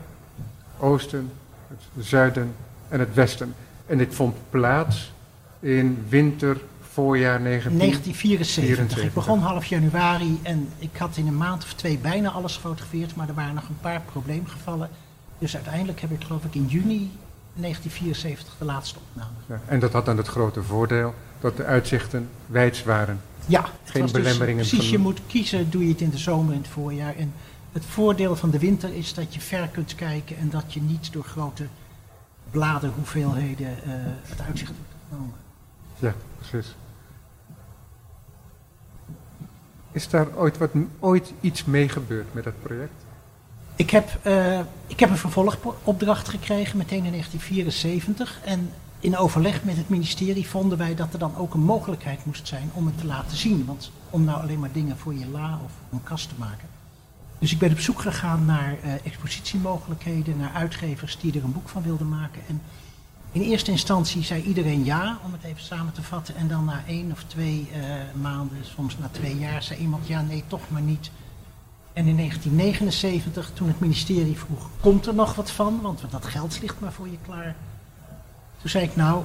oosten, 0.79 1.31
het 1.67 2.05
zuiden 2.05 2.55
en 2.87 2.99
het 2.99 3.13
westen. 3.13 3.55
En 3.85 3.97
dit 3.97 4.15
vond 4.15 4.35
plaats 4.49 5.11
in 5.59 6.05
winter 6.09 6.57
voorjaar 6.93 7.43
1974. 7.43 9.03
Ik 9.03 9.13
begon 9.13 9.39
half 9.39 9.65
januari 9.65 10.39
en 10.43 10.69
ik 10.77 10.97
had 10.97 11.17
in 11.17 11.27
een 11.27 11.37
maand 11.37 11.63
of 11.63 11.73
twee 11.73 11.97
bijna 11.97 12.29
alles 12.29 12.55
gefotografeerd, 12.55 13.15
maar 13.15 13.27
er 13.27 13.33
waren 13.33 13.55
nog 13.55 13.69
een 13.69 13.79
paar 13.81 14.01
probleemgevallen. 14.11 14.89
Dus 15.37 15.55
uiteindelijk 15.55 16.01
heb 16.01 16.11
ik 16.11 16.23
geloof 16.23 16.43
ik 16.43 16.55
in 16.55 16.65
juni 16.65 17.11
1974 17.53 18.53
de 18.57 18.65
laatste 18.65 18.99
opname. 19.09 19.35
Ja, 19.45 19.59
en 19.65 19.79
dat 19.79 19.91
had 19.91 20.05
dan 20.05 20.17
het 20.17 20.27
grote 20.27 20.63
voordeel 20.63 21.13
dat 21.39 21.57
de 21.57 21.63
uitzichten 21.63 22.29
wijds 22.45 22.83
waren. 22.83 23.21
Ja, 23.45 23.65
geen 23.83 24.01
dus 24.01 24.11
belemmeringen. 24.11 24.61
Dus 24.61 24.69
precies, 24.69 24.89
je 24.89 24.97
moet 24.97 25.19
kiezen, 25.27 25.69
doe 25.69 25.83
je 25.83 25.89
het 25.89 26.01
in 26.01 26.09
de 26.09 26.17
zomer 26.17 26.53
en 26.53 26.59
het 26.59 26.67
voorjaar. 26.67 27.15
En 27.15 27.33
het 27.71 27.85
voordeel 27.85 28.35
van 28.35 28.49
de 28.49 28.59
winter 28.59 28.93
is 28.93 29.13
dat 29.13 29.33
je 29.33 29.39
ver 29.39 29.67
kunt 29.67 29.95
kijken 29.95 30.37
en 30.37 30.49
dat 30.49 30.73
je 30.73 30.81
niet 30.81 31.13
door 31.13 31.23
grote 31.23 31.67
bladenhoeveelheden 32.51 33.67
uh, 33.67 33.93
het 34.21 34.41
uitzicht 34.41 34.71
wordt 34.71 34.93
genomen. 35.09 35.35
Ja, 35.99 36.13
precies. 36.37 36.75
Is 39.91 40.09
daar 40.09 40.27
ooit, 40.35 40.57
wat, 40.57 40.69
ooit 40.99 41.33
iets 41.41 41.65
mee 41.65 41.89
gebeurd 41.89 42.33
met 42.33 42.43
dat 42.43 42.61
project? 42.61 42.93
Ik 43.75 43.89
heb, 43.89 44.19
uh, 44.27 44.59
ik 44.87 44.99
heb 44.99 45.09
een 45.09 45.17
vervolgopdracht 45.17 46.29
gekregen 46.29 46.77
meteen 46.77 47.05
in 47.05 47.11
1974. 47.11 48.39
En 48.43 48.69
in 49.03 49.17
overleg 49.17 49.63
met 49.63 49.77
het 49.77 49.89
ministerie 49.89 50.47
vonden 50.47 50.77
wij 50.77 50.95
dat 50.95 51.13
er 51.13 51.19
dan 51.19 51.35
ook 51.35 51.53
een 51.53 51.63
mogelijkheid 51.63 52.25
moest 52.25 52.47
zijn 52.47 52.69
om 52.73 52.85
het 52.85 52.97
te 52.97 53.05
laten 53.05 53.37
zien. 53.37 53.65
Want 53.65 53.91
om 54.09 54.23
nou 54.23 54.41
alleen 54.41 54.59
maar 54.59 54.71
dingen 54.71 54.97
voor 54.97 55.13
je 55.13 55.27
la 55.27 55.59
of 55.65 55.71
een 55.91 56.03
kast 56.03 56.29
te 56.29 56.35
maken. 56.37 56.67
Dus 57.39 57.51
ik 57.51 57.59
ben 57.59 57.71
op 57.71 57.79
zoek 57.79 58.01
gegaan 58.01 58.45
naar 58.45 58.77
uh, 58.83 58.93
expositiemogelijkheden, 59.05 60.37
naar 60.37 60.53
uitgevers 60.53 61.17
die 61.19 61.33
er 61.37 61.43
een 61.43 61.53
boek 61.53 61.69
van 61.69 61.83
wilden 61.83 62.09
maken. 62.09 62.41
En 62.47 62.61
in 63.31 63.41
eerste 63.41 63.71
instantie 63.71 64.23
zei 64.23 64.43
iedereen 64.43 64.85
ja, 64.85 65.17
om 65.25 65.31
het 65.31 65.43
even 65.43 65.63
samen 65.63 65.93
te 65.93 66.03
vatten. 66.03 66.35
En 66.35 66.47
dan 66.47 66.65
na 66.65 66.83
één 66.87 67.11
of 67.11 67.23
twee 67.23 67.69
uh, 67.71 68.21
maanden, 68.21 68.57
soms 68.61 68.97
na 68.97 69.09
twee 69.11 69.37
jaar, 69.37 69.63
zei 69.63 69.79
iemand 69.79 70.07
ja, 70.07 70.21
nee, 70.21 70.43
toch 70.47 70.69
maar 70.69 70.81
niet. 70.81 71.11
En 71.93 72.07
in 72.07 72.15
1979, 72.15 73.51
toen 73.53 73.67
het 73.67 73.79
ministerie 73.79 74.37
vroeg, 74.37 74.69
komt 74.79 75.05
er 75.05 75.13
nog 75.13 75.35
wat 75.35 75.51
van? 75.51 75.81
Want 75.81 76.03
dat 76.09 76.25
geld 76.25 76.61
ligt 76.61 76.79
maar 76.79 76.93
voor 76.93 77.07
je 77.07 77.17
klaar. 77.25 77.55
Toen 78.63 78.71
zei 78.71 78.83
ik 78.83 78.95
nou, 78.95 79.23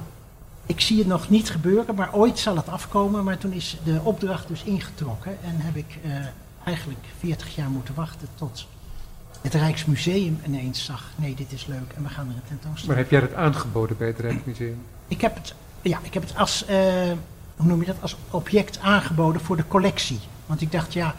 ik 0.65 0.81
zie 0.81 0.97
het 0.97 1.07
nog 1.07 1.29
niet 1.29 1.49
gebeuren, 1.49 1.95
maar 1.95 2.13
ooit 2.13 2.39
zal 2.39 2.55
het 2.55 2.69
afkomen. 2.69 3.23
Maar 3.23 3.37
toen 3.37 3.51
is 3.51 3.77
de 3.83 3.99
opdracht 4.03 4.47
dus 4.47 4.63
ingetrokken 4.63 5.31
en 5.43 5.55
heb 5.57 5.75
ik 5.75 5.97
uh, 6.05 6.11
eigenlijk 6.63 6.99
40 7.19 7.55
jaar 7.55 7.69
moeten 7.69 7.95
wachten 7.95 8.27
tot 8.35 8.67
het 9.41 9.53
Rijksmuseum 9.53 10.39
ineens 10.45 10.85
zag, 10.85 11.03
nee, 11.15 11.35
dit 11.35 11.51
is 11.51 11.65
leuk 11.65 11.93
en 11.95 12.03
we 12.03 12.09
gaan 12.09 12.29
er 12.29 12.35
een 12.35 12.41
tentoonstelling. 12.47 12.87
Maar 12.87 12.97
heb 12.97 13.09
jij 13.09 13.19
het 13.19 13.33
aangeboden 13.33 13.97
bij 13.97 14.07
het 14.07 14.19
Rijksmuseum? 14.19 14.81
Ik 15.07 15.21
heb 15.21 15.35
het, 15.35 15.55
ja, 15.81 15.99
ik 16.01 16.13
heb 16.13 16.23
het 16.23 16.35
als, 16.37 16.65
uh, 16.69 16.77
hoe 17.55 17.67
noem 17.67 17.79
je 17.79 17.85
dat, 17.85 18.01
als 18.01 18.17
object 18.29 18.79
aangeboden 18.79 19.41
voor 19.41 19.57
de 19.57 19.67
collectie. 19.67 20.19
Want 20.45 20.61
ik 20.61 20.71
dacht, 20.71 20.93
ja, 20.93 21.15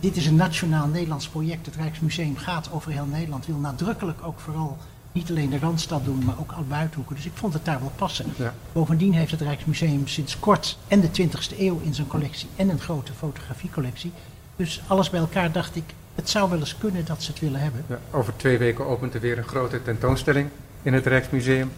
dit 0.00 0.16
is 0.16 0.26
een 0.26 0.36
nationaal 0.36 0.86
Nederlands 0.86 1.28
project. 1.28 1.66
Het 1.66 1.76
Rijksmuseum 1.76 2.36
gaat 2.36 2.72
over 2.72 2.92
heel 2.92 3.06
Nederland, 3.06 3.46
wil 3.46 3.56
nadrukkelijk 3.56 4.18
ook 4.22 4.40
vooral 4.40 4.78
niet 5.18 5.30
alleen 5.30 5.50
de 5.50 5.58
Randstad 5.58 6.04
doen, 6.04 6.24
maar 6.24 6.38
ook 6.40 6.52
alle 6.52 6.64
buitenhoeken. 6.64 7.16
Dus 7.16 7.26
ik 7.26 7.32
vond 7.34 7.52
het 7.52 7.64
daar 7.64 7.80
wel 7.80 7.92
passen. 7.96 8.26
Ja. 8.36 8.54
Bovendien 8.72 9.12
heeft 9.12 9.30
het 9.30 9.40
Rijksmuseum 9.40 10.06
sinds 10.06 10.38
kort 10.38 10.78
en 10.88 11.00
de 11.00 11.08
20e 11.08 11.58
eeuw 11.58 11.80
in 11.84 11.94
zijn 11.94 12.06
collectie 12.06 12.48
en 12.56 12.68
een 12.68 12.80
grote 12.80 13.12
fotografiecollectie. 13.12 14.12
Dus 14.56 14.82
alles 14.86 15.10
bij 15.10 15.20
elkaar 15.20 15.52
dacht 15.52 15.76
ik, 15.76 15.84
het 16.14 16.30
zou 16.30 16.50
wel 16.50 16.58
eens 16.58 16.78
kunnen 16.78 17.04
dat 17.04 17.22
ze 17.22 17.30
het 17.30 17.40
willen 17.40 17.60
hebben. 17.60 17.84
Ja, 17.88 17.98
over 18.10 18.36
twee 18.36 18.58
weken 18.58 18.86
opent 18.86 19.14
er 19.14 19.20
weer 19.20 19.38
een 19.38 19.44
grote 19.44 19.82
tentoonstelling 19.82 20.48
in 20.82 20.92
het 20.92 21.06
Rijksmuseum. 21.06 21.70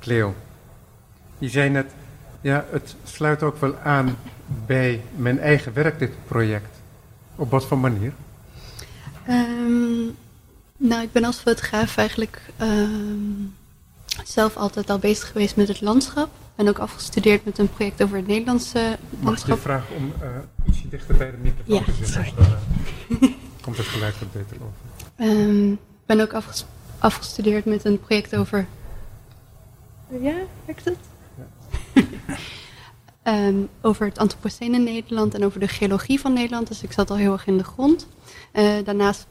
Cleo, 0.00 0.34
je 1.38 1.48
zei 1.48 1.70
net, 1.70 1.92
ja, 2.40 2.64
het 2.70 2.96
sluit 3.04 3.42
ook 3.42 3.60
wel 3.60 3.78
aan 3.78 4.16
bij 4.66 5.00
mijn 5.16 5.38
eigen 5.38 5.72
werk, 5.72 5.98
dit 5.98 6.12
project. 6.26 6.76
Op 7.36 7.50
wat 7.50 7.66
voor 7.66 7.78
manier? 7.78 8.12
Um, 9.28 10.16
nou, 10.88 11.02
ik 11.02 11.12
ben 11.12 11.24
als 11.24 11.36
fotograaf 11.38 11.96
eigenlijk 11.96 12.42
um, 12.60 13.54
zelf 14.24 14.56
altijd 14.56 14.90
al 14.90 14.98
bezig 14.98 15.26
geweest 15.32 15.56
met 15.56 15.68
het 15.68 15.80
landschap. 15.80 16.28
ben 16.54 16.68
ook 16.68 16.78
afgestudeerd 16.78 17.44
met 17.44 17.58
een 17.58 17.68
project 17.70 18.02
over 18.02 18.16
het 18.16 18.26
Nederlandse 18.26 18.78
Mag 18.78 18.92
ik 18.92 19.18
je 19.20 19.24
landschap. 19.24 19.58
vragen 19.60 19.96
om 19.96 20.12
eh, 20.20 20.28
ietsje 20.68 20.88
dichter 20.88 21.16
bij 21.16 21.30
de 21.30 21.36
microfoon 21.36 21.74
Ja, 21.74 21.84
te 21.84 21.92
zitten? 21.92 22.06
sorry. 22.14 22.32
Eh, 23.20 23.28
komt 23.60 23.76
het 23.76 23.86
geluid 23.86 24.18
wat 24.18 24.32
beter 24.32 24.56
over. 24.56 24.72
Ehm, 25.16 25.74
ben 26.06 26.20
ook 26.20 26.32
afges- 26.32 26.64
afgestudeerd 26.98 27.64
met 27.64 27.84
een 27.84 28.00
project 28.00 28.36
over. 28.36 28.66
Ja, 30.20 30.34
werkt 30.64 30.84
het? 30.84 30.96
Ehm, 33.22 33.54
over 33.80 34.06
het 34.06 34.18
Anthropocene 34.18 34.76
in 34.76 34.82
Nederland 34.84 35.34
en 35.34 35.44
over 35.44 35.60
de 35.60 35.68
geologie 35.68 36.20
van 36.20 36.32
Nederland. 36.32 36.68
Dus 36.68 36.82
ik 36.82 36.92
zat 36.92 37.10
al 37.10 37.16
heel 37.16 37.32
erg 37.32 37.46
in 37.46 37.56
de 37.56 37.64
grond. 37.64 38.06
Eh, 38.52 38.64
daarnaast 38.84 39.26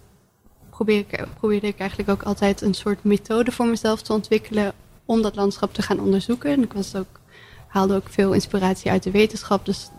probeer 0.86 1.28
probeerde 1.38 1.68
ik 1.68 1.80
eigenlijk 1.80 2.10
ook 2.10 2.24
altijd 2.24 2.62
een 2.62 2.74
soort 2.74 3.04
methode 3.04 3.52
voor 3.52 3.66
mezelf 3.66 4.02
te 4.02 4.14
ontwikkelen 4.14 4.74
om 5.06 5.22
dat 5.22 5.36
landschap 5.36 5.74
te 5.74 5.82
gaan 5.82 6.00
onderzoeken. 6.00 6.52
En 6.52 6.64
ik 6.64 6.74
was 6.74 6.96
ook, 6.96 7.20
haalde 7.68 7.96
ook 7.96 8.10
veel 8.10 8.34
inspiratie 8.34 8.92
uit 8.92 9.04
de 9.04 9.12
wetenschap. 9.12 9.66
Dus 9.66 9.90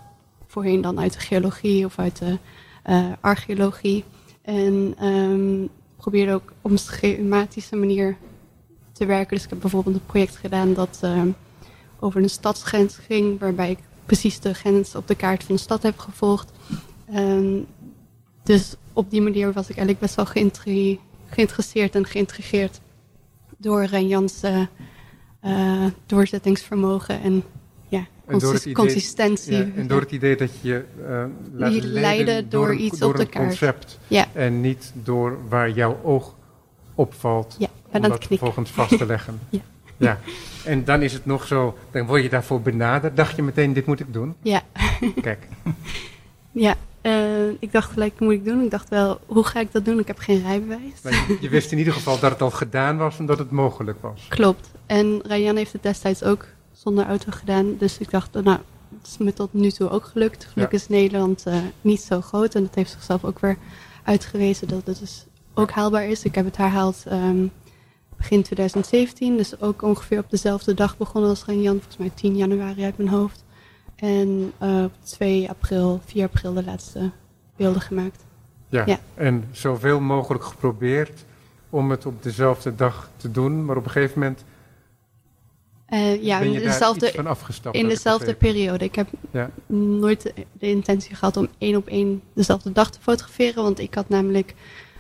voorheen 0.47 0.81
dan 0.81 1.01
uit 1.01 1.13
de 1.13 1.19
geologie 1.19 1.85
of 1.85 1.99
uit 1.99 2.19
de 2.19 2.39
eh, 2.83 3.07
archeologie. 3.21 4.05
En 4.43 4.95
ehm, 4.99 5.67
probeerde 5.97 6.33
ook 6.33 6.53
op 6.61 6.71
een 6.71 6.79
schematische 6.79 7.77
manier 7.77 8.17
te 8.93 9.07
werken. 9.07 9.35
Dus 9.35 9.45
ik 9.45 9.51
heb 9.51 9.61
bijvoorbeeld 9.61 9.95
een 9.95 10.07
project 10.07 10.37
gedaan 10.37 10.75
dat 10.75 10.99
ehm, 11.01 11.29
over 12.01 12.23
een 12.23 12.31
stadsgrens 12.31 12.97
ging, 12.97 13.39
waarbij 13.39 13.71
ik 13.71 13.79
precies 14.07 14.41
de 14.41 14.55
grens 14.55 14.95
op 14.95 15.09
de 15.09 15.15
kaart 15.15 15.45
van 15.45 15.55
de 15.55 15.61
stad 15.61 15.83
heb 15.83 15.99
gevolgd. 15.99 16.53
Dus 18.43 18.75
op 18.93 19.11
die 19.11 19.23
manier 19.23 19.47
was 19.53 19.63
ik 19.69 19.77
eigenlijk 19.77 19.99
best 19.99 20.15
wel 20.15 20.27
geïntri- 20.27 21.01
geïnteresseerd 21.29 21.95
en 21.95 22.07
geïntrigeerd 22.07 22.81
door 23.59 23.85
Renjans 23.85 24.43
eh, 24.43 24.61
eh, 25.41 25.85
doorzettingsvermogen 26.07 27.23
en 27.23 27.43
ja, 27.89 28.07
En 28.27 28.39
door 28.39 28.55
idee- 28.57 28.73
consistentie. 28.75 29.57
Ja, 29.57 29.67
en 29.77 29.87
door 29.87 30.01
het 30.01 30.11
idee 30.13 30.37
dat 30.37 30.51
je 30.61 30.85
eh 31.09 31.25
laat 31.53 31.71
Die 31.73 31.83
leiden 31.83 32.49
door 32.49 32.71
een- 32.71 32.81
iets 32.83 32.99
door 32.99 33.11
op 33.11 33.17
de 33.17 33.23
een 33.23 33.29
kaart. 33.29 33.47
concept. 33.47 33.99
Ja. 34.09 34.27
En 34.33 34.61
niet 34.61 34.93
door 34.95 35.39
waar 35.49 35.71
jouw 35.71 35.99
oog 36.03 36.35
opvalt. 36.95 37.57
Ja, 37.59 37.69
om 37.93 38.01
dat 38.03 38.25
vervolgens 38.25 38.71
vast 38.71 38.99
te 38.99 39.07
leggen. 39.07 39.39
Ja. 39.51 39.61
ja. 39.97 40.19
En 40.65 40.85
dan 40.85 41.03
is 41.03 41.13
het 41.13 41.27
nog 41.27 41.47
zo, 41.47 41.79
dan 41.91 42.07
word 42.07 42.23
je 42.23 42.29
daarvoor 42.29 42.61
benaderd. 42.61 43.17
Dacht 43.17 43.37
je 43.37 43.43
meteen, 43.43 43.73
dit 43.73 43.87
moet 43.87 44.01
ik 44.01 44.13
doen? 44.13 44.35
Ja, 44.43 44.63
Kijk, 45.21 45.47
ja. 46.53 46.75
Eh, 47.03 47.49
ik 47.49 47.73
dacht 47.73 47.93
gelijk, 47.93 48.21
moet 48.21 48.33
ik 48.33 48.45
doen? 48.45 48.65
Ik 48.65 48.71
dacht 48.71 48.89
wel, 48.89 49.21
hoe 49.27 49.45
ga 49.45 49.61
ik 49.61 49.73
dat 49.73 49.85
doen? 49.85 49.99
Ik 49.99 50.07
heb 50.07 50.19
geen 50.19 50.43
rijbewijs. 50.43 51.03
maar 51.03 51.13
je, 51.13 51.39
je 51.41 51.49
wist 51.49 51.73
in 51.73 51.79
ieder 51.79 51.93
geval 51.93 52.19
dat 52.19 52.31
het 52.31 52.43
al 52.43 52.51
gedaan 52.51 52.97
was 52.97 53.19
en 53.19 53.27
dat 53.27 53.39
het 53.39 53.51
mogelijk 53.51 54.01
was. 54.01 54.27
Klopt. 54.29 54.71
En 54.87 55.21
Rayan 55.27 55.57
heeft 55.57 55.73
het 55.73 55.83
destijds 55.83 56.23
ook 56.23 56.47
zonder 56.73 57.07
auto 57.07 57.27
gedaan. 57.31 57.77
Dus 57.79 57.99
ik 57.99 58.11
dacht, 58.11 58.33
nou, 58.33 58.59
het 58.99 59.07
is 59.07 59.19
me 59.19 59.33
tot 59.33 59.53
nu 59.53 59.71
toe 59.71 59.91
ook 59.91 60.05
gelukt. 60.05 60.45
Gelukkig 60.45 60.81
is 60.81 60.89
Nederland 60.89 61.47
eh, 61.47 61.57
niet 61.81 62.01
zo 62.01 62.21
groot. 62.21 62.55
En 62.55 62.63
dat 62.63 62.75
heeft 62.75 62.91
zichzelf 62.91 63.25
ook 63.25 63.39
weer 63.39 63.57
uitgewezen 64.03 64.69
dat 64.69 64.87
het 64.87 64.99
dus 64.99 65.27
ook 65.55 65.71
haalbaar 65.71 66.07
is. 66.07 66.25
Ik 66.25 66.35
heb 66.35 66.45
het 66.45 66.57
herhaald 66.57 67.03
ehm, 67.07 67.47
begin 68.17 68.43
2017. 68.43 69.37
Dus 69.37 69.61
ook 69.61 69.83
ongeveer 69.83 70.19
op 70.19 70.31
dezelfde 70.31 70.75
dag 70.75 70.97
begonnen 70.97 71.31
als 71.31 71.45
Rayan. 71.45 71.77
Volgens 71.77 71.97
mij 71.97 72.11
10 72.15 72.37
januari 72.37 72.85
uit 72.85 72.97
mijn 72.97 73.09
hoofd. 73.09 73.45
En 74.03 74.53
eh, 74.59 74.83
op 74.85 74.93
2 75.03 75.49
april, 75.49 76.01
4 76.05 76.25
april 76.25 76.53
de 76.55 76.65
laatste 76.65 77.11
beelden 77.57 77.83
gemaakt. 77.83 78.25
Ja. 78.69 78.83
Ja. 78.87 78.99
En 79.15 79.45
zoveel 79.53 80.01
mogelijk 80.01 80.45
geprobeerd 80.45 81.25
om 81.71 81.91
het 81.91 82.07
op 82.07 82.23
dezelfde 82.23 82.75
dag 82.75 83.11
te 83.17 83.31
doen. 83.31 83.65
Maar 83.65 83.77
op 83.77 83.85
een 83.85 83.91
gegeven 83.91 84.19
moment 84.21 84.45
Eh, 85.87 86.23
ja, 86.23 86.39
ben 86.39 86.53
in 86.55 86.63
dezelfde, 86.63 87.07
iets 87.07 87.15
van 87.17 87.27
afgestapt. 87.27 87.77
in 87.77 87.89
dezelfde 87.89 88.35
periode. 88.35 88.85
Ik 88.85 88.95
heb 88.95 89.09
Ja. 89.31 89.51
nooit 89.67 90.23
de, 90.23 90.35
de 90.53 90.69
intentie 90.69 91.15
gehad 91.15 91.37
om 91.37 91.49
één 91.59 91.77
op 91.77 91.87
één 91.87 92.23
dezelfde 92.35 92.73
dag 92.73 92.91
te 92.91 92.99
fotograferen. 93.01 93.63
Want 93.63 93.79
ik 93.79 93.95
had 93.95 94.09
namelijk 94.09 94.55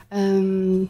ehm, 0.08 0.84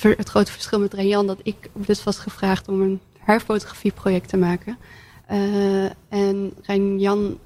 het 0.00 0.28
grote 0.28 0.52
verschil 0.52 0.80
met 0.80 0.94
Rayan 0.94 1.26
dat 1.26 1.40
ik 1.42 1.70
dus 1.72 2.04
was 2.04 2.18
gevraagd 2.18 2.68
om 2.68 2.80
een 2.80 3.00
herfotografieproject 3.18 4.28
te 4.28 4.36
maken. 4.36 4.78
Eh, 5.26 5.84
en 6.08 6.52
Rayan 6.62 7.38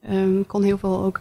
ehm, 0.00 0.42
kon 0.46 0.62
heel 0.62 0.78
veel 0.78 1.02
ook 1.02 1.20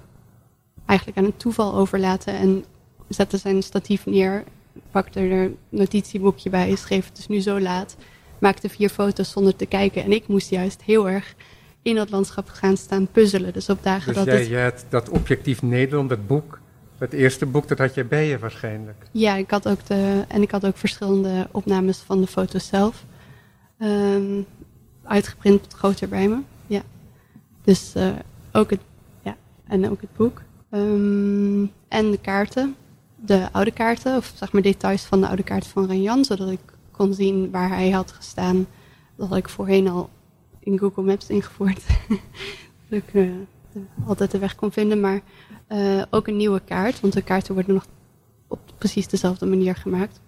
eigenlijk 0.86 1.20
aan 1.20 1.26
een 1.26 1.38
toeval 1.38 1.74
overlaten 1.74 2.34
en 2.34 2.64
zette 3.08 3.38
zijn 3.38 3.64
statief 3.64 4.06
neer, 4.06 4.44
pakte 4.92 5.20
er 5.20 5.32
een 5.32 5.58
notitieboekje 5.70 6.50
bij, 6.50 6.76
schreef 6.76 7.08
het 7.10 7.18
is 7.18 7.28
nu 7.28 7.40
zo 7.40 7.60
laat, 7.60 7.96
maakte 8.40 8.70
vier 8.70 8.90
foto's 8.90 9.32
zonder 9.32 9.56
te 9.56 9.66
kijken. 9.66 10.04
En 10.04 10.12
ik 10.12 10.28
moest 10.28 10.50
juist 10.50 10.82
heel 10.82 11.10
erg 11.10 11.36
in 11.82 11.96
dat 11.96 12.10
landschap 12.10 12.50
gaan 12.50 12.78
staan 12.78 13.08
puzzelen. 13.12 13.54
Dus 13.54 13.70
op 13.70 13.84
dagen 13.84 14.14
Dus 14.14 14.16
dat 14.16 14.26
jij, 14.26 14.38
het... 14.40 14.50
jij 14.50 14.64
had 14.64 14.86
dat 14.90 15.10
objectief 15.10 15.62
Nederland, 15.62 16.10
dat 16.10 16.28
boek, 16.28 16.60
dat 16.98 17.14
eerste 17.14 17.46
boek, 17.46 17.68
dat 17.68 17.78
had 17.78 17.94
jij 17.94 18.08
bij 18.08 18.28
je 18.28 18.40
waarschijnlijk. 18.40 19.04
Ja, 19.12 19.36
ik 19.36 19.50
had 19.50 19.68
ook 19.68 19.86
de, 19.86 20.26
en 20.28 20.42
ik 20.42 20.52
had 20.52 20.66
ook 20.66 20.78
verschillende 20.78 21.48
opnames 21.52 21.98
van 21.98 22.22
de 22.22 22.28
foto's 22.28 22.68
zelf. 22.68 23.06
Ehm, 23.78 24.42
uitgeprint 25.10 25.74
groter 25.74 26.10
bij 26.10 26.28
me. 26.28 26.38
Ja. 26.68 26.82
Dus 27.64 27.96
eh, 27.96 28.10
ook 28.52 28.70
het, 28.70 28.80
ja, 29.24 29.38
en 29.68 29.90
ook 29.90 30.02
het 30.02 30.16
boek. 30.16 30.42
Ehm, 30.70 31.66
en 31.88 32.12
de 32.12 32.20
kaarten. 32.22 32.76
De 33.16 33.48
oude 33.52 33.72
kaarten, 33.72 34.18
of 34.18 34.34
zeg 34.36 34.52
maar 34.52 34.62
details 34.62 35.04
van 35.04 35.22
de 35.22 35.28
oude 35.28 35.44
kaarten 35.44 35.70
van 35.70 35.88
Ranjan, 35.88 36.26
zodat 36.26 36.50
ik 36.50 36.60
kon 36.92 37.14
zien 37.14 37.52
waar 37.52 37.70
hij 37.70 37.90
had 37.90 38.12
gestaan. 38.12 38.68
Dat 39.16 39.28
had 39.28 39.38
ik 39.38 39.50
voorheen 39.50 39.88
al 39.88 40.10
in 40.60 40.80
Google 40.80 41.04
Maps 41.04 41.30
ingevoerd. 41.30 41.82
dat 42.90 43.00
ik 43.08 43.14
eh, 43.14 43.30
altijd 44.08 44.32
de 44.32 44.40
weg 44.40 44.56
kon 44.56 44.72
vinden. 44.72 45.00
Maar 45.00 45.22
eh, 45.68 46.02
ook 46.10 46.28
een 46.28 46.38
nieuwe 46.38 46.62
kaart, 46.66 47.00
want 47.00 47.14
de 47.14 47.22
kaarten 47.22 47.54
worden 47.54 47.74
nog 47.74 47.86
op 48.48 48.60
precies 48.78 49.08
dezelfde 49.08 49.46
manier 49.46 49.76
gemaakt. 49.76 50.20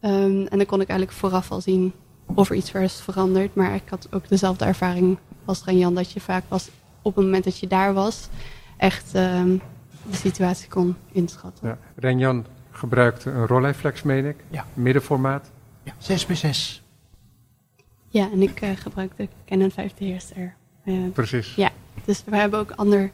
Ehm, 0.00 0.46
en 0.46 0.58
dan 0.58 0.66
kon 0.66 0.80
ik 0.80 0.88
eigenlijk 0.88 1.18
vooraf 1.18 1.50
al 1.50 1.60
zien 1.60 1.92
of 2.34 2.50
er 2.50 2.56
iets 2.56 2.72
was 2.72 3.02
veranderd. 3.02 3.54
Maar 3.54 3.74
ik 3.74 3.88
had 3.88 4.08
ook 4.10 4.28
dezelfde 4.28 4.64
ervaring 4.64 5.18
als 5.44 5.62
Ranjan, 5.64 5.94
dat 5.94 6.12
je 6.12 6.20
vaak 6.20 6.44
was 6.48 6.68
op 7.02 7.16
het 7.16 7.24
moment 7.24 7.44
dat 7.44 7.58
je 7.58 7.66
daar 7.66 7.92
was, 7.92 8.28
echt 8.76 9.14
ehm, 9.14 9.56
de 10.10 10.16
situatie 10.16 10.68
kon 10.68 10.96
inschatten. 11.12 11.68
Ja. 11.68 11.78
Renjan 11.96 12.46
gebruikte 12.70 13.30
een 13.30 13.46
Rolleiflex, 13.46 14.02
meen 14.02 14.24
ik. 14.24 14.36
Ja. 14.50 14.66
Middenformaat. 14.74 15.50
Ja, 15.82 15.92
6 15.98 16.26
bij 16.26 16.36
6. 16.36 16.82
Ja, 18.08 18.30
en 18.32 18.42
ik 18.42 18.60
eh, 18.60 18.70
gebruikte 18.76 19.28
Canon 19.46 19.70
5D 19.70 20.04
SR. 20.16 20.40
Eh, 20.84 20.94
Precies. 21.12 21.54
Ja, 21.54 21.70
dus 22.04 22.22
we 22.26 22.36
hebben 22.36 22.60
ook 22.60 22.70
ander 22.70 23.10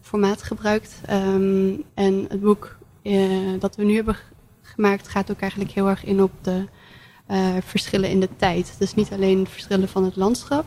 formaat 0.00 0.42
gebruikt. 0.42 1.00
Ehm, 1.06 1.74
en 1.94 2.26
het 2.28 2.40
boek 2.40 2.76
eh, 3.02 3.30
dat 3.58 3.76
we 3.76 3.84
nu 3.84 3.94
hebben 3.94 4.16
gemaakt 4.62 5.08
gaat 5.08 5.30
ook 5.30 5.40
eigenlijk 5.40 5.70
heel 5.70 5.88
erg 5.88 6.04
in 6.04 6.22
op 6.22 6.32
de 6.40 6.68
verschillen 7.64 8.10
in 8.10 8.20
de 8.20 8.28
tijd. 8.36 8.74
Dus 8.78 8.94
niet 8.94 9.12
alleen 9.12 9.46
verschillen 9.46 9.88
van 9.88 10.04
het 10.04 10.16
landschap. 10.16 10.64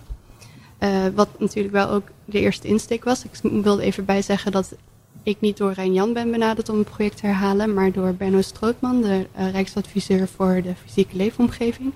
eh, 0.78 1.06
wat 1.16 1.40
natuurlijk 1.40 1.74
wel 1.74 1.90
ook 1.90 2.08
de 2.26 2.40
eerste 2.40 2.68
insteek 2.68 3.04
was. 3.04 3.24
Ik 3.24 3.32
wilde 3.42 3.82
even 3.84 4.06
bijzeggen 4.06 4.52
dat 4.52 4.76
ik 5.24 5.42
niet 5.42 5.58
door 5.58 5.72
Rijn-Jan 5.72 6.14
ben 6.14 6.32
benaderd 6.32 6.70
om 6.70 6.78
het 6.78 6.90
project 6.90 7.18
te 7.18 7.26
herhalen, 7.26 7.74
maar 7.74 7.92
door 7.92 8.14
Benno 8.14 8.42
Strootman, 8.42 9.02
de 9.02 9.28
eh, 9.32 9.52
Rijksadviseur 9.52 10.28
voor 10.28 10.62
de 10.62 10.76
fysieke 10.76 11.16
leefomgeving. 11.16 11.94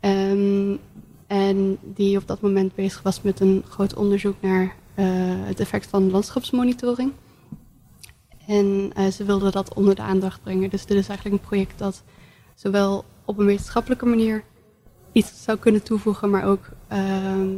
Ehm, 0.00 0.76
en 1.26 1.78
die 1.82 2.16
op 2.16 2.26
dat 2.26 2.40
moment 2.40 2.74
bezig 2.74 3.02
was 3.02 3.22
met 3.22 3.40
een 3.40 3.64
groot 3.68 3.94
onderzoek 3.94 4.36
naar 4.40 4.74
eh, 4.94 5.06
het 5.46 5.60
effect 5.60 5.86
van 5.86 6.10
landschapsmonitoring. 6.10 7.12
En 8.46 8.90
eh, 8.94 9.06
ze 9.06 9.24
wilden 9.24 9.52
dat 9.52 9.74
onder 9.74 9.94
de 9.94 10.02
aandacht 10.02 10.42
brengen. 10.42 10.70
Dus 10.70 10.86
dit 10.86 10.98
is 10.98 11.08
eigenlijk 11.08 11.42
een 11.42 11.48
project 11.48 11.78
dat 11.78 12.02
zowel 12.54 13.04
op 13.30 13.38
een 13.38 13.46
wetenschappelijke 13.46 14.06
manier 14.06 14.44
iets 15.12 15.42
zou 15.42 15.58
kunnen 15.58 15.82
toevoegen, 15.82 16.30
maar 16.30 16.44
ook 16.44 16.68
ehm 16.88 17.56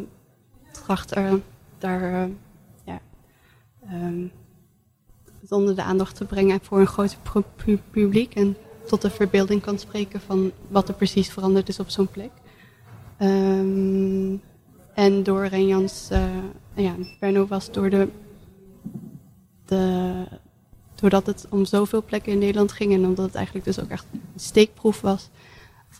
tracht 0.72 1.16
er, 1.16 1.40
daar 1.78 2.02
eh, 2.02 2.28
ja, 2.84 3.00
ehm, 3.88 4.26
onder 5.48 5.74
de 5.74 5.82
aandacht 5.82 6.16
te 6.16 6.24
brengen 6.24 6.60
voor 6.62 6.88
een 7.34 7.44
pu- 7.56 7.78
publiek. 7.90 8.34
En 8.34 8.56
tot 8.86 9.02
de 9.02 9.10
verbeelding 9.10 9.62
kan 9.62 9.78
spreken 9.78 10.20
van 10.20 10.52
wat 10.68 10.88
er 10.88 10.94
precies 10.94 11.30
veranderd 11.30 11.68
is 11.68 11.80
op 11.80 11.88
zo'n 11.88 12.08
plek. 12.08 12.30
Ehm, 13.16 14.36
en 14.94 15.22
door 15.22 15.46
Renjans, 15.46 16.08
eh 16.10 16.24
ja, 16.74 16.94
Berno 17.20 17.46
was 17.46 17.70
door 17.72 17.90
de, 17.90 18.08
de, 19.66 20.12
doordat 20.94 21.26
het 21.26 21.46
om 21.50 21.64
zoveel 21.64 22.02
plekken 22.02 22.32
in 22.32 22.38
Nederland 22.38 22.72
ging 22.72 22.92
en 22.92 23.04
omdat 23.04 23.24
het 23.24 23.34
eigenlijk 23.34 23.64
dus 23.64 23.80
ook 23.80 23.88
echt 23.88 24.06
een 24.12 24.20
steekproef 24.36 25.00
was, 25.00 25.30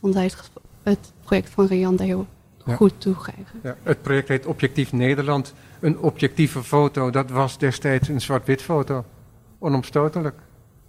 vond 0.01 0.15
hij 0.15 0.31
het, 0.83 1.13
project 1.25 1.51
van 1.51 1.67
daar 1.97 2.07
heel 2.07 2.27
Ja. 2.65 2.77
goed 2.77 2.93
toegeven. 2.99 3.61
Ja, 3.63 3.77
het 3.83 4.03
project 4.03 4.29
heet 4.29 4.47
Objectief 4.47 4.93
Nederland. 4.93 5.55
Een 5.81 5.99
objectieve 5.99 6.63
foto, 6.63 7.11
dat 7.11 7.31
was 7.31 7.59
destijds 7.59 8.09
een 8.09 8.21
zwart-wit 8.21 8.63
foto. 8.63 9.05
Onomstotelijk. 9.59 10.35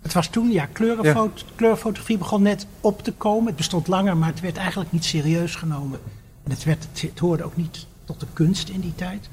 Het 0.01 0.13
was 0.13 0.27
toen, 0.27 0.51
ja, 0.51 0.65
kleurenfot 0.65 1.45
kleurfotografie 1.55 2.17
begon 2.17 2.41
net 2.41 2.67
op 2.81 3.03
te 3.03 3.13
komen. 3.13 3.47
Het 3.47 3.55
bestond 3.55 3.87
langer, 3.87 4.17
maar 4.17 4.29
het 4.29 4.39
werd 4.39 4.57
eigenlijk 4.57 4.91
niet 4.91 5.05
serieus 5.05 5.55
genomen. 5.55 5.99
En 6.43 6.51
het, 6.51 6.63
werd, 6.63 6.87
het, 6.91 7.01
het 7.01 7.19
hoorde 7.19 7.43
ook 7.43 7.55
niet 7.55 7.87
tot 8.03 8.19
de 8.19 8.25
kunst 8.33 8.69
in 8.69 8.79
die 8.79 8.95
tijd. 8.95 9.29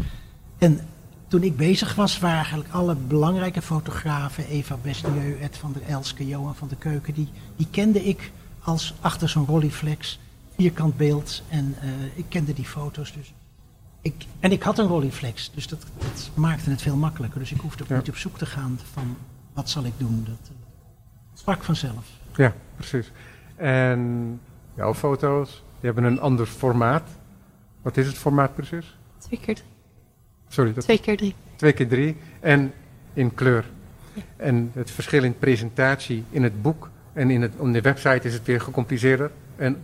En 0.59 0.81
toen 1.29 1.43
ik 1.43 1.57
bezig 1.57 1.95
was, 1.95 2.18
waren 2.18 2.37
eigenlijk 2.37 2.73
alle 2.73 2.95
belangrijke 2.95 3.62
fotografen, 3.62 4.47
Eva 4.47 4.77
Bestieu, 4.83 5.39
Ed 5.41 5.57
van 5.57 5.73
der 5.73 5.83
Elske, 5.83 6.27
Johan 6.27 6.55
van 6.57 6.68
der 6.68 6.77
Keuken, 6.77 7.14
die, 7.14 7.29
die 7.57 7.66
kende 7.71 8.05
ik 8.05 8.31
als 8.62 8.94
achter 9.00 9.28
zo'n 9.28 9.46
Rolleiflex, 9.46 10.18
vierkant 10.56 10.96
beeld. 10.96 11.42
En 11.48 11.74
uh, 11.82 11.90
ik 12.14 12.24
kende 12.28 12.52
die 12.52 12.64
foto's 12.64 13.12
dus. 13.12 13.32
Ik, 14.00 14.24
en 14.40 14.52
ik 14.52 14.62
had 14.62 14.78
een 14.78 14.86
Rolleiflex, 14.86 15.50
dus 15.54 15.66
dat, 15.66 15.86
dat, 15.98 16.30
maakte 16.34 16.70
het 16.70 16.82
veel 16.82 16.96
makkelijker. 16.96 17.40
Dus 17.40 17.52
ik 17.52 17.61
hoefde 17.61 17.82
ook 17.82 17.88
ja. 17.88 17.96
niet 17.96 18.08
op 18.08 18.16
zoek 18.16 18.38
te 18.38 18.46
gaan 18.46 18.78
van 18.92 19.16
wat 19.52 19.70
zal 19.70 19.84
ik 19.84 19.92
doen. 19.96 20.24
Dat 20.24 20.50
uh, 20.50 20.56
sprak 21.34 21.64
vanzelf. 21.64 22.06
Ja, 22.36 22.54
precies. 22.76 23.11
En 23.56 24.40
jouw 24.74 24.94
foto's, 24.94 25.50
die 25.50 25.90
hebben 25.90 26.04
een 26.04 26.20
ander 26.20 26.46
formaat. 26.46 27.08
Wat 27.82 27.96
is 27.96 28.06
het 28.06 28.16
formaat 28.16 28.54
precies? 28.54 28.96
Twee 29.18 29.40
keer 29.40 29.54
drie. 29.54 29.68
Sorry, 30.48 30.72
dat 30.72 30.84
Twee 30.84 31.00
keer 31.00 31.16
drie. 31.16 31.34
Twee 31.56 31.72
keer 31.72 31.88
drie 31.88 32.16
en 32.40 32.72
in 33.12 33.34
kleur. 33.34 33.64
Ja. 34.14 34.22
En 34.36 34.70
het 34.74 34.90
verschil 34.90 35.24
in 35.24 35.38
presentatie 35.38 36.24
in 36.30 36.42
het 36.42 36.62
boek 36.62 36.90
en 37.12 37.30
in 37.30 37.42
het, 37.42 37.52
op 37.56 37.72
de 37.72 37.80
website 37.80 38.28
is 38.28 38.34
het 38.34 38.46
weer 38.46 38.61
gecompliceerder 38.61 39.30
en 39.56 39.76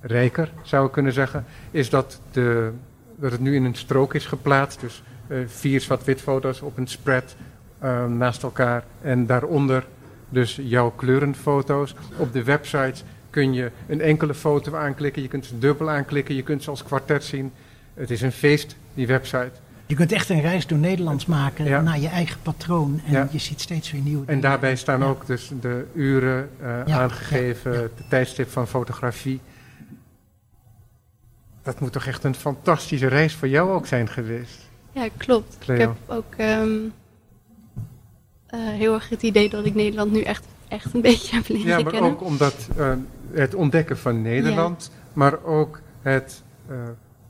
rijker, 0.00 0.52
zou 0.62 0.86
ik 0.86 0.92
kunnen 0.92 1.12
zeggen, 1.12 1.44
is 1.70 1.90
dat, 1.90 2.20
de, 2.32 2.72
dat 3.16 3.32
het 3.32 3.40
nu 3.40 3.54
in 3.54 3.64
een 3.64 3.74
strook 3.74 4.14
is 4.14 4.26
geplaatst. 4.26 4.80
Dus 4.80 5.02
uh, 5.28 5.38
vier 5.46 5.80
zwart-wit 5.80 6.20
foto's 6.20 6.60
op 6.60 6.76
een 6.76 6.86
spread 6.86 7.36
uh, 7.82 8.06
naast 8.06 8.42
elkaar 8.42 8.84
en 9.02 9.26
daaronder 9.26 9.86
dus 10.28 10.58
jouw 10.62 10.90
kleurenfoto's. 10.90 11.94
Op 12.16 12.32
de 12.32 12.44
website 12.44 13.02
kun 13.30 13.52
je 13.52 13.70
een 13.86 14.00
enkele 14.00 14.34
foto 14.34 14.74
aanklikken, 14.74 15.22
je 15.22 15.28
kunt 15.28 15.46
ze 15.46 15.58
dubbel 15.58 15.90
aanklikken, 15.90 16.34
je 16.34 16.42
kunt 16.42 16.62
ze 16.62 16.70
als 16.70 16.82
kwartet 16.82 17.24
zien. 17.24 17.52
Het 17.94 18.10
is 18.10 18.20
een 18.20 18.32
feest, 18.32 18.76
die 18.94 19.06
website. 19.06 19.52
Je 19.88 19.94
kunt 19.94 20.12
echt 20.12 20.28
een 20.28 20.40
reis 20.40 20.66
door 20.66 20.78
Nederland 20.78 21.26
maken 21.26 21.64
ja. 21.64 21.80
naar 21.80 21.98
je 21.98 22.08
eigen 22.08 22.40
patroon. 22.42 23.00
En 23.06 23.12
ja. 23.12 23.28
je 23.30 23.38
ziet 23.38 23.60
steeds 23.60 23.92
weer 23.92 24.00
nieuwe 24.00 24.26
En 24.26 24.40
daarbij 24.40 24.76
staan 24.76 25.00
ja. 25.00 25.06
ook 25.06 25.26
dus 25.26 25.50
de 25.60 25.86
uren 25.94 26.50
uh, 26.62 26.82
aangegeven, 26.82 27.72
de 27.72 28.02
tijdstip 28.08 28.50
van 28.50 28.66
fotografie. 28.66 29.40
Dat 31.62 31.80
moet 31.80 31.92
toch 31.92 32.06
echt 32.06 32.24
een 32.24 32.34
fantastische 32.34 33.06
reis 33.06 33.34
voor 33.34 33.48
jou 33.48 33.70
ook 33.70 33.86
zijn 33.86 34.08
geweest? 34.08 34.68
Ja, 34.92 35.08
klopt. 35.16 35.56
Cleo. 35.58 35.76
Ik 35.76 35.80
heb 35.80 35.96
ook 36.06 36.34
um, 36.40 36.92
uh, 38.54 38.60
heel 38.60 38.94
erg 38.94 39.08
het 39.08 39.22
idee 39.22 39.48
dat 39.48 39.64
ik 39.64 39.74
Nederland 39.74 40.12
nu 40.12 40.20
echt, 40.20 40.44
echt 40.68 40.94
een 40.94 41.00
beetje 41.10 41.36
heb 41.36 41.48
leren 41.48 41.66
Ja, 41.66 41.80
maar 41.80 41.92
kennen. 41.92 42.10
ook 42.10 42.22
omdat 42.22 42.68
uh, 42.78 42.92
het 43.32 43.54
ontdekken 43.54 43.98
van 43.98 44.22
Nederland, 44.22 44.90
maar 45.12 45.44
ook 45.44 45.80
het 46.02 46.42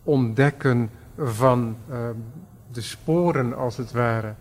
ontdekken 0.02 0.90
van 1.18 1.76
uh, 1.90 1.96
de 2.72 2.80
sporen, 2.80 3.56
als 3.56 3.76
het 3.76 3.92
ware, 3.92 4.34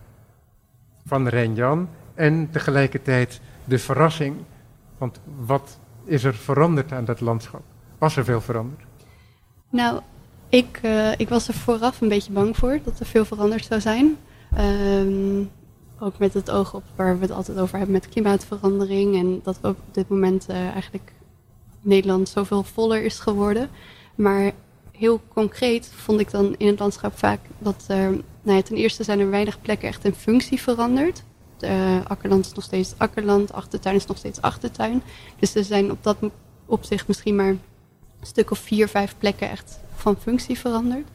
van 1.06 1.28
Renjan. 1.28 1.88
En 2.14 2.50
tegelijkertijd 2.50 3.40
de 3.64 3.78
verrassing. 3.78 4.36
Want 4.98 5.20
wat 5.46 5.78
is 6.04 6.24
er 6.24 6.34
veranderd 6.34 6.92
aan 6.92 7.04
dat 7.04 7.20
landschap? 7.20 7.62
Was 7.98 8.16
er 8.16 8.24
veel 8.24 8.40
veranderd? 8.40 8.82
Nou, 9.70 10.00
ik, 10.48 10.80
uh, 10.82 11.12
ik 11.16 11.28
was 11.28 11.48
er 11.48 11.54
vooraf 11.54 12.00
een 12.00 12.08
beetje 12.08 12.32
bang 12.32 12.56
voor 12.56 12.78
dat 12.84 13.00
er 13.00 13.06
veel 13.06 13.24
veranderd 13.24 13.64
zou 13.64 13.80
zijn. 13.80 14.16
Um, 14.58 15.50
ook 15.98 16.18
met 16.18 16.34
het 16.34 16.50
oog 16.50 16.74
op 16.74 16.82
waar 16.96 17.14
we 17.14 17.22
het 17.22 17.30
altijd 17.30 17.58
over 17.58 17.76
hebben 17.76 17.94
met 17.94 18.08
klimaatverandering. 18.08 19.16
En 19.16 19.40
dat 19.42 19.58
op 19.62 19.76
dit 19.90 20.08
moment 20.08 20.46
uh, 20.50 20.56
eigenlijk 20.56 21.12
Nederland 21.80 22.28
zoveel 22.28 22.62
voller 22.62 23.04
is 23.04 23.18
geworden. 23.18 23.68
Maar 24.14 24.52
heel 24.98 25.20
concreet 25.28 25.90
vond 25.94 26.20
ik 26.20 26.30
dan 26.30 26.54
in 26.56 26.66
het 26.66 26.78
landschap 26.78 27.18
vaak 27.18 27.40
dat 27.58 27.84
er, 27.86 28.10
nou 28.42 28.56
ja, 28.56 28.62
ten 28.62 28.76
eerste 28.76 29.04
zijn 29.04 29.20
er 29.20 29.30
weinig 29.30 29.60
plekken 29.60 29.88
echt 29.88 30.04
in 30.04 30.14
functie 30.14 30.60
veranderd. 30.60 31.22
Uh, 31.60 32.04
akkerland 32.04 32.46
is 32.46 32.52
nog 32.52 32.64
steeds 32.64 32.94
akkerland, 32.96 33.52
achtertuin 33.52 33.96
is 33.96 34.06
nog 34.06 34.16
steeds 34.16 34.40
achtertuin. 34.40 35.02
Dus 35.38 35.54
er 35.54 35.64
zijn 35.64 35.90
op 35.90 36.02
dat 36.02 36.16
opzicht 36.66 37.08
misschien 37.08 37.36
maar 37.36 37.48
een 37.48 37.60
stuk 38.22 38.50
of 38.50 38.58
vier, 38.58 38.88
vijf 38.88 39.14
plekken 39.18 39.50
echt 39.50 39.80
van 39.94 40.16
functie 40.16 40.58
veranderd. 40.58 41.06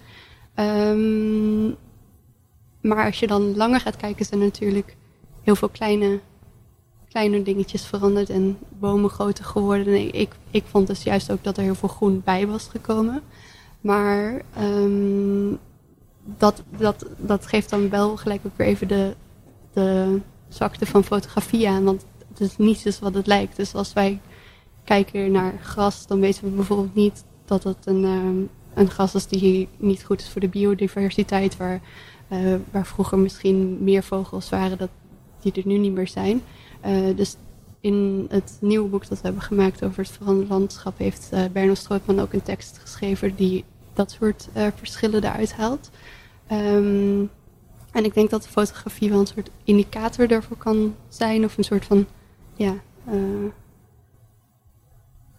Um, 0.56 1.76
maar 2.82 3.06
als 3.06 3.20
je 3.20 3.28
dan 3.28 3.56
langer 3.56 3.80
gaat 3.80 3.96
kijken, 3.96 4.26
zijn 4.26 4.40
er 4.40 4.46
natuurlijk 4.46 4.96
heel 5.42 5.56
veel 5.56 5.70
kleine, 5.70 6.20
kleine 7.10 7.44
dingetjes 7.44 7.86
veranderd 7.86 8.30
en 8.30 8.58
bomen 8.70 9.10
groter 9.10 9.46
geworden. 9.46 9.94
En 9.94 10.14
ik, 10.14 10.36
ik 10.52 10.64
vond 10.66 10.88
dus 10.88 11.04
juist 11.04 11.32
ook 11.32 11.44
dat 11.44 11.58
er 11.58 11.64
heel 11.64 11.76
veel 11.76 11.90
groen 11.90 12.22
bij 12.26 12.48
was 12.48 12.68
gekomen. 12.68 13.22
Maar 13.84 14.42
um, 14.60 15.60
dat, 16.24 16.64
dat, 16.78 17.06
dat 17.18 17.46
geeft 17.46 17.70
dan 17.70 17.90
wel 17.90 18.18
gelijk 18.18 18.42
ook 18.46 18.58
weer 18.58 18.68
even 18.68 18.88
de, 18.88 19.16
de 19.74 20.20
zwakte 20.50 20.86
van 20.86 21.04
fotografie 21.04 21.70
aan. 21.70 21.84
Want 21.84 22.06
het 22.30 22.40
is 22.40 22.58
niet 22.58 22.84
dus 22.84 23.00
wat 23.00 23.14
het 23.14 23.28
lijkt. 23.28 23.56
Dus 23.56 23.74
als 23.76 23.94
wij 23.94 24.20
kijken 24.84 25.32
naar 25.32 25.54
gras, 25.62 26.08
dan 26.08 26.20
weten 26.20 26.44
we 26.44 26.50
bijvoorbeeld 26.50 26.96
niet 26.96 27.24
dat 27.46 27.64
het 27.64 27.86
een, 27.86 28.04
um, 28.04 28.50
een 28.74 28.90
gras 28.90 29.16
is 29.16 29.28
die 29.28 29.68
niet 29.78 30.04
goed 30.04 30.22
is 30.22 30.30
voor 30.30 30.42
de 30.42 30.48
biodiversiteit. 30.48 31.58
Waar, 31.58 31.82
uh, 32.32 32.56
waar 32.72 32.86
vroeger 32.86 33.18
misschien 33.18 33.84
meer 33.84 34.04
vogels 34.04 34.50
waren 34.50 34.78
dat, 34.78 34.90
die 35.42 35.54
er 35.54 35.68
nu 35.68 35.78
niet 35.78 35.94
meer 35.94 36.08
zijn. 36.08 36.42
Uh, 36.86 37.16
dus 37.16 37.36
in 37.80 38.26
het 38.30 38.58
nieuwe 38.62 38.90
boek 38.90 39.08
dat 39.08 39.18
we 39.18 39.24
hebben 39.24 39.42
gemaakt 39.42 39.84
over 39.84 40.04
het 40.04 40.12
veranderde 40.12 40.54
landschap 40.54 40.98
heeft 40.98 41.30
uh, 41.34 41.44
Berno 41.52 41.74
Strootman 41.74 42.20
ook 42.20 42.34
een 42.34 42.42
tekst 42.42 42.78
geschreven 42.78 43.36
die 43.36 43.64
dat 43.94 44.12
soort 44.12 44.50
uh, 44.58 44.68
verschillen 44.76 45.24
eruit 45.24 45.54
haalt. 45.54 45.90
Um, 46.52 47.30
en 47.92 48.06
ik 48.06 48.14
denk 48.14 48.30
dat 48.30 48.44
de 48.44 48.50
fotografie 48.50 49.10
wel 49.10 49.20
een 49.20 49.28
soort 49.28 49.50
indicator 49.64 50.28
daarvoor 50.28 50.58
kan 50.58 50.96
zijn, 51.08 51.44
of 51.44 51.58
een 51.58 51.64
soort 51.64 51.86
van, 51.86 52.06
ja, 52.54 52.74
uh, 53.08 53.14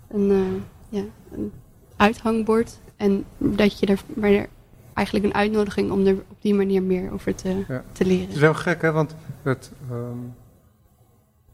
een, 0.09 0.31
uh, 0.31 0.47
ja, 0.89 1.05
een 1.33 1.53
uithangbord. 1.97 2.79
En 2.97 3.25
dat 3.39 3.79
je 3.79 3.87
er, 3.87 4.01
maar 4.15 4.31
er 4.31 4.49
eigenlijk 4.95 5.27
een 5.27 5.35
uitnodiging 5.35 5.91
om 5.91 6.07
er 6.07 6.15
op 6.15 6.37
die 6.41 6.55
manier 6.55 6.83
meer 6.83 7.13
over 7.13 7.35
te, 7.35 7.65
ja. 7.69 7.85
te 7.93 8.05
leren. 8.05 8.27
Het 8.27 8.35
is 8.35 8.41
wel 8.41 8.55
gek, 8.55 8.83
hè, 8.83 8.93
want 8.93 9.15
het, 9.43 9.73
um, 9.91 10.35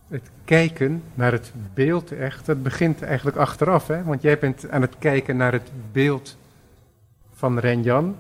het 0.09 0.31
kijken 0.45 1.03
naar 1.15 1.33
het 1.33 1.53
beeld 1.75 2.13
echt, 2.13 2.47
dat 2.47 2.63
begint 2.63 3.03
eigenlijk 3.03 3.37
achteraf, 3.37 3.87
hè? 3.87 4.03
Want 4.05 4.23
jij 4.23 4.39
bent 4.39 4.71
aan 4.71 4.81
het 4.81 4.99
kijken 4.99 5.37
naar 5.37 5.53
het 5.53 5.71
beeld 5.93 6.37
van 7.41 7.59
Renjan. 7.59 8.17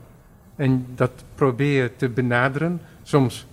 En 0.57 0.87
dat 0.95 1.11
probeer 1.35 1.83
je 1.83 1.97
te 1.97 2.09
benaderen. 2.09 2.81
Soms 3.03 3.47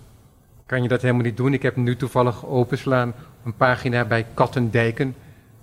kan 0.66 0.82
je 0.82 0.88
dat 0.88 1.02
helemaal 1.02 1.22
niet 1.22 1.36
doen. 1.36 1.52
Ik 1.52 1.62
heb 1.62 1.76
nu 1.76 1.96
toevallig 1.96 2.46
openslaan 2.46 3.14
een 3.44 3.56
pagina 3.56 4.04
bij 4.04 4.26
Kattendijken. 4.34 5.14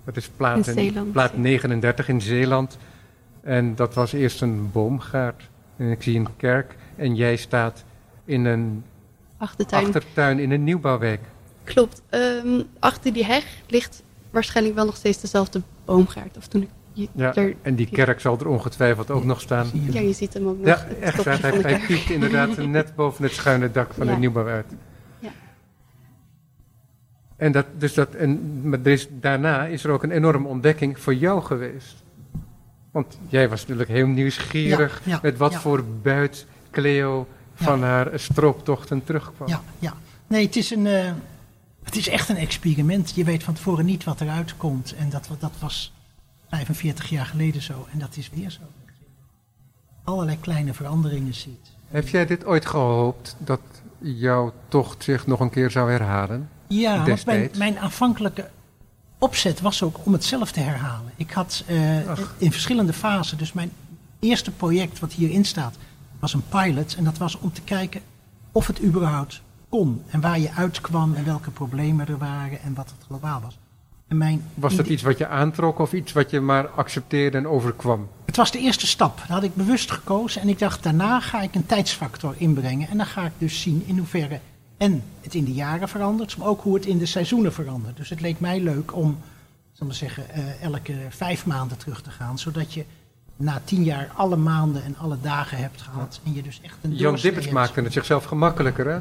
Dat 0.04 0.16
is 0.16 0.28
plaat, 0.28 0.64
Zeeland, 0.64 1.12
plaat 1.12 1.36
39 1.36 2.08
in 2.08 2.20
Zeeland. 2.20 2.78
En 3.42 3.74
dat 3.74 3.94
was 3.94 4.12
eerst 4.12 4.42
een 4.42 4.70
boomgaard. 4.72 5.48
En 5.76 5.90
ik 5.90 6.02
zie 6.02 6.18
een 6.18 6.36
kerk. 6.36 6.76
En 6.96 7.14
jij 7.14 7.36
staat 7.36 7.84
in 8.24 8.44
een 8.44 8.84
achtertuin, 9.36 9.84
achtertuin 9.84 10.38
in 10.38 10.50
een 10.50 10.64
nieuwbouwwijk. 10.64 11.20
Klopt. 11.64 12.02
Um, 12.10 12.62
achter 12.78 13.12
die 13.12 13.24
heg 13.24 13.44
ligt 13.68 14.02
waarschijnlijk 14.30 14.76
wel 14.76 14.84
nog 14.84 14.96
steeds 14.96 15.20
dezelfde 15.20 15.62
boomgaard. 15.84 16.36
Of 16.36 16.46
toen 16.46 16.62
ik 16.62 16.68
ja, 16.96 17.34
er, 17.34 17.54
en 17.62 17.74
die 17.74 17.86
kerk 17.86 18.20
zal 18.20 18.38
er 18.38 18.48
ongetwijfeld 18.48 19.10
ook 19.10 19.24
nog 19.24 19.40
staan. 19.40 19.66
Ja, 19.72 20.00
je 20.00 20.12
ziet 20.12 20.34
hem 20.34 20.48
ook 20.48 20.56
nog. 20.58 20.66
Ja, 20.66 20.86
echt 21.00 21.24
waar. 21.24 21.40
Hij, 21.40 21.50
hij 21.50 21.80
piekt 21.86 22.10
inderdaad 22.10 22.56
net 22.66 22.94
boven 22.94 23.24
het 23.24 23.32
schuine 23.32 23.70
dak 23.70 23.94
van 23.94 24.06
ja. 24.06 24.12
de 24.12 24.18
nieuwbouw 24.18 24.46
uit. 24.46 24.66
Ja. 25.18 25.30
En, 27.36 27.52
dat, 27.52 27.66
dus 27.78 27.94
dat, 27.94 28.14
en 28.14 28.60
maar 28.68 28.78
er 28.82 28.92
is, 28.92 29.08
daarna 29.10 29.64
is 29.64 29.84
er 29.84 29.90
ook 29.90 30.02
een 30.02 30.10
enorme 30.10 30.48
ontdekking 30.48 30.98
voor 30.98 31.14
jou 31.14 31.42
geweest. 31.42 32.04
Want 32.90 33.18
jij 33.28 33.48
was 33.48 33.60
natuurlijk 33.60 33.88
heel 33.88 34.06
nieuwsgierig 34.06 35.02
ja, 35.04 35.18
met 35.22 35.36
wat 35.36 35.54
voor 35.54 35.84
buit 36.02 36.46
Cleo 36.70 37.26
van 37.54 37.82
haar 37.82 38.10
strooptochten 38.14 39.04
terugkwam. 39.04 39.48
Ja, 39.48 39.62
ja. 39.78 39.94
Nee, 40.26 40.44
het 40.44 40.56
is 40.56 40.70
een... 40.70 40.86
Uh, 40.86 41.10
het 41.82 41.96
is 41.96 42.08
echt 42.08 42.28
een 42.28 42.36
experiment. 42.36 43.12
Je 43.14 43.24
weet 43.24 43.42
van 43.42 43.54
tevoren 43.54 43.84
niet 43.84 44.04
wat 44.04 44.20
eruit 44.20 44.56
komt. 44.56 44.94
En 44.98 45.10
dat, 45.10 45.28
dat 45.38 45.52
was 45.58 45.95
45 46.50 47.08
jaar 47.08 47.26
geleden 47.26 47.62
zo. 47.62 47.86
En 47.92 47.98
dat 47.98 48.16
is 48.16 48.30
weer 48.34 48.50
zo. 48.50 48.60
Allerlei 50.04 50.40
kleine 50.40 50.74
veranderingen 50.74 51.34
ziet. 51.34 51.70
Heb 51.88 52.08
jij 52.08 52.26
dit 52.26 52.44
ooit 52.44 52.66
gehoopt 52.66 53.36
dat 53.38 53.60
jouw 53.98 54.52
tocht 54.68 55.04
zich 55.04 55.26
nog 55.26 55.40
een 55.40 55.50
keer 55.50 55.70
zou 55.70 55.90
herhalen? 55.90 56.48
Ja, 56.66 57.06
want 57.06 57.26
mijn, 57.26 57.50
mijn 57.56 57.78
aanvankelijke 57.78 58.50
opzet 59.18 59.60
was 59.60 59.82
ook 59.82 59.96
om 60.04 60.12
het 60.12 60.24
zelf 60.24 60.52
te 60.52 60.60
herhalen. 60.60 61.12
Ik 61.16 61.30
had 61.30 61.64
uh, 61.68 61.96
in 62.38 62.52
verschillende 62.52 62.92
fasen, 62.92 63.38
dus 63.38 63.52
mijn 63.52 63.72
eerste 64.18 64.50
project 64.50 64.98
wat 64.98 65.12
hierin 65.12 65.44
staat, 65.44 65.76
was 66.20 66.34
een 66.34 66.48
pilot. 66.48 66.94
En 66.94 67.04
dat 67.04 67.18
was 67.18 67.38
om 67.38 67.52
te 67.52 67.62
kijken 67.62 68.00
of 68.52 68.66
het 68.66 68.82
überhaupt 68.82 69.42
kon. 69.68 70.02
En 70.10 70.20
waar 70.20 70.38
je 70.38 70.52
uitkwam 70.52 71.14
en 71.14 71.24
welke 71.24 71.50
problemen 71.50 72.08
er 72.08 72.18
waren 72.18 72.62
en 72.62 72.74
wat 72.74 72.90
het 72.96 73.06
globaal 73.06 73.40
was. 73.40 73.58
Mijn 74.08 74.42
Was 74.54 74.76
dat 74.76 74.86
iets 74.86 75.02
wat 75.02 75.18
je 75.18 75.26
aantrok 75.26 75.78
of 75.78 75.92
iets 75.92 76.12
wat 76.12 76.30
je 76.30 76.40
maar 76.40 76.66
accepteerde 76.68 77.36
en 77.38 77.46
overkwam? 77.48 78.08
Het 78.24 78.36
was 78.36 78.50
de 78.50 78.58
eerste 78.58 78.86
stap. 78.86 79.18
Dat 79.18 79.26
had 79.28 79.42
ik 79.42 79.54
bewust 79.54 79.90
gekozen. 79.90 80.40
En 80.42 80.48
ik 80.48 80.58
dacht, 80.58 80.82
daarna 80.82 81.20
ga 81.20 81.42
ik 81.42 81.54
een 81.54 81.66
tijdsfactor 81.66 82.34
inbrengen. 82.38 82.88
En 82.88 82.96
dan 82.96 83.06
ga 83.06 83.24
ik 83.24 83.32
dus 83.38 83.60
zien 83.60 83.82
in 83.86 83.98
hoeverre 83.98 84.40
en 84.76 85.02
het 85.20 85.34
in 85.34 85.44
de 85.44 85.52
jaren 85.52 85.88
verandert, 85.88 86.36
maar 86.36 86.46
ook 86.48 86.62
hoe 86.62 86.74
het 86.74 86.86
in 86.86 86.98
de 86.98 87.06
seizoenen 87.06 87.52
verandert. 87.52 87.96
Dus 87.96 88.08
het 88.10 88.20
leek 88.20 88.40
mij 88.40 88.60
leuk 88.60 88.94
om, 88.96 89.18
zal 89.72 89.86
maar 89.86 89.96
zeggen, 89.96 90.30
eh, 90.30 90.62
elke 90.62 90.94
vijf 91.08 91.46
maanden 91.46 91.76
terug 91.78 92.02
te 92.02 92.10
gaan. 92.10 92.38
Zodat 92.38 92.74
je 92.74 92.84
na 93.36 93.60
tien 93.64 93.82
jaar 93.84 94.10
alle 94.14 94.36
maanden 94.36 94.84
en 94.84 94.96
alle 94.98 95.16
dagen 95.22 95.58
hebt 95.58 95.82
gehad. 95.82 96.20
En 96.24 96.34
je 96.34 96.42
dus 96.42 96.60
echt 96.62 96.76
een 96.82 96.94
Jan 96.94 97.14
Dippers 97.14 97.48
maakte 97.48 97.80
het 97.80 97.92
zichzelf 97.92 98.24
gemakkelijker, 98.24 98.86
hè? 98.90 98.98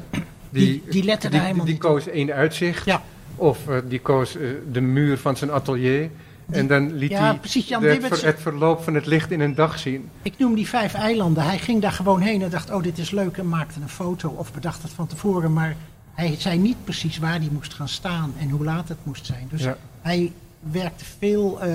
Die- 0.49 0.83
die 0.89 1.03
lette 1.03 1.27
helemaal 1.27 1.53
die 1.65 1.73
niet 1.73 1.81
koos 1.81 2.07
één 2.07 2.31
uitzicht. 2.31 2.85
Ja. 2.85 3.01
Of 3.35 3.67
eh, 3.67 3.77
die 3.87 3.99
koos 3.99 4.35
eh, 4.35 4.49
de 4.71 4.81
muur 4.81 5.17
van 5.17 5.37
zijn 5.37 5.51
atelier. 5.51 6.09
en 6.51 6.67
dan 6.67 6.93
liet 6.93 7.09
ja, 7.11 7.19
hij 7.29 7.37
precies, 7.39 7.67
Jan 7.67 7.81
de- 7.81 8.07
het, 8.23 8.39
verloop 8.41 8.83
van 8.83 8.93
het 8.93 9.05
licht 9.05 9.31
in 9.31 9.39
een 9.39 9.55
dag 9.55 9.79
zien. 9.79 10.09
Ik 10.21 10.37
noem 10.37 10.55
die 10.55 10.67
vijf 10.67 10.93
eilanden. 10.93 11.43
Hij 11.43 11.57
ging 11.59 11.81
daar 11.81 11.91
gewoon 11.91 12.21
heen 12.21 12.41
en 12.41 12.49
dacht, 12.49 12.71
oh 12.71 12.83
dit 12.83 12.97
is 12.97 13.11
leuk 13.11 13.37
en 13.37 13.49
maakte 13.49 13.81
een 13.81 13.89
foto 13.89 14.29
of 14.29 14.53
bedacht 14.53 14.81
het 14.81 14.91
van 14.91 15.07
tevoren. 15.07 15.53
Maar 15.53 15.75
hij 16.13 16.35
zei 16.39 16.57
niet 16.59 16.83
precies 16.83 17.17
waar 17.17 17.39
hij 17.39 17.49
moest 17.51 17.73
gaan 17.73 17.87
staan 17.87 18.33
en 18.39 18.49
hoe 18.49 18.63
laat 18.63 18.87
het 18.87 18.97
moest 19.03 19.25
zijn. 19.25 19.47
Dus 19.49 19.63
Ja. 19.63 19.77
hij 20.01 20.31
werkte 20.71 21.05
veel 21.19 21.61
eh, 21.61 21.69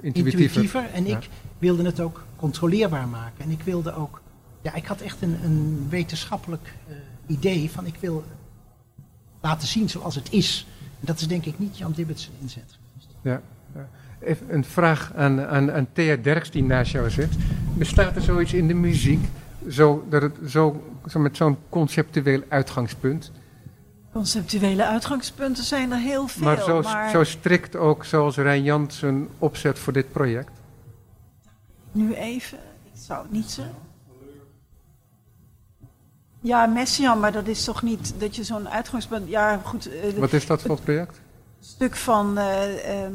Intuïtiever. 0.00 0.40
intuïtiever. 0.42 0.84
En 0.92 1.06
Ja. 1.06 1.16
ik 1.16 1.28
wilde 1.58 1.84
het 1.84 2.00
ook 2.00 2.24
controleerbaar 2.36 3.08
maken. 3.08 3.44
En 3.44 3.50
ik 3.50 3.60
wilde 3.64 3.94
ook, 3.94 4.20
ja, 4.62 4.74
ik 4.74 4.86
had 4.86 5.00
echt 5.00 5.22
een, 5.22 5.36
een 5.44 5.86
wetenschappelijk 5.88 6.72
idee 7.26 7.70
van 7.70 7.86
ik 7.86 7.94
wil 8.00 8.24
laten 9.40 9.68
zien 9.68 9.88
zoals 9.88 10.14
het 10.14 10.32
is. 10.32 10.66
Dat 11.00 11.20
is 11.20 11.28
denk 11.28 11.44
ik 11.44 11.58
niet 11.58 11.78
Jan 11.78 11.92
Dibbets 11.92 12.30
inzet. 12.40 12.78
Ja. 13.22 13.40
ja. 13.74 13.88
Even 14.20 14.54
een 14.54 14.64
vraag 14.64 15.12
aan, 15.14 15.40
aan, 15.40 15.72
aan 15.72 15.86
Thea 15.92 16.16
Derks 16.16 16.50
die 16.50 16.62
naast 16.62 16.92
jou 16.92 17.10
zit. 17.10 17.30
Bestaat 17.74 18.16
er 18.16 18.22
zoiets 18.22 18.52
in 18.52 18.68
de 18.68 18.74
muziek, 18.74 19.28
zo, 19.70 20.06
dat 20.10 20.22
het 20.22 20.36
zo, 20.46 20.82
zo 21.06 21.20
met 21.20 21.36
zo'n 21.36 21.56
conceptueel 21.68 22.42
uitgangspunt, 22.48 23.32
Conceptuele 24.12 24.84
uitgangspunten 24.84 25.64
zijn 25.64 25.92
er 25.92 25.98
heel 25.98 26.28
veel. 26.28 26.44
maar, 26.44 26.62
zo, 26.62 26.82
maar 26.82 27.10
zo 27.10 27.24
strikt 27.24 27.76
ook 27.76 28.04
zoals 28.04 28.36
Rijn 28.36 28.62
Jansen 28.62 29.28
opzet 29.38 29.78
voor 29.78 29.92
dit 29.92 30.12
project? 30.12 30.50
nu 31.92 32.14
even, 32.14 32.58
ik 32.84 33.00
zou 33.00 33.22
het 33.22 33.32
niet 33.32 33.50
zeggen. 33.50 33.74
Ja, 36.40 36.66
Messiaen, 36.66 37.20
maar 37.20 37.32
dat 37.32 37.46
is 37.46 37.64
toch 37.64 37.82
niet 37.82 38.14
dat 38.18 38.36
je 38.36 38.44
zo'n 38.44 38.68
uitgangspunt... 38.68 39.28
Ja, 39.28 39.60
goed, 39.64 39.88
eh, 39.88 40.18
Wat 40.18 40.32
is 40.32 40.46
dat 40.46 40.62
voor 40.62 40.80
project? 40.80 41.20
stuk 41.60 41.96
van 41.96 42.38
eh, 42.38 43.02
ehm, 43.02 43.14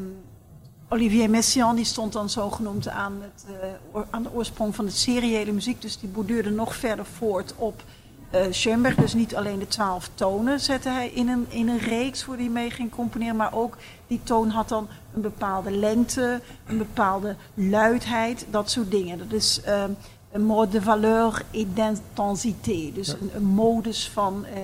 Olivier 0.89 1.29
Messiaen, 1.29 1.75
die 1.75 1.85
stond 1.85 2.13
dan 2.13 2.29
zogenoemd 2.29 2.87
aan, 2.87 3.13
het, 3.21 3.45
eh, 3.93 4.01
aan 4.09 4.23
de 4.23 4.33
oorsprong 4.33 4.75
van 4.75 4.85
de 4.85 4.91
seriële 4.91 5.51
muziek. 5.51 5.81
Dus 5.81 5.99
die 5.99 6.09
borduurde 6.09 6.49
nog 6.49 6.75
verder 6.75 7.05
voort 7.05 7.53
op 7.57 7.83
eh 8.29 8.45
Schoenberg. 8.49 8.95
Dus 8.95 9.13
niet 9.13 9.35
alleen 9.35 9.59
de 9.59 9.67
twaalf 9.67 10.09
tonen 10.13 10.59
zette 10.59 10.89
hij 10.89 11.09
in 11.09 11.27
een, 11.29 11.45
in 11.49 11.67
een 11.67 11.79
reeks 11.79 12.25
waar 12.25 12.37
hij 12.37 12.49
mee 12.49 12.69
ging 12.69 12.91
componeren. 12.91 13.35
Maar 13.35 13.53
ook 13.53 13.77
die 14.07 14.19
toon 14.23 14.49
had 14.49 14.69
dan 14.69 14.87
een 15.13 15.21
bepaalde 15.21 15.71
lengte, 15.71 16.41
een 16.67 16.77
bepaalde 16.77 17.35
luidheid, 17.53 18.45
dat 18.49 18.71
soort 18.71 18.91
dingen. 18.91 19.17
Dat 19.17 19.31
is 19.31 19.61
ehm, 19.63 19.91
een 20.33 20.45
mode 20.45 20.71
de 20.71 20.81
valeur 20.81 21.41
et 21.51 21.75
d'intensité. 21.75 22.91
Dus 22.93 23.07
een, 23.07 23.31
een 23.35 23.45
modus 23.45 24.09
van 24.09 24.45
eh 24.45 24.61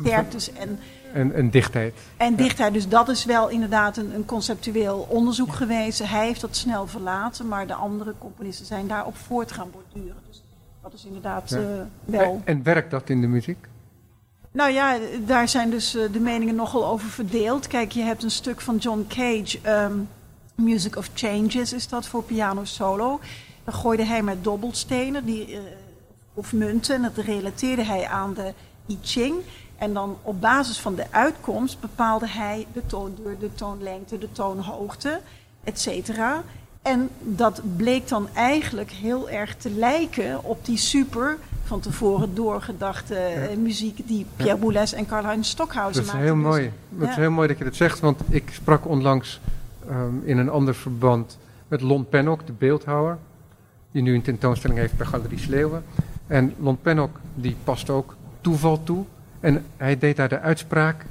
sterktes 0.00 0.52
en 0.52 0.78
En, 1.12 1.34
en 1.34 1.50
dichtheid. 1.50 1.94
en 2.16 2.34
dichtheid, 2.34 2.72
dus 2.72 2.88
dat 2.88 3.08
is 3.08 3.24
wel 3.24 3.48
inderdaad 3.48 3.96
een, 3.96 4.14
een 4.14 4.24
conceptueel 4.24 5.06
onderzoek 5.08 5.52
geweest. 5.52 5.98
Hij 5.98 6.26
heeft 6.26 6.40
dat 6.40 6.56
snel 6.56 6.86
verlaten, 6.86 7.48
maar 7.48 7.66
de 7.66 7.74
andere 7.74 8.14
componisten 8.18 8.66
zijn 8.66 8.86
daarop 8.86 9.16
voort 9.16 9.52
gaan 9.52 9.70
borduren. 9.70 10.22
Dus 10.28 10.42
dat 10.82 10.92
is 10.92 11.04
inderdaad 11.04 11.52
eh, 11.52 11.60
wel. 12.04 12.22
En, 12.22 12.42
en 12.44 12.62
werkt 12.62 12.90
dat 12.90 13.08
in 13.08 13.20
de 13.20 13.26
muziek? 13.26 13.66
Nou 14.50 14.70
ja, 14.70 14.98
daar 15.26 15.48
zijn 15.48 15.70
dus 15.70 15.94
eh, 15.94 16.12
de 16.12 16.20
meningen 16.20 16.54
nogal 16.54 16.86
over 16.86 17.08
verdeeld. 17.08 17.66
Kijk, 17.66 17.92
je 17.92 18.02
hebt 18.02 18.22
een 18.22 18.30
stuk 18.30 18.60
van 18.60 18.76
John 18.76 19.04
Cage, 19.08 19.58
ehm, 19.62 19.98
Music 20.54 20.96
of 20.96 21.10
Changes 21.14 21.72
is 21.72 21.88
dat 21.88 22.06
voor 22.06 22.22
piano 22.22 22.64
solo. 22.64 23.20
Daar 23.68 23.76
gooide 23.76 24.04
hij 24.04 24.22
met 24.22 24.44
dobbelstenen 24.44 25.24
die, 25.24 25.46
eh, 25.52 25.60
of 26.34 26.52
munten 26.52 26.94
en 26.94 27.02
dat 27.02 27.24
relateerde 27.24 27.84
hij 27.84 28.06
aan 28.06 28.34
de 28.34 28.52
I 28.88 28.98
Ching. 29.02 29.34
En 29.78 29.92
dan 29.92 30.16
op 30.22 30.40
basis 30.40 30.78
van 30.78 30.94
de 30.94 31.04
uitkomst 31.10 31.80
bepaalde 31.80 32.28
hij 32.28 32.66
de 32.72 32.86
toonduur, 32.86 33.38
de 33.38 33.54
toonlengte, 33.54 34.18
de 34.18 34.32
toonhoogte, 34.32 35.20
et 35.64 35.80
cetera. 35.80 36.42
En 36.82 37.08
dat 37.20 37.60
bleek 37.76 38.08
dan 38.08 38.28
eigenlijk 38.34 38.90
heel 38.90 39.30
erg 39.30 39.56
te 39.56 39.70
lijken 39.70 40.44
op 40.44 40.64
die 40.64 40.76
super 40.78 41.38
van 41.64 41.80
tevoren 41.80 42.34
doorgedachte 42.34 43.14
eh, 43.14 43.56
muziek 43.56 44.08
die 44.08 44.26
Pierre 44.36 44.58
Boulez 44.58 44.92
en 44.92 45.06
Karl-Heinz 45.06 45.48
Stockhausen 45.48 45.94
Dat 45.94 46.04
is 46.04 46.12
maakten. 46.12 46.26
heel 46.34 46.42
Dus- 46.42 46.44
mooi. 46.44 46.72
Dat 46.88 47.08
is 47.08 47.14
ja. 47.14 47.20
heel 47.20 47.30
mooi 47.30 47.48
dat 47.48 47.58
je 47.58 47.64
dat 47.64 47.76
zegt, 47.76 48.00
want 48.00 48.20
ik 48.28 48.50
sprak 48.52 48.86
onlangs 48.86 49.40
ehm, 49.88 50.14
in 50.24 50.38
een 50.38 50.50
ander 50.50 50.74
verband 50.74 51.38
met 51.68 51.80
Lon 51.80 52.08
Pennock, 52.08 52.46
de 52.46 52.52
beeldhouwer, 52.52 53.18
die 53.90 54.02
nu 54.02 54.14
een 54.14 54.22
tentoonstelling 54.22 54.78
heeft 54.78 54.96
bij 54.96 55.06
Galerie 55.06 55.38
Sleeuwen. 55.38 55.84
En 56.26 56.54
Lon 56.58 56.80
Pennock 56.80 57.20
die 57.34 57.56
past 57.64 57.90
ook 57.90 58.16
toeval 58.40 58.82
toe. 58.82 59.04
En 59.40 59.64
hij 59.76 59.98
deed 59.98 60.16
daar 60.16 60.28
de 60.28 60.40
uitspraak, 60.40 61.06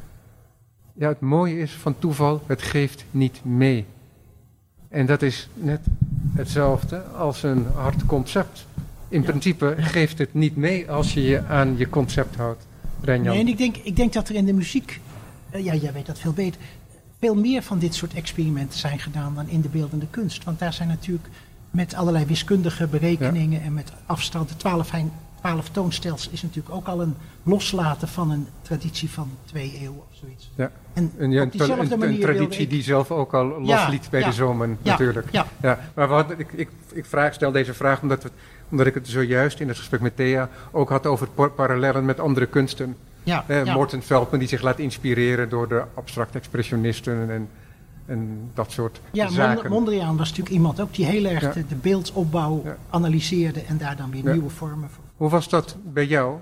ja 0.94 1.08
het 1.08 1.20
mooie 1.20 1.60
is 1.60 1.72
van 1.72 2.00
toeval, 2.00 2.42
het 2.46 2.62
geeft 2.62 3.06
niet 3.12 3.46
mee. 3.46 3.86
En 4.90 5.06
dat 5.06 5.22
is 5.22 5.50
net 5.54 5.80
hetzelfde 6.34 7.02
als 7.02 7.44
een 7.44 7.66
hard 7.74 8.06
concept. 8.06 8.66
In 9.10 9.24
principe 9.24 9.76
geeft 9.78 10.18
het 10.18 10.34
niet 10.34 10.56
mee 10.56 10.92
als 10.92 11.14
je 11.14 11.22
je 11.22 11.46
aan 11.46 11.78
je 11.78 11.90
concept 11.90 12.36
houdt. 12.36 12.66
Renjan. 13.02 13.34
Nee, 13.34 13.44
en 13.44 13.48
ik 13.48 13.58
denk, 13.58 13.78
ik 13.78 13.96
denk 13.96 14.14
dat 14.14 14.30
er 14.30 14.36
in 14.36 14.46
de 14.46 14.54
muziek, 14.54 15.00
eh, 15.50 15.64
ja, 15.64 15.76
jij 15.76 15.94
weet 15.94 16.06
dat 16.06 16.20
veel 16.20 16.34
beter, 16.34 16.62
veel 17.20 17.36
meer 17.36 17.62
van 17.62 17.80
dit 17.80 17.96
soort 17.96 18.14
experimenten 18.14 18.80
zijn 18.80 19.00
gedaan 19.00 19.36
dan 19.36 19.50
in 19.50 19.62
de 19.62 19.70
beeldende 19.70 20.08
kunst. 20.10 20.44
Want 20.44 20.60
daar 20.60 20.74
zijn 20.74 20.88
natuurlijk 20.88 21.28
met 21.72 21.96
allerlei 21.96 22.26
wiskundige 22.26 22.88
berekeningen 22.88 23.62
en 23.62 23.74
met 23.74 23.92
afstanden, 24.06 24.58
12, 24.58 24.92
hein- 24.92 25.12
12 25.40 25.70
toonstelsels 25.70 26.34
is 26.34 26.42
natuurlijk 26.42 26.76
ook 26.76 26.88
al 26.88 27.02
een 27.02 27.16
loslaten 27.44 28.08
van 28.08 28.32
een 28.32 28.48
traditie 28.62 29.10
van 29.10 29.30
twee 29.46 29.74
eeuwen 29.82 30.00
of 30.10 30.16
zoiets. 30.22 30.52
Ja. 30.56 30.72
En 30.94 31.12
Een, 31.18 31.32
ja, 31.32 31.38
op 31.40 31.44
een, 31.46 31.58
diezelfde 31.58 31.86
een- 31.86 31.92
een 31.92 32.00
manier 32.00 32.18
wilde 32.18 32.34
traditie 32.34 32.62
ik- 32.64 32.70
die 32.70 32.82
zelf 32.84 33.12
ook 33.12 33.34
al 33.34 33.50
Ja, 33.50 33.58
losliet 33.80 34.08
bij 34.10 34.24
de 34.24 34.32
zomer, 34.32 34.70
natuurlijk. 34.82 35.28
Ja, 35.32 35.46
Ja, 35.62 35.80
maar 35.96 36.08
hadden- 36.08 36.40
ik, 36.40 36.52
ik, 36.54 36.70
ik 36.94 37.06
vraag, 37.06 37.34
stel 37.34 37.52
deze 37.52 37.74
vraag 37.74 38.02
omdat, 38.02 38.24
we, 38.24 38.30
omdat 38.70 38.88
ik 38.88 38.94
het 38.94 39.08
zojuist 39.08 39.60
in 39.60 39.68
het 39.68 39.78
gesprek 39.78 40.02
met 40.02 40.16
Thea 40.16 40.50
ook 40.72 40.90
had 40.90 41.06
over 41.06 41.28
par- 41.30 41.52
parallellen 41.52 42.06
met 42.06 42.20
andere 42.20 42.46
kunsten. 42.46 42.96
ja, 43.24 43.44
Eh. 43.48 43.74
Morten 43.74 44.04
Veldman 44.04 44.40
die 44.40 44.48
zich 44.48 44.62
laat 44.62 44.80
inspireren 44.80 45.50
door 45.50 45.68
de 45.68 45.84
abstract 45.94 46.36
expressionisten 46.36 47.30
en, 47.30 47.50
en 48.08 48.52
dat 48.54 48.72
soort 48.72 49.02
Ja, 49.12 49.30
zaken. 49.30 49.56
Mond- 49.56 49.70
Mondriaan 49.70 50.18
was 50.18 50.28
natuurlijk 50.30 50.56
iemand 50.56 50.80
ook 50.82 50.94
die 50.94 51.06
heel 51.06 51.26
erg 51.26 51.42
Ja. 51.42 51.52
de, 51.52 51.68
de 51.68 51.76
beeldopbouw 51.76 52.62
Ja. 52.64 52.78
analyseerde 52.90 53.62
en 53.62 53.78
daar 53.78 53.96
dan 53.96 54.12
weer 54.12 54.24
Ja. 54.24 54.32
nieuwe 54.32 54.50
vormen 54.50 54.90
voor. 54.90 55.04
Hoe 55.18 55.30
was 55.30 55.50
dat 55.50 55.76
bij 55.84 56.06
jou? 56.06 56.38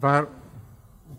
Waar 0.00 0.24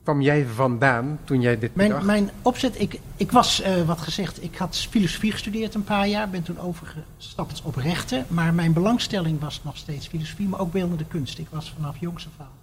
kwam 0.04 0.22
jij 0.22 0.46
vandaan 0.46 1.20
toen 1.24 1.42
jij 1.42 1.60
dit 1.60 1.76
Mijn, 1.76 1.88
bedacht? 1.88 2.06
mijn 2.08 2.30
opzet, 2.42 2.80
ik, 2.82 3.00
ik 3.16 3.32
was, 3.32 3.62
eh, 3.62 3.82
wat 3.82 4.00
gezegd, 4.02 4.44
ik 4.44 4.56
had 4.58 4.76
filosofie 4.78 5.32
gestudeerd 5.32 5.74
een 5.76 5.84
paar 5.84 6.08
jaar, 6.08 6.30
ben 6.30 6.44
toen 6.44 6.60
overgestapt 6.60 7.62
op 7.64 7.76
rechten, 7.76 8.26
maar 8.28 8.54
mijn 8.54 8.74
belangstelling 8.74 9.40
was 9.40 9.62
nog 9.64 9.78
steeds 9.78 10.08
filosofie, 10.08 10.48
maar 10.48 10.60
ook 10.60 10.72
beeldende 10.72 11.06
kunst. 11.06 11.38
Ik 11.40 11.48
was 11.50 11.74
vanaf 11.76 11.98
jongs 12.00 12.26
af 12.28 12.46
aan 12.46 12.60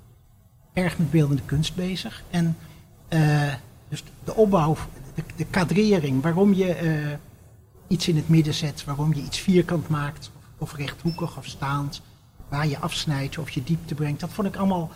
erg 0.72 0.98
met 0.98 1.10
beeldende 1.10 1.42
kunst 1.44 1.74
bezig. 1.74 2.22
En 2.30 2.56
eh, 3.08 3.52
dus 3.88 4.04
de 4.24 4.34
opbouw, 4.34 4.76
de, 5.18 5.34
de 5.36 5.44
kadrering, 5.44 6.22
waarom 6.22 6.54
je 6.54 6.74
eh, 6.74 7.18
iets 7.86 8.08
in 8.08 8.16
het 8.16 8.28
midden 8.28 8.54
zet, 8.54 8.84
waarom 8.84 9.14
je 9.14 9.22
iets 9.22 9.38
vierkant 9.38 9.88
maakt, 9.88 10.30
of, 10.36 10.70
of 10.70 10.76
rechthoekig 10.76 11.36
of 11.36 11.46
staand, 11.46 12.02
waar 12.48 12.66
je 12.66 12.78
afsnijdt 12.78 13.38
of 13.38 13.50
je 13.50 13.62
diepte 13.64 13.94
brengt, 13.94 14.20
dat 14.20 14.30
vond 14.30 14.48
ik 14.48 14.56
allemaal 14.56 14.90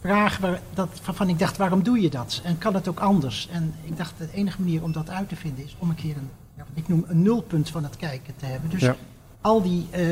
vragen 0.00 0.42
waar, 0.42 0.60
dat, 0.74 1.00
waarvan 1.04 1.28
ik 1.28 1.38
dacht, 1.38 1.56
waarom 1.56 1.82
doe 1.82 2.00
je 2.00 2.10
dat? 2.10 2.40
En 2.44 2.58
kan 2.58 2.74
het 2.74 2.88
ook 2.88 3.00
anders? 3.00 3.48
En 3.52 3.74
ik 3.82 3.96
dacht, 3.96 4.18
de 4.18 4.28
enige 4.32 4.60
manier 4.60 4.82
om 4.82 4.92
dat 4.92 5.10
uit 5.10 5.28
te 5.28 5.36
vinden 5.36 5.64
is 5.64 5.76
om 5.78 5.88
een 5.88 5.94
keer 5.94 6.16
een, 6.16 6.30
ja, 6.56 6.64
wat 6.68 6.76
ik 6.82 6.88
noem 6.88 7.04
een 7.08 7.22
nulpunt 7.22 7.70
van 7.70 7.82
het 7.84 7.96
kijken 7.96 8.36
te 8.36 8.46
hebben. 8.46 8.70
Dus 8.70 8.80
Ja. 8.80 8.96
al 9.40 9.62
die 9.62 9.86
eh, 9.90 10.04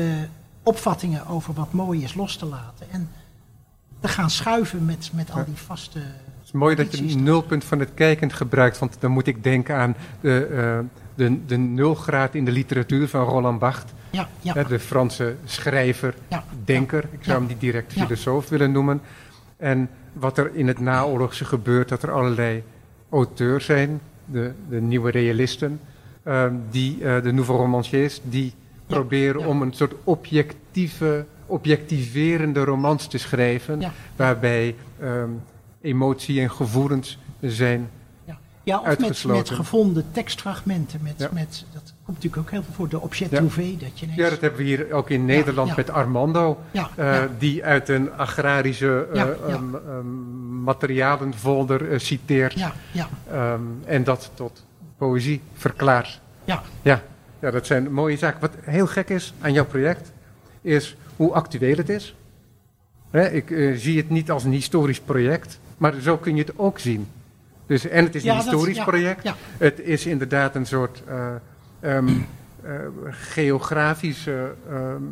opvattingen 0.63 1.27
over 1.27 1.53
wat 1.53 1.73
mooi 1.73 2.03
is 2.03 2.13
los 2.13 2.35
te 2.35 2.45
laten 2.45 2.91
en 2.91 3.09
te 3.99 4.07
gaan 4.07 4.29
schuiven 4.29 4.85
met, 4.85 5.09
met 5.13 5.31
al 5.31 5.45
die 5.45 5.55
vaste... 5.55 6.01
Het 6.49 6.55
is 6.55 6.61
mooi 6.63 6.75
dat 6.75 6.97
je 6.97 7.13
een 7.15 7.23
nulpunt 7.23 7.63
van 7.63 7.79
het 7.79 7.89
kijkend 7.93 8.33
gebruikt, 8.33 8.79
want 8.79 8.97
dan 8.99 9.11
moet 9.11 9.27
ik 9.27 9.43
denken 9.43 9.75
aan 9.75 9.95
de, 10.21 10.45
eh, 10.45 10.79
de, 11.15 11.45
de 11.45 11.57
nulgraad 11.57 12.35
in 12.35 12.45
de 12.45 12.51
literatuur 12.51 13.07
van 13.07 13.23
Roland 13.23 13.59
Barthes, 13.59 13.91
Ja, 14.09 14.27
ja, 14.41 14.63
de 14.63 14.79
Franse 14.79 15.35
schrijver, 15.45 16.15
ja, 16.27 16.43
denker. 16.63 17.03
Ik 17.11 17.23
zou 17.23 17.37
hem 17.37 17.47
niet 17.47 17.59
direct 17.59 17.93
filosoof 17.93 18.49
willen 18.49 18.71
noemen. 18.71 19.01
En 19.57 19.89
wat 20.13 20.37
er 20.37 20.51
in 20.55 20.67
het 20.67 20.79
naoorlogse 20.79 21.45
gebeurt, 21.45 21.89
dat 21.89 22.03
er 22.03 22.11
allerlei 22.11 22.63
auteurs 23.09 23.65
zijn 23.65 24.01
de, 24.25 24.51
de 24.69 24.81
nieuwe 24.81 25.11
realisten, 25.11 25.79
ehm, 26.23 26.53
die, 26.69 27.03
eh, 27.03 27.23
de 27.23 27.31
nouveau 27.31 27.59
romanciers, 27.59 28.21
die 28.23 28.53
proberen 28.87 29.45
om 29.45 29.61
een 29.61 29.73
soort 29.73 29.93
objectieve, 30.03 31.25
objectiverende 31.45 32.63
romans 32.63 33.07
te 33.07 33.17
schrijven, 33.17 33.81
waarbij 34.15 34.75
ehm, 34.99 35.29
emotie 35.81 36.41
en 36.41 36.51
gevoelens 36.51 37.17
zijn. 37.41 37.89
Ja, 38.63 38.77
of 38.79 38.87
met, 38.87 38.97
Uitgesloten. 38.99 39.39
met 39.39 39.49
gevonden 39.49 40.05
tekstfragmenten. 40.11 40.99
Met, 41.03 41.13
Ja. 41.17 41.29
met, 41.33 41.65
dat 41.73 41.93
komt 42.05 42.17
natuurlijk 42.17 42.37
ook 42.37 42.51
heel 42.51 42.63
veel 42.63 42.73
voor 42.73 42.89
de 42.89 42.99
objet 43.01 43.29
Ja. 43.31 43.37
trouvé. 43.37 43.75
Dat 43.79 43.99
je 43.99 44.05
ineens, 44.05 44.19
Ja, 44.21 44.29
dat 44.29 44.41
hebben 44.41 44.59
we 44.59 44.65
hier 44.65 44.91
ook 44.91 45.09
in 45.09 45.25
Nederland 45.25 45.69
ja. 45.69 45.73
met 45.77 45.89
Armando, 45.89 46.59
eh, 46.95 47.21
die 47.37 47.63
uit 47.65 47.89
een 47.89 48.11
agrarische 48.13 49.07
materialenfolder 50.63 51.91
eh, 51.91 51.99
citeert 51.99 52.53
ja, 52.53 52.73
ja, 52.91 53.09
ehm, 53.31 53.61
en 53.85 54.03
dat 54.03 54.31
tot 54.33 54.65
poëzie 54.97 55.41
verklaart. 55.53 56.21
ja, 56.43 56.61
Ja, 56.81 57.01
ja, 57.39 57.51
dat 57.51 57.65
zijn 57.65 57.91
mooie 57.93 58.17
zaken. 58.17 58.41
Wat 58.41 58.53
heel 58.61 58.87
gek 58.87 59.09
is 59.09 59.33
aan 59.41 59.53
jouw 59.53 59.65
project, 59.65 60.11
is 60.61 60.95
hoe 61.15 61.33
actueel 61.33 61.77
het 61.77 61.89
is. 61.89 62.15
Hè, 63.11 63.29
ik 63.29 63.73
zie 63.79 63.97
het 63.97 64.09
niet 64.09 64.31
als 64.31 64.43
een 64.43 64.51
historisch 64.51 64.99
project, 64.99 65.59
maar 65.79 65.93
zo 66.01 66.17
kun 66.17 66.35
je 66.35 66.41
het 66.41 66.53
ook 66.55 66.79
zien. 66.79 67.07
Dus, 67.65 67.87
en 67.87 68.03
het 68.03 68.15
is 68.15 68.25
een 68.25 68.35
historisch 68.35 68.83
project. 68.83 69.23
ja. 69.23 69.35
Het 69.57 69.79
is 69.79 70.05
inderdaad 70.05 70.55
een 70.55 70.65
soort 70.65 71.03
eh, 71.07 71.27
ehm, 71.79 72.07
eh, 72.61 72.73
geografisch 73.09 74.27
eh, 74.27 74.43
ehm, 74.69 75.03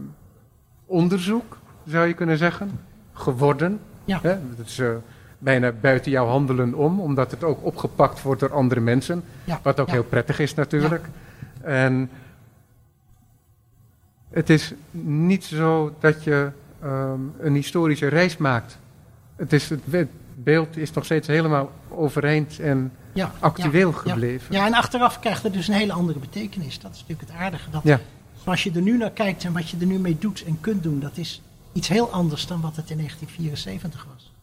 onderzoek, 0.86 1.58
zou 1.86 2.08
je 2.08 2.14
kunnen 2.14 2.38
zeggen, 2.38 2.80
geworden. 3.14 3.80
Ja. 4.06 4.20
Hè? 4.22 4.38
Is 4.66 4.82
bijna 5.38 5.72
buiten 5.72 6.12
jouw 6.12 6.26
handelen 6.26 6.74
om, 6.74 7.00
omdat 7.00 7.32
het 7.32 7.44
ook 7.44 7.66
opgepakt 7.66 8.22
wordt 8.22 8.40
door 8.40 8.54
andere 8.54 8.80
mensen. 8.80 9.24
ja. 9.44 9.60
Wat 9.64 9.80
ook 9.80 9.90
heel 9.90 10.04
prettig 10.04 10.40
is 10.40 10.54
natuurlijk. 10.54 11.06
En 11.62 12.10
het 14.30 14.50
is 14.50 14.74
niet 15.02 15.44
zo 15.44 15.96
dat 16.00 16.24
je 16.24 16.50
ehm, 16.82 17.20
een 17.40 17.54
historische 17.54 18.08
reis 18.08 18.38
maakt. 18.38 18.78
Het, 19.36 19.54
is, 19.54 19.70
het 19.70 20.08
beeld 20.44 20.78
is 20.78 20.94
nog 20.94 21.06
steeds 21.06 21.28
helemaal 21.28 21.72
overeind 21.90 22.60
en 22.60 22.92
Ja, 23.14 23.32
actueel 23.40 23.92
ja, 23.92 23.98
gebleven. 23.98 24.56
Ja, 24.56 24.66
en 24.66 24.74
achteraf 24.74 25.20
krijgt 25.20 25.44
het 25.44 25.54
dus 25.54 25.68
een 25.68 25.74
hele 25.74 25.94
andere 25.94 26.20
betekenis. 26.20 26.80
Dat 26.80 26.92
is 26.92 27.00
natuurlijk 27.00 27.30
het 27.30 27.40
aardige. 27.40 27.70
Dat. 27.70 28.00
Zoals 28.44 28.64
je 28.64 28.72
er 28.72 28.82
nu 28.82 28.98
naar 28.98 29.12
kijkt 29.12 29.44
en 29.44 29.54
wat 29.54 29.70
je 29.70 29.78
er 29.80 29.86
nu 29.86 30.00
mee 30.00 30.18
doet 30.20 30.44
en 30.44 30.58
kunt 30.62 30.84
doen, 30.84 31.00
dat 31.00 31.18
is 31.18 31.42
iets 31.74 31.88
heel 31.88 32.12
anders 32.12 32.48
dan 32.48 32.62
wat 32.62 32.76
het 32.76 32.90
in 32.90 32.98
1974 32.98 34.08
was. 34.14 34.34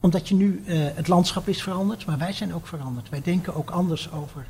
Omdat 0.00 0.28
je 0.28 0.34
nu, 0.34 0.62
eh, 0.66 0.78
het 0.94 1.08
landschap 1.08 1.48
is 1.48 1.62
veranderd, 1.62 2.06
maar 2.06 2.18
wij 2.18 2.32
zijn 2.32 2.54
ook 2.54 2.66
veranderd. 2.66 3.08
Wij 3.08 3.22
denken 3.22 3.54
ook 3.54 3.70
anders 3.70 4.12
over 4.12 4.46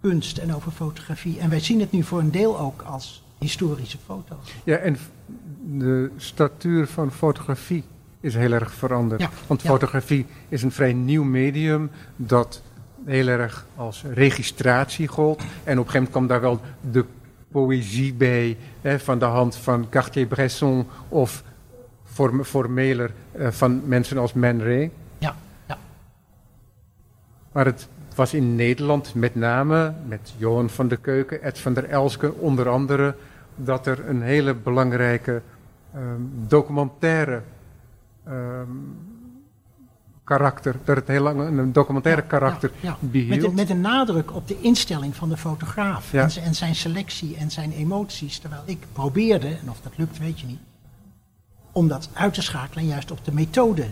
kunst 0.00 0.38
en 0.38 0.54
over 0.54 0.72
fotografie. 0.72 1.38
En 1.38 1.50
wij 1.50 1.60
zien 1.60 1.80
het 1.80 1.92
nu 1.92 2.02
voor 2.02 2.18
een 2.18 2.30
deel 2.30 2.58
ook 2.58 2.82
als 2.82 3.22
historische 3.38 3.98
foto's. 4.06 4.54
Ja, 4.64 4.76
en 4.76 4.96
de 5.62 6.10
statuur 6.16 6.86
van 6.86 7.12
fotografie 7.12 7.84
is 8.20 8.34
heel 8.34 8.52
erg 8.52 8.72
veranderd. 8.72 9.20
Ja, 9.20 9.30
Want 9.46 9.62
ja. 9.62 9.68
fotografie 9.70 10.26
is 10.48 10.62
een 10.62 10.72
vrij 10.72 10.92
nieuw 10.92 11.24
medium 11.24 11.90
dat 12.16 12.62
heel 13.04 13.26
erg 13.26 13.66
als 13.76 14.04
registratie 14.12 15.06
gold. 15.08 15.38
En 15.40 15.78
op 15.78 15.86
een 15.86 15.90
gegeven 15.90 15.92
moment 15.92 16.10
kwam 16.10 16.26
daar 16.26 16.40
wel 16.40 16.60
de 16.90 17.04
poëzie 17.50 18.14
bij, 18.14 18.56
hè, 18.80 18.98
van 18.98 19.18
de 19.18 19.24
hand 19.24 19.56
van 19.56 19.86
Cartier-Bresson 19.88 20.86
of 21.08 21.42
form- 22.04 22.44
formeler 22.44 23.10
eh, 23.32 23.48
van 23.50 23.80
mensen 23.84 24.18
als 24.18 24.32
Man 24.32 24.60
Ray. 24.62 24.90
Ja, 25.18 25.36
ja. 25.66 25.78
Maar 27.52 27.64
het 27.64 27.88
was 28.14 28.34
in 28.34 28.54
Nederland 28.54 29.14
met 29.14 29.34
name, 29.34 29.92
met 30.06 30.32
Johan 30.36 30.70
van 30.70 30.88
der 30.88 30.98
Keuken, 30.98 31.42
Ed 31.42 31.58
van 31.58 31.74
der 31.74 31.84
Elske 31.84 32.32
onder 32.34 32.68
andere, 32.68 33.14
dat 33.56 33.86
er 33.86 34.08
een 34.08 34.22
hele 34.22 34.54
belangrijke 34.54 35.42
ehm, 35.94 36.02
documentaire 36.46 37.42
ehm, 38.24 38.68
karakter, 40.24 40.76
dat 40.84 40.96
het 40.96 41.08
heel 41.08 41.22
lang 41.22 41.40
een 41.58 41.72
documentaire 41.72 42.22
Ja, 42.22 42.28
karakter 42.28 42.70
ja, 42.80 42.88
ja. 42.88 42.96
behield. 43.08 43.28
Met, 43.40 43.44
een- 43.44 43.54
met 43.54 43.70
een 43.70 43.80
nadruk 43.80 44.34
op 44.34 44.48
de 44.48 44.60
instelling 44.60 45.16
van 45.16 45.28
de 45.28 45.36
fotograaf 45.36 46.12
en, 46.12 46.30
en 46.42 46.54
zijn 46.54 46.74
selectie 46.74 47.36
en 47.36 47.50
zijn 47.50 47.72
emoties. 47.72 48.38
Terwijl 48.38 48.62
ik 48.64 48.78
probeerde, 48.92 49.48
en 49.48 49.70
of 49.70 49.80
dat 49.80 49.92
lukt 49.96 50.18
weet 50.18 50.40
je 50.40 50.46
niet, 50.46 50.58
om 51.72 51.88
dat 51.88 52.10
uit 52.12 52.34
te 52.34 52.42
schakelen 52.42 52.84
en 52.84 52.90
juist 52.90 53.10
op 53.10 53.24
de 53.24 53.32
methode. 53.32 53.86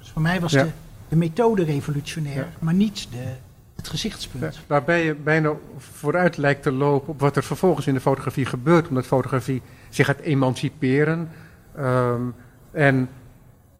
Voor 0.00 0.22
mij 0.22 0.40
was 0.40 0.52
de, 0.52 0.68
de 1.08 1.16
methode 1.16 1.64
revolutionair, 1.64 2.48
maar 2.58 2.74
niet 2.74 3.08
de, 3.10 3.32
het 3.76 3.88
gezichtspunt. 3.88 4.60
Waarbij 4.66 5.04
je 5.04 5.14
bijna 5.14 5.52
vooruit 5.78 6.36
lijkt 6.36 6.62
te 6.62 6.72
lopen 6.72 7.08
op 7.08 7.20
wat 7.20 7.36
er 7.36 7.42
vervolgens 7.42 7.86
in 7.86 7.94
de 7.94 8.00
fotografie 8.00 8.44
gebeurt, 8.46 8.88
omdat 8.88 9.06
fotografie 9.06 9.62
zich 9.88 10.06
gaat 10.06 10.18
emanciperen. 10.18 11.28
ehm, 11.76 12.22
en 12.70 13.08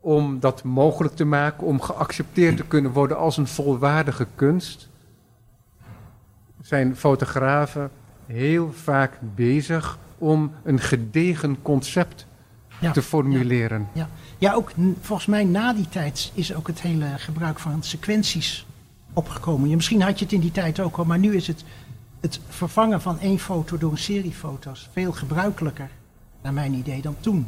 om 0.03 0.41
dat 0.41 0.63
mogelijk 0.63 1.15
te 1.15 1.25
maken, 1.25 1.67
om 1.67 1.81
geaccepteerd 1.81 2.57
te 2.57 2.65
kunnen 2.65 2.93
worden 2.93 3.17
als 3.17 3.37
een 3.37 3.47
volwaardige 3.47 4.27
kunst, 4.35 4.89
zijn 6.61 6.97
fotografen 6.97 7.91
heel 8.27 8.73
vaak 8.73 9.19
bezig 9.35 9.99
om 10.19 10.53
een 10.63 10.81
gedegen 10.81 11.63
concept 11.63 12.27
Ja, 12.81 12.93
te 12.93 13.03
formuleren. 13.03 13.89
Ja, 13.93 14.09
ja 14.39 14.53
ook 14.53 14.73
volgens 15.01 15.29
mij 15.29 15.45
na 15.45 15.73
die 15.73 15.89
tijd 15.89 16.33
is 16.35 16.55
ook 16.55 16.67
het 16.67 16.81
hele 16.81 17.07
gebruik 17.17 17.59
van 17.59 17.83
sequenties 17.83 18.67
opgekomen. 19.13 19.69
Ja, 19.69 19.77
misschien 19.77 20.03
had 20.03 20.19
je 20.19 20.25
het 20.25 20.35
in 20.35 20.41
die 20.41 20.51
tijd 20.51 20.81
ook 20.81 20.97
al, 20.97 21.05
maar 21.05 21.19
nu 21.19 21.37
is 21.37 21.47
het, 21.47 21.65
het 22.21 22.41
vervangen 22.49 23.01
van 23.01 23.21
één 23.21 23.39
foto 23.39 23.79
door 23.79 23.91
een 23.91 23.99
serie 23.99 24.33
foto's 24.33 24.89
veel 24.93 25.13
gebruikelijker, 25.13 25.91
naar 26.43 26.53
mijn 26.53 26.75
idee, 26.75 27.03
dan 27.03 27.17
toen. 27.21 27.47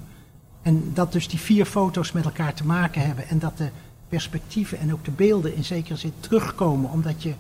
En 0.64 0.90
dat 0.94 1.12
dus 1.12 1.28
die 1.28 1.38
vier 1.38 1.64
foto's 1.64 2.12
met 2.12 2.24
elkaar 2.24 2.54
te 2.54 2.66
maken 2.66 3.06
hebben 3.06 3.28
en 3.28 3.38
dat 3.38 3.58
de 3.58 3.68
perspectieven 4.08 4.78
en 4.78 4.92
ook 4.92 5.04
de 5.04 5.10
beelden 5.10 5.54
in 5.56 5.64
zekere 5.64 5.96
zin 5.96 6.12
terugkomen, 6.20 6.90
omdat 6.90 7.22
je 7.22 7.32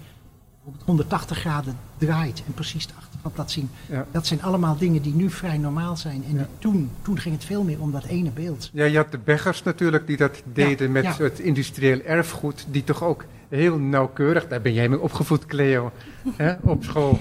op 0.64 0.74
180 0.84 1.38
graden 1.38 1.76
draait 1.98 2.42
en 2.46 2.54
precies 2.54 2.86
de 2.86 2.92
achterkant 2.98 3.36
laat 3.36 3.50
zien. 3.50 3.70
Ja. 3.86 4.06
Dat 4.10 4.26
zijn 4.26 4.42
allemaal 4.42 4.76
dingen 4.76 5.02
die 5.02 5.14
nu 5.14 5.30
vrij 5.30 5.58
normaal 5.58 5.96
zijn. 5.96 6.24
En 6.30 6.36
Ja. 6.36 6.46
toen, 6.58 6.90
toen 7.02 7.18
ging 7.18 7.34
het 7.34 7.44
veel 7.44 7.62
meer 7.62 7.80
om 7.80 7.92
dat 7.92 8.04
ene 8.04 8.30
beeld. 8.30 8.70
Ja, 8.72 8.84
je 8.84 8.96
had 8.96 9.10
de 9.12 9.18
Beggers 9.18 9.62
natuurlijk 9.62 10.06
die 10.06 10.16
dat 10.16 10.42
deden 10.52 10.92
met 10.92 11.04
ja. 11.04 11.14
het 11.16 11.38
industrieel 11.38 12.00
erfgoed, 12.00 12.66
die 12.70 12.84
toch 12.84 13.02
ook 13.02 13.24
heel 13.48 13.78
nauwkeurig, 13.78 14.48
daar 14.48 14.60
ben 14.60 14.72
jij 14.72 14.88
mee 14.88 15.00
opgevoed, 15.00 15.46
Cleo, 15.46 15.92
hè, 16.36 16.54
op 16.62 16.84
school, 16.84 17.20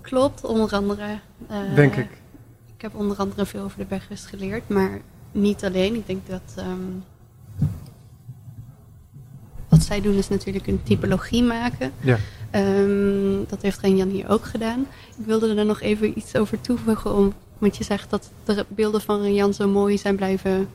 Klopt, 0.00 0.44
onder 0.44 0.72
andere. 0.74 1.18
eh, 1.48 1.74
denk 1.74 1.94
ik. 1.96 2.08
Ik 2.80 2.86
heb 2.90 3.00
onder 3.00 3.16
andere 3.16 3.46
veel 3.46 3.62
over 3.62 3.78
de 3.78 3.84
Bergers 3.84 4.24
geleerd, 4.24 4.68
maar 4.68 5.00
niet 5.32 5.64
alleen. 5.64 5.94
Ik 5.94 6.06
denk 6.06 6.26
dat. 6.28 6.42
ehm, 6.56 6.78
wat 9.68 9.82
zij 9.82 10.00
doen 10.00 10.14
is 10.14 10.28
natuurlijk 10.28 10.66
een 10.66 10.82
typologie 10.82 11.42
maken. 11.42 11.92
Ja. 12.00 12.18
Ehm, 12.50 13.44
dat 13.48 13.62
heeft 13.62 13.80
Renjan 13.80 14.08
hier 14.08 14.28
ook 14.28 14.44
gedaan. 14.44 14.80
Ik 15.18 15.24
wilde 15.26 15.54
er 15.54 15.64
nog 15.64 15.80
even 15.80 16.18
iets 16.18 16.36
over 16.36 16.60
toevoegen. 16.60 17.14
Om, 17.14 17.32
want 17.58 17.76
je 17.76 17.84
zegt 17.84 18.10
dat 18.10 18.30
de 18.44 18.66
beelden 18.68 19.00
van 19.00 19.20
Renjan 19.20 19.54
zo 19.54 19.68
mooi 19.68 19.98
zijn 19.98 20.16
blijven 20.16 20.68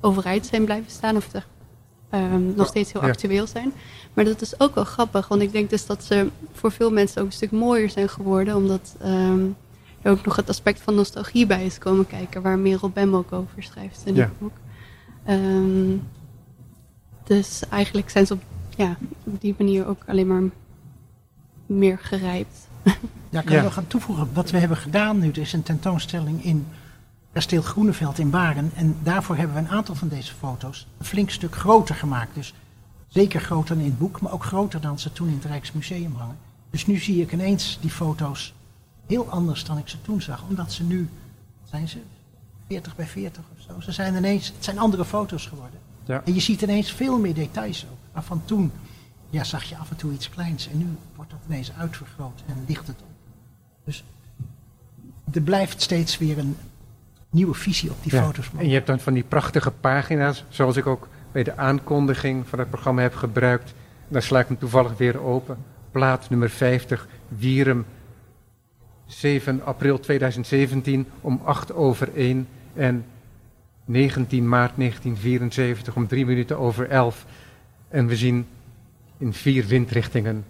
overeind 0.00 0.46
zijn 0.46 0.64
blijven 0.64 0.90
staan. 0.90 1.16
Of 1.16 1.28
de, 1.28 1.42
ehm, 2.10 2.54
nog 2.54 2.66
steeds 2.66 2.92
heel 2.92 3.02
Ja. 3.02 3.08
actueel 3.08 3.46
zijn. 3.46 3.72
Maar 4.14 4.24
dat 4.24 4.40
is 4.40 4.60
ook 4.60 4.74
wel 4.74 4.84
grappig. 4.84 5.28
Want 5.28 5.42
ik 5.42 5.52
denk 5.52 5.70
dus 5.70 5.86
dat 5.86 6.04
ze 6.04 6.28
voor 6.52 6.72
veel 6.72 6.90
mensen 6.90 7.20
ook 7.20 7.26
een 7.26 7.32
stuk 7.32 7.50
mooier 7.50 7.90
zijn 7.90 8.08
geworden. 8.08 8.56
Omdat 8.56 8.94
er 10.02 10.10
ook 10.10 10.24
nog 10.24 10.36
het 10.36 10.48
aspect 10.48 10.80
van 10.80 10.94
nostalgie 10.94 11.46
bij 11.46 11.64
is 11.66 11.78
komen 11.78 12.06
kijken. 12.06 12.42
Waar 12.42 12.58
Merel 12.58 12.90
Bem 12.90 13.14
ook 13.14 13.32
over 13.32 13.62
schrijft 13.62 14.02
in 14.04 14.14
Ja. 14.14 14.22
het 14.24 14.38
boek. 14.38 14.52
Ehm, 15.24 15.96
dus 17.24 17.62
eigenlijk 17.68 18.10
zijn 18.10 18.26
ze 18.26 18.32
op, 18.32 18.42
ja, 18.76 18.96
op 19.24 19.40
die 19.40 19.54
manier 19.58 19.86
ook 19.86 20.02
alleen 20.06 20.26
maar 20.26 20.42
meer 21.66 21.98
gerijpt. 21.98 22.68
Ja, 22.82 23.38
ik 23.38 23.44
kan 23.46 23.54
Ja. 23.54 23.54
je 23.54 23.60
wel 23.60 23.70
gaan 23.70 23.86
toevoegen. 23.86 24.28
Wat 24.32 24.50
we 24.50 24.58
hebben 24.58 24.76
gedaan 24.76 25.18
nu, 25.18 25.28
er 25.30 25.38
is 25.38 25.52
een 25.52 25.62
tentoonstelling 25.62 26.44
in 26.44 26.66
Kasteel 27.32 27.62
Groeneveld 27.62 28.18
in 28.18 28.30
Baren. 28.30 28.70
En 28.74 28.96
daarvoor 29.02 29.36
hebben 29.36 29.54
we 29.56 29.62
een 29.62 29.68
aantal 29.68 29.94
van 29.94 30.08
deze 30.08 30.34
foto's 30.34 30.86
een 30.98 31.04
flink 31.04 31.30
stuk 31.30 31.54
groter 31.54 31.94
gemaakt. 31.94 32.34
Dus 32.34 32.54
zeker 33.08 33.40
groter 33.40 33.74
dan 33.74 33.84
in 33.84 33.90
het 33.90 33.98
boek, 33.98 34.20
maar 34.20 34.32
ook 34.32 34.44
groter 34.44 34.80
dan 34.80 34.98
ze 34.98 35.12
toen 35.12 35.28
in 35.28 35.34
het 35.34 35.44
Rijksmuseum 35.44 36.14
hangen. 36.16 36.36
Dus 36.70 36.86
nu 36.86 36.96
zie 36.98 37.22
ik 37.22 37.32
ineens 37.32 37.78
die 37.80 37.90
foto's 37.90 38.54
heel 39.10 39.28
anders 39.30 39.64
dan 39.64 39.78
ik 39.78 39.88
ze 39.88 40.02
toen 40.02 40.22
zag. 40.22 40.42
Omdat 40.48 40.72
ze 40.72 40.82
nu, 40.84 41.08
zijn 41.64 41.88
ze, 41.88 41.98
40 42.66 42.96
bij 42.96 43.06
40 43.06 43.42
of 43.56 43.62
zo. 43.62 43.80
Ze 43.80 43.92
zijn 43.92 44.14
ineens, 44.14 44.46
het 44.54 44.64
zijn 44.64 44.78
andere 44.78 45.04
foto's 45.04 45.46
geworden. 45.46 45.78
Ja. 46.04 46.22
En 46.24 46.34
je 46.34 46.40
ziet 46.40 46.62
ineens 46.62 46.92
veel 46.92 47.18
meer 47.18 47.34
details 47.34 47.86
ook. 47.90 47.98
Maar 48.12 48.22
van 48.22 48.42
toen 48.44 48.72
ja, 49.30 49.44
zag 49.44 49.62
je 49.62 49.76
af 49.76 49.90
en 49.90 49.96
toe 49.96 50.12
iets 50.12 50.28
kleins. 50.30 50.68
En 50.68 50.78
nu 50.78 50.86
wordt 51.16 51.30
dat 51.30 51.40
ineens 51.48 51.72
uitvergroot 51.78 52.42
en 52.46 52.64
ligt 52.66 52.86
het 52.86 52.96
op. 53.00 53.08
Dus 53.84 54.04
er 55.32 55.40
blijft 55.40 55.82
steeds 55.82 56.18
weer 56.18 56.38
een 56.38 56.56
nieuwe 57.30 57.54
visie 57.54 57.90
op 57.90 57.96
die 58.02 58.14
Ja. 58.14 58.22
foto's. 58.24 58.50
En 58.56 58.68
je 58.68 58.74
hebt 58.74 58.86
dan 58.86 59.00
van 59.00 59.12
die 59.14 59.22
prachtige 59.22 59.70
pagina's, 59.70 60.44
zoals 60.48 60.76
ik 60.76 60.86
ook 60.86 61.08
bij 61.32 61.42
de 61.42 61.56
aankondiging 61.56 62.48
van 62.48 62.58
het 62.58 62.70
programma 62.70 63.02
heb 63.02 63.14
gebruikt, 63.14 63.74
daar 64.08 64.22
sla 64.22 64.40
ik 64.40 64.48
hem 64.48 64.58
toevallig 64.58 64.96
weer 64.96 65.20
open. 65.20 65.56
Plaat 65.90 66.30
nummer 66.30 66.50
50, 66.50 67.08
Wierum, 67.28 67.86
7 69.10 69.64
april 69.64 70.00
2017 70.00 71.06
om 71.20 71.40
8 71.44 71.72
over 71.72 72.14
1 72.14 72.48
en 72.74 73.04
19 73.84 74.48
maart 74.48 74.72
1974 74.76 75.96
om 75.96 76.06
3 76.06 76.26
minuten 76.26 76.58
over 76.58 76.88
11. 76.88 77.26
En 77.88 78.06
we 78.06 78.16
zien 78.16 78.46
in 79.18 79.32
vier 79.32 79.66
windrichtingen 79.66 80.44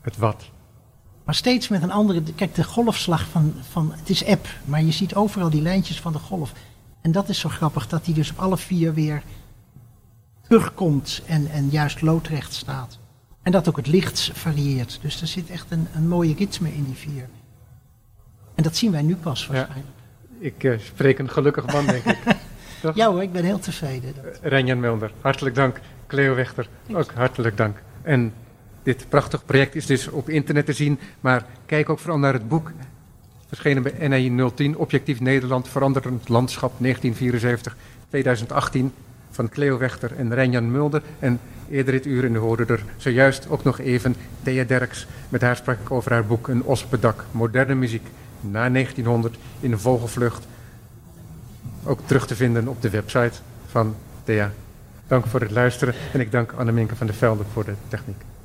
het 0.00 0.16
wat. 0.16 0.50
Maar 1.24 1.34
steeds 1.34 1.68
met 1.68 1.82
een 1.82 1.92
andere. 1.92 2.22
Kijk, 2.22 2.54
de 2.54 2.64
golfslag 2.64 3.26
van, 3.28 3.54
van. 3.70 3.92
Het 3.96 4.10
is 4.10 4.24
app, 4.24 4.46
maar 4.64 4.82
je 4.82 4.92
ziet 4.92 5.14
overal 5.14 5.50
die 5.50 5.62
lijntjes 5.62 6.00
van 6.00 6.12
de 6.12 6.18
golf. 6.18 6.52
En 7.00 7.12
dat 7.12 7.28
is 7.28 7.38
zo 7.38 7.48
grappig, 7.48 7.88
dat 7.88 8.04
die 8.04 8.14
dus 8.14 8.30
op 8.30 8.38
alle 8.38 8.56
vier 8.56 8.94
weer 8.94 9.22
terugkomt 10.42 11.22
en, 11.26 11.50
en 11.50 11.68
juist 11.68 12.02
loodrecht 12.02 12.54
staat. 12.54 12.98
En 13.46 13.52
dat 13.52 13.68
ook 13.68 13.76
het 13.76 13.86
licht 13.86 14.30
varieert. 14.34 14.98
Dus 15.02 15.20
er 15.20 15.26
zit 15.26 15.50
echt 15.50 15.66
een, 15.70 15.86
een 15.94 16.08
mooie 16.08 16.34
ritme 16.34 16.68
in 16.68 16.84
die 16.84 16.94
vier. 16.94 17.28
En 18.54 18.62
dat 18.62 18.76
zien 18.76 18.92
wij 18.92 19.02
nu 19.02 19.16
pas 19.16 19.46
waarschijnlijk. 19.46 19.96
Ik 20.38 20.62
uh, 20.62 20.78
spreek 20.78 21.18
een 21.18 21.30
gelukkig 21.30 21.66
man, 21.66 21.86
denk 21.86 22.04
ik. 22.04 22.18
Toch? 22.82 22.96
Ja 23.00 23.10
hoor, 23.10 23.22
ik 23.22 23.32
ben 23.32 23.44
heel 23.44 23.58
tevreden. 23.58 24.14
Renjan 24.42 24.80
Mulder, 24.80 25.12
hartelijk 25.20 25.54
dank. 25.54 25.80
Cleo 26.06 26.34
Wechter, 26.34 26.68
ook 26.92 27.12
hartelijk 27.14 27.56
dank. 27.56 27.82
En 28.02 28.32
dit 28.82 29.06
prachtig 29.08 29.44
project 29.44 29.74
is 29.74 29.86
dus 29.86 30.08
op 30.08 30.28
internet 30.28 30.66
te 30.66 30.72
zien, 30.72 30.98
maar 31.20 31.46
kijk 31.66 31.88
ook 31.88 31.98
vooral 31.98 32.18
naar 32.18 32.32
het 32.32 32.48
boek. 32.48 32.72
Verschenen 33.48 33.82
bij 33.82 34.08
NAI 34.08 34.50
010, 34.54 34.76
Objectief 34.76 35.20
Nederland, 35.20 35.68
Veranderend 35.68 36.28
Landschap 36.28 36.72
1974-2018 36.82 36.86
van 39.30 39.48
Cleo 39.48 39.78
Wechter 39.78 40.16
en 40.16 40.34
Renjan 40.34 40.70
Mulder. 40.70 41.02
En 41.18 41.40
eerder 41.70 41.92
dit 41.92 42.06
uur, 42.06 42.24
en 42.24 42.34
u 42.34 42.38
hoorde 42.38 42.64
er 42.64 42.84
zojuist 42.96 43.48
ook 43.48 43.64
nog 43.64 43.78
even 43.78 44.16
Thea 44.42 44.64
Derks. 44.64 45.06
Met 45.28 45.40
haar 45.40 45.56
sprak 45.56 45.78
ik 45.80 45.90
over 45.90 46.12
haar 46.12 46.26
boek 46.26 46.48
Een 46.48 46.62
Ospendak, 46.62 47.24
moderne 47.30 47.74
muziek 47.74 48.06
na 48.40 48.70
1900 48.70 49.36
in 49.60 49.70
de 49.70 49.78
vogelvlucht. 49.78 50.46
Ook 51.84 52.00
terug 52.04 52.26
te 52.26 52.36
vinden 52.36 52.68
op 52.68 52.82
de 52.82 52.90
website 52.90 53.38
van 53.66 53.94
Thea. 54.24 54.52
Dank 55.06 55.26
voor 55.26 55.40
het 55.40 55.50
luisteren 55.50 55.94
en 56.12 56.20
ik 56.20 56.32
dank 56.32 56.52
Anneminke 56.52 56.96
van 56.96 57.06
der 57.06 57.16
Velde 57.16 57.44
voor 57.52 57.64
de 57.64 57.74
techniek. 57.88 58.35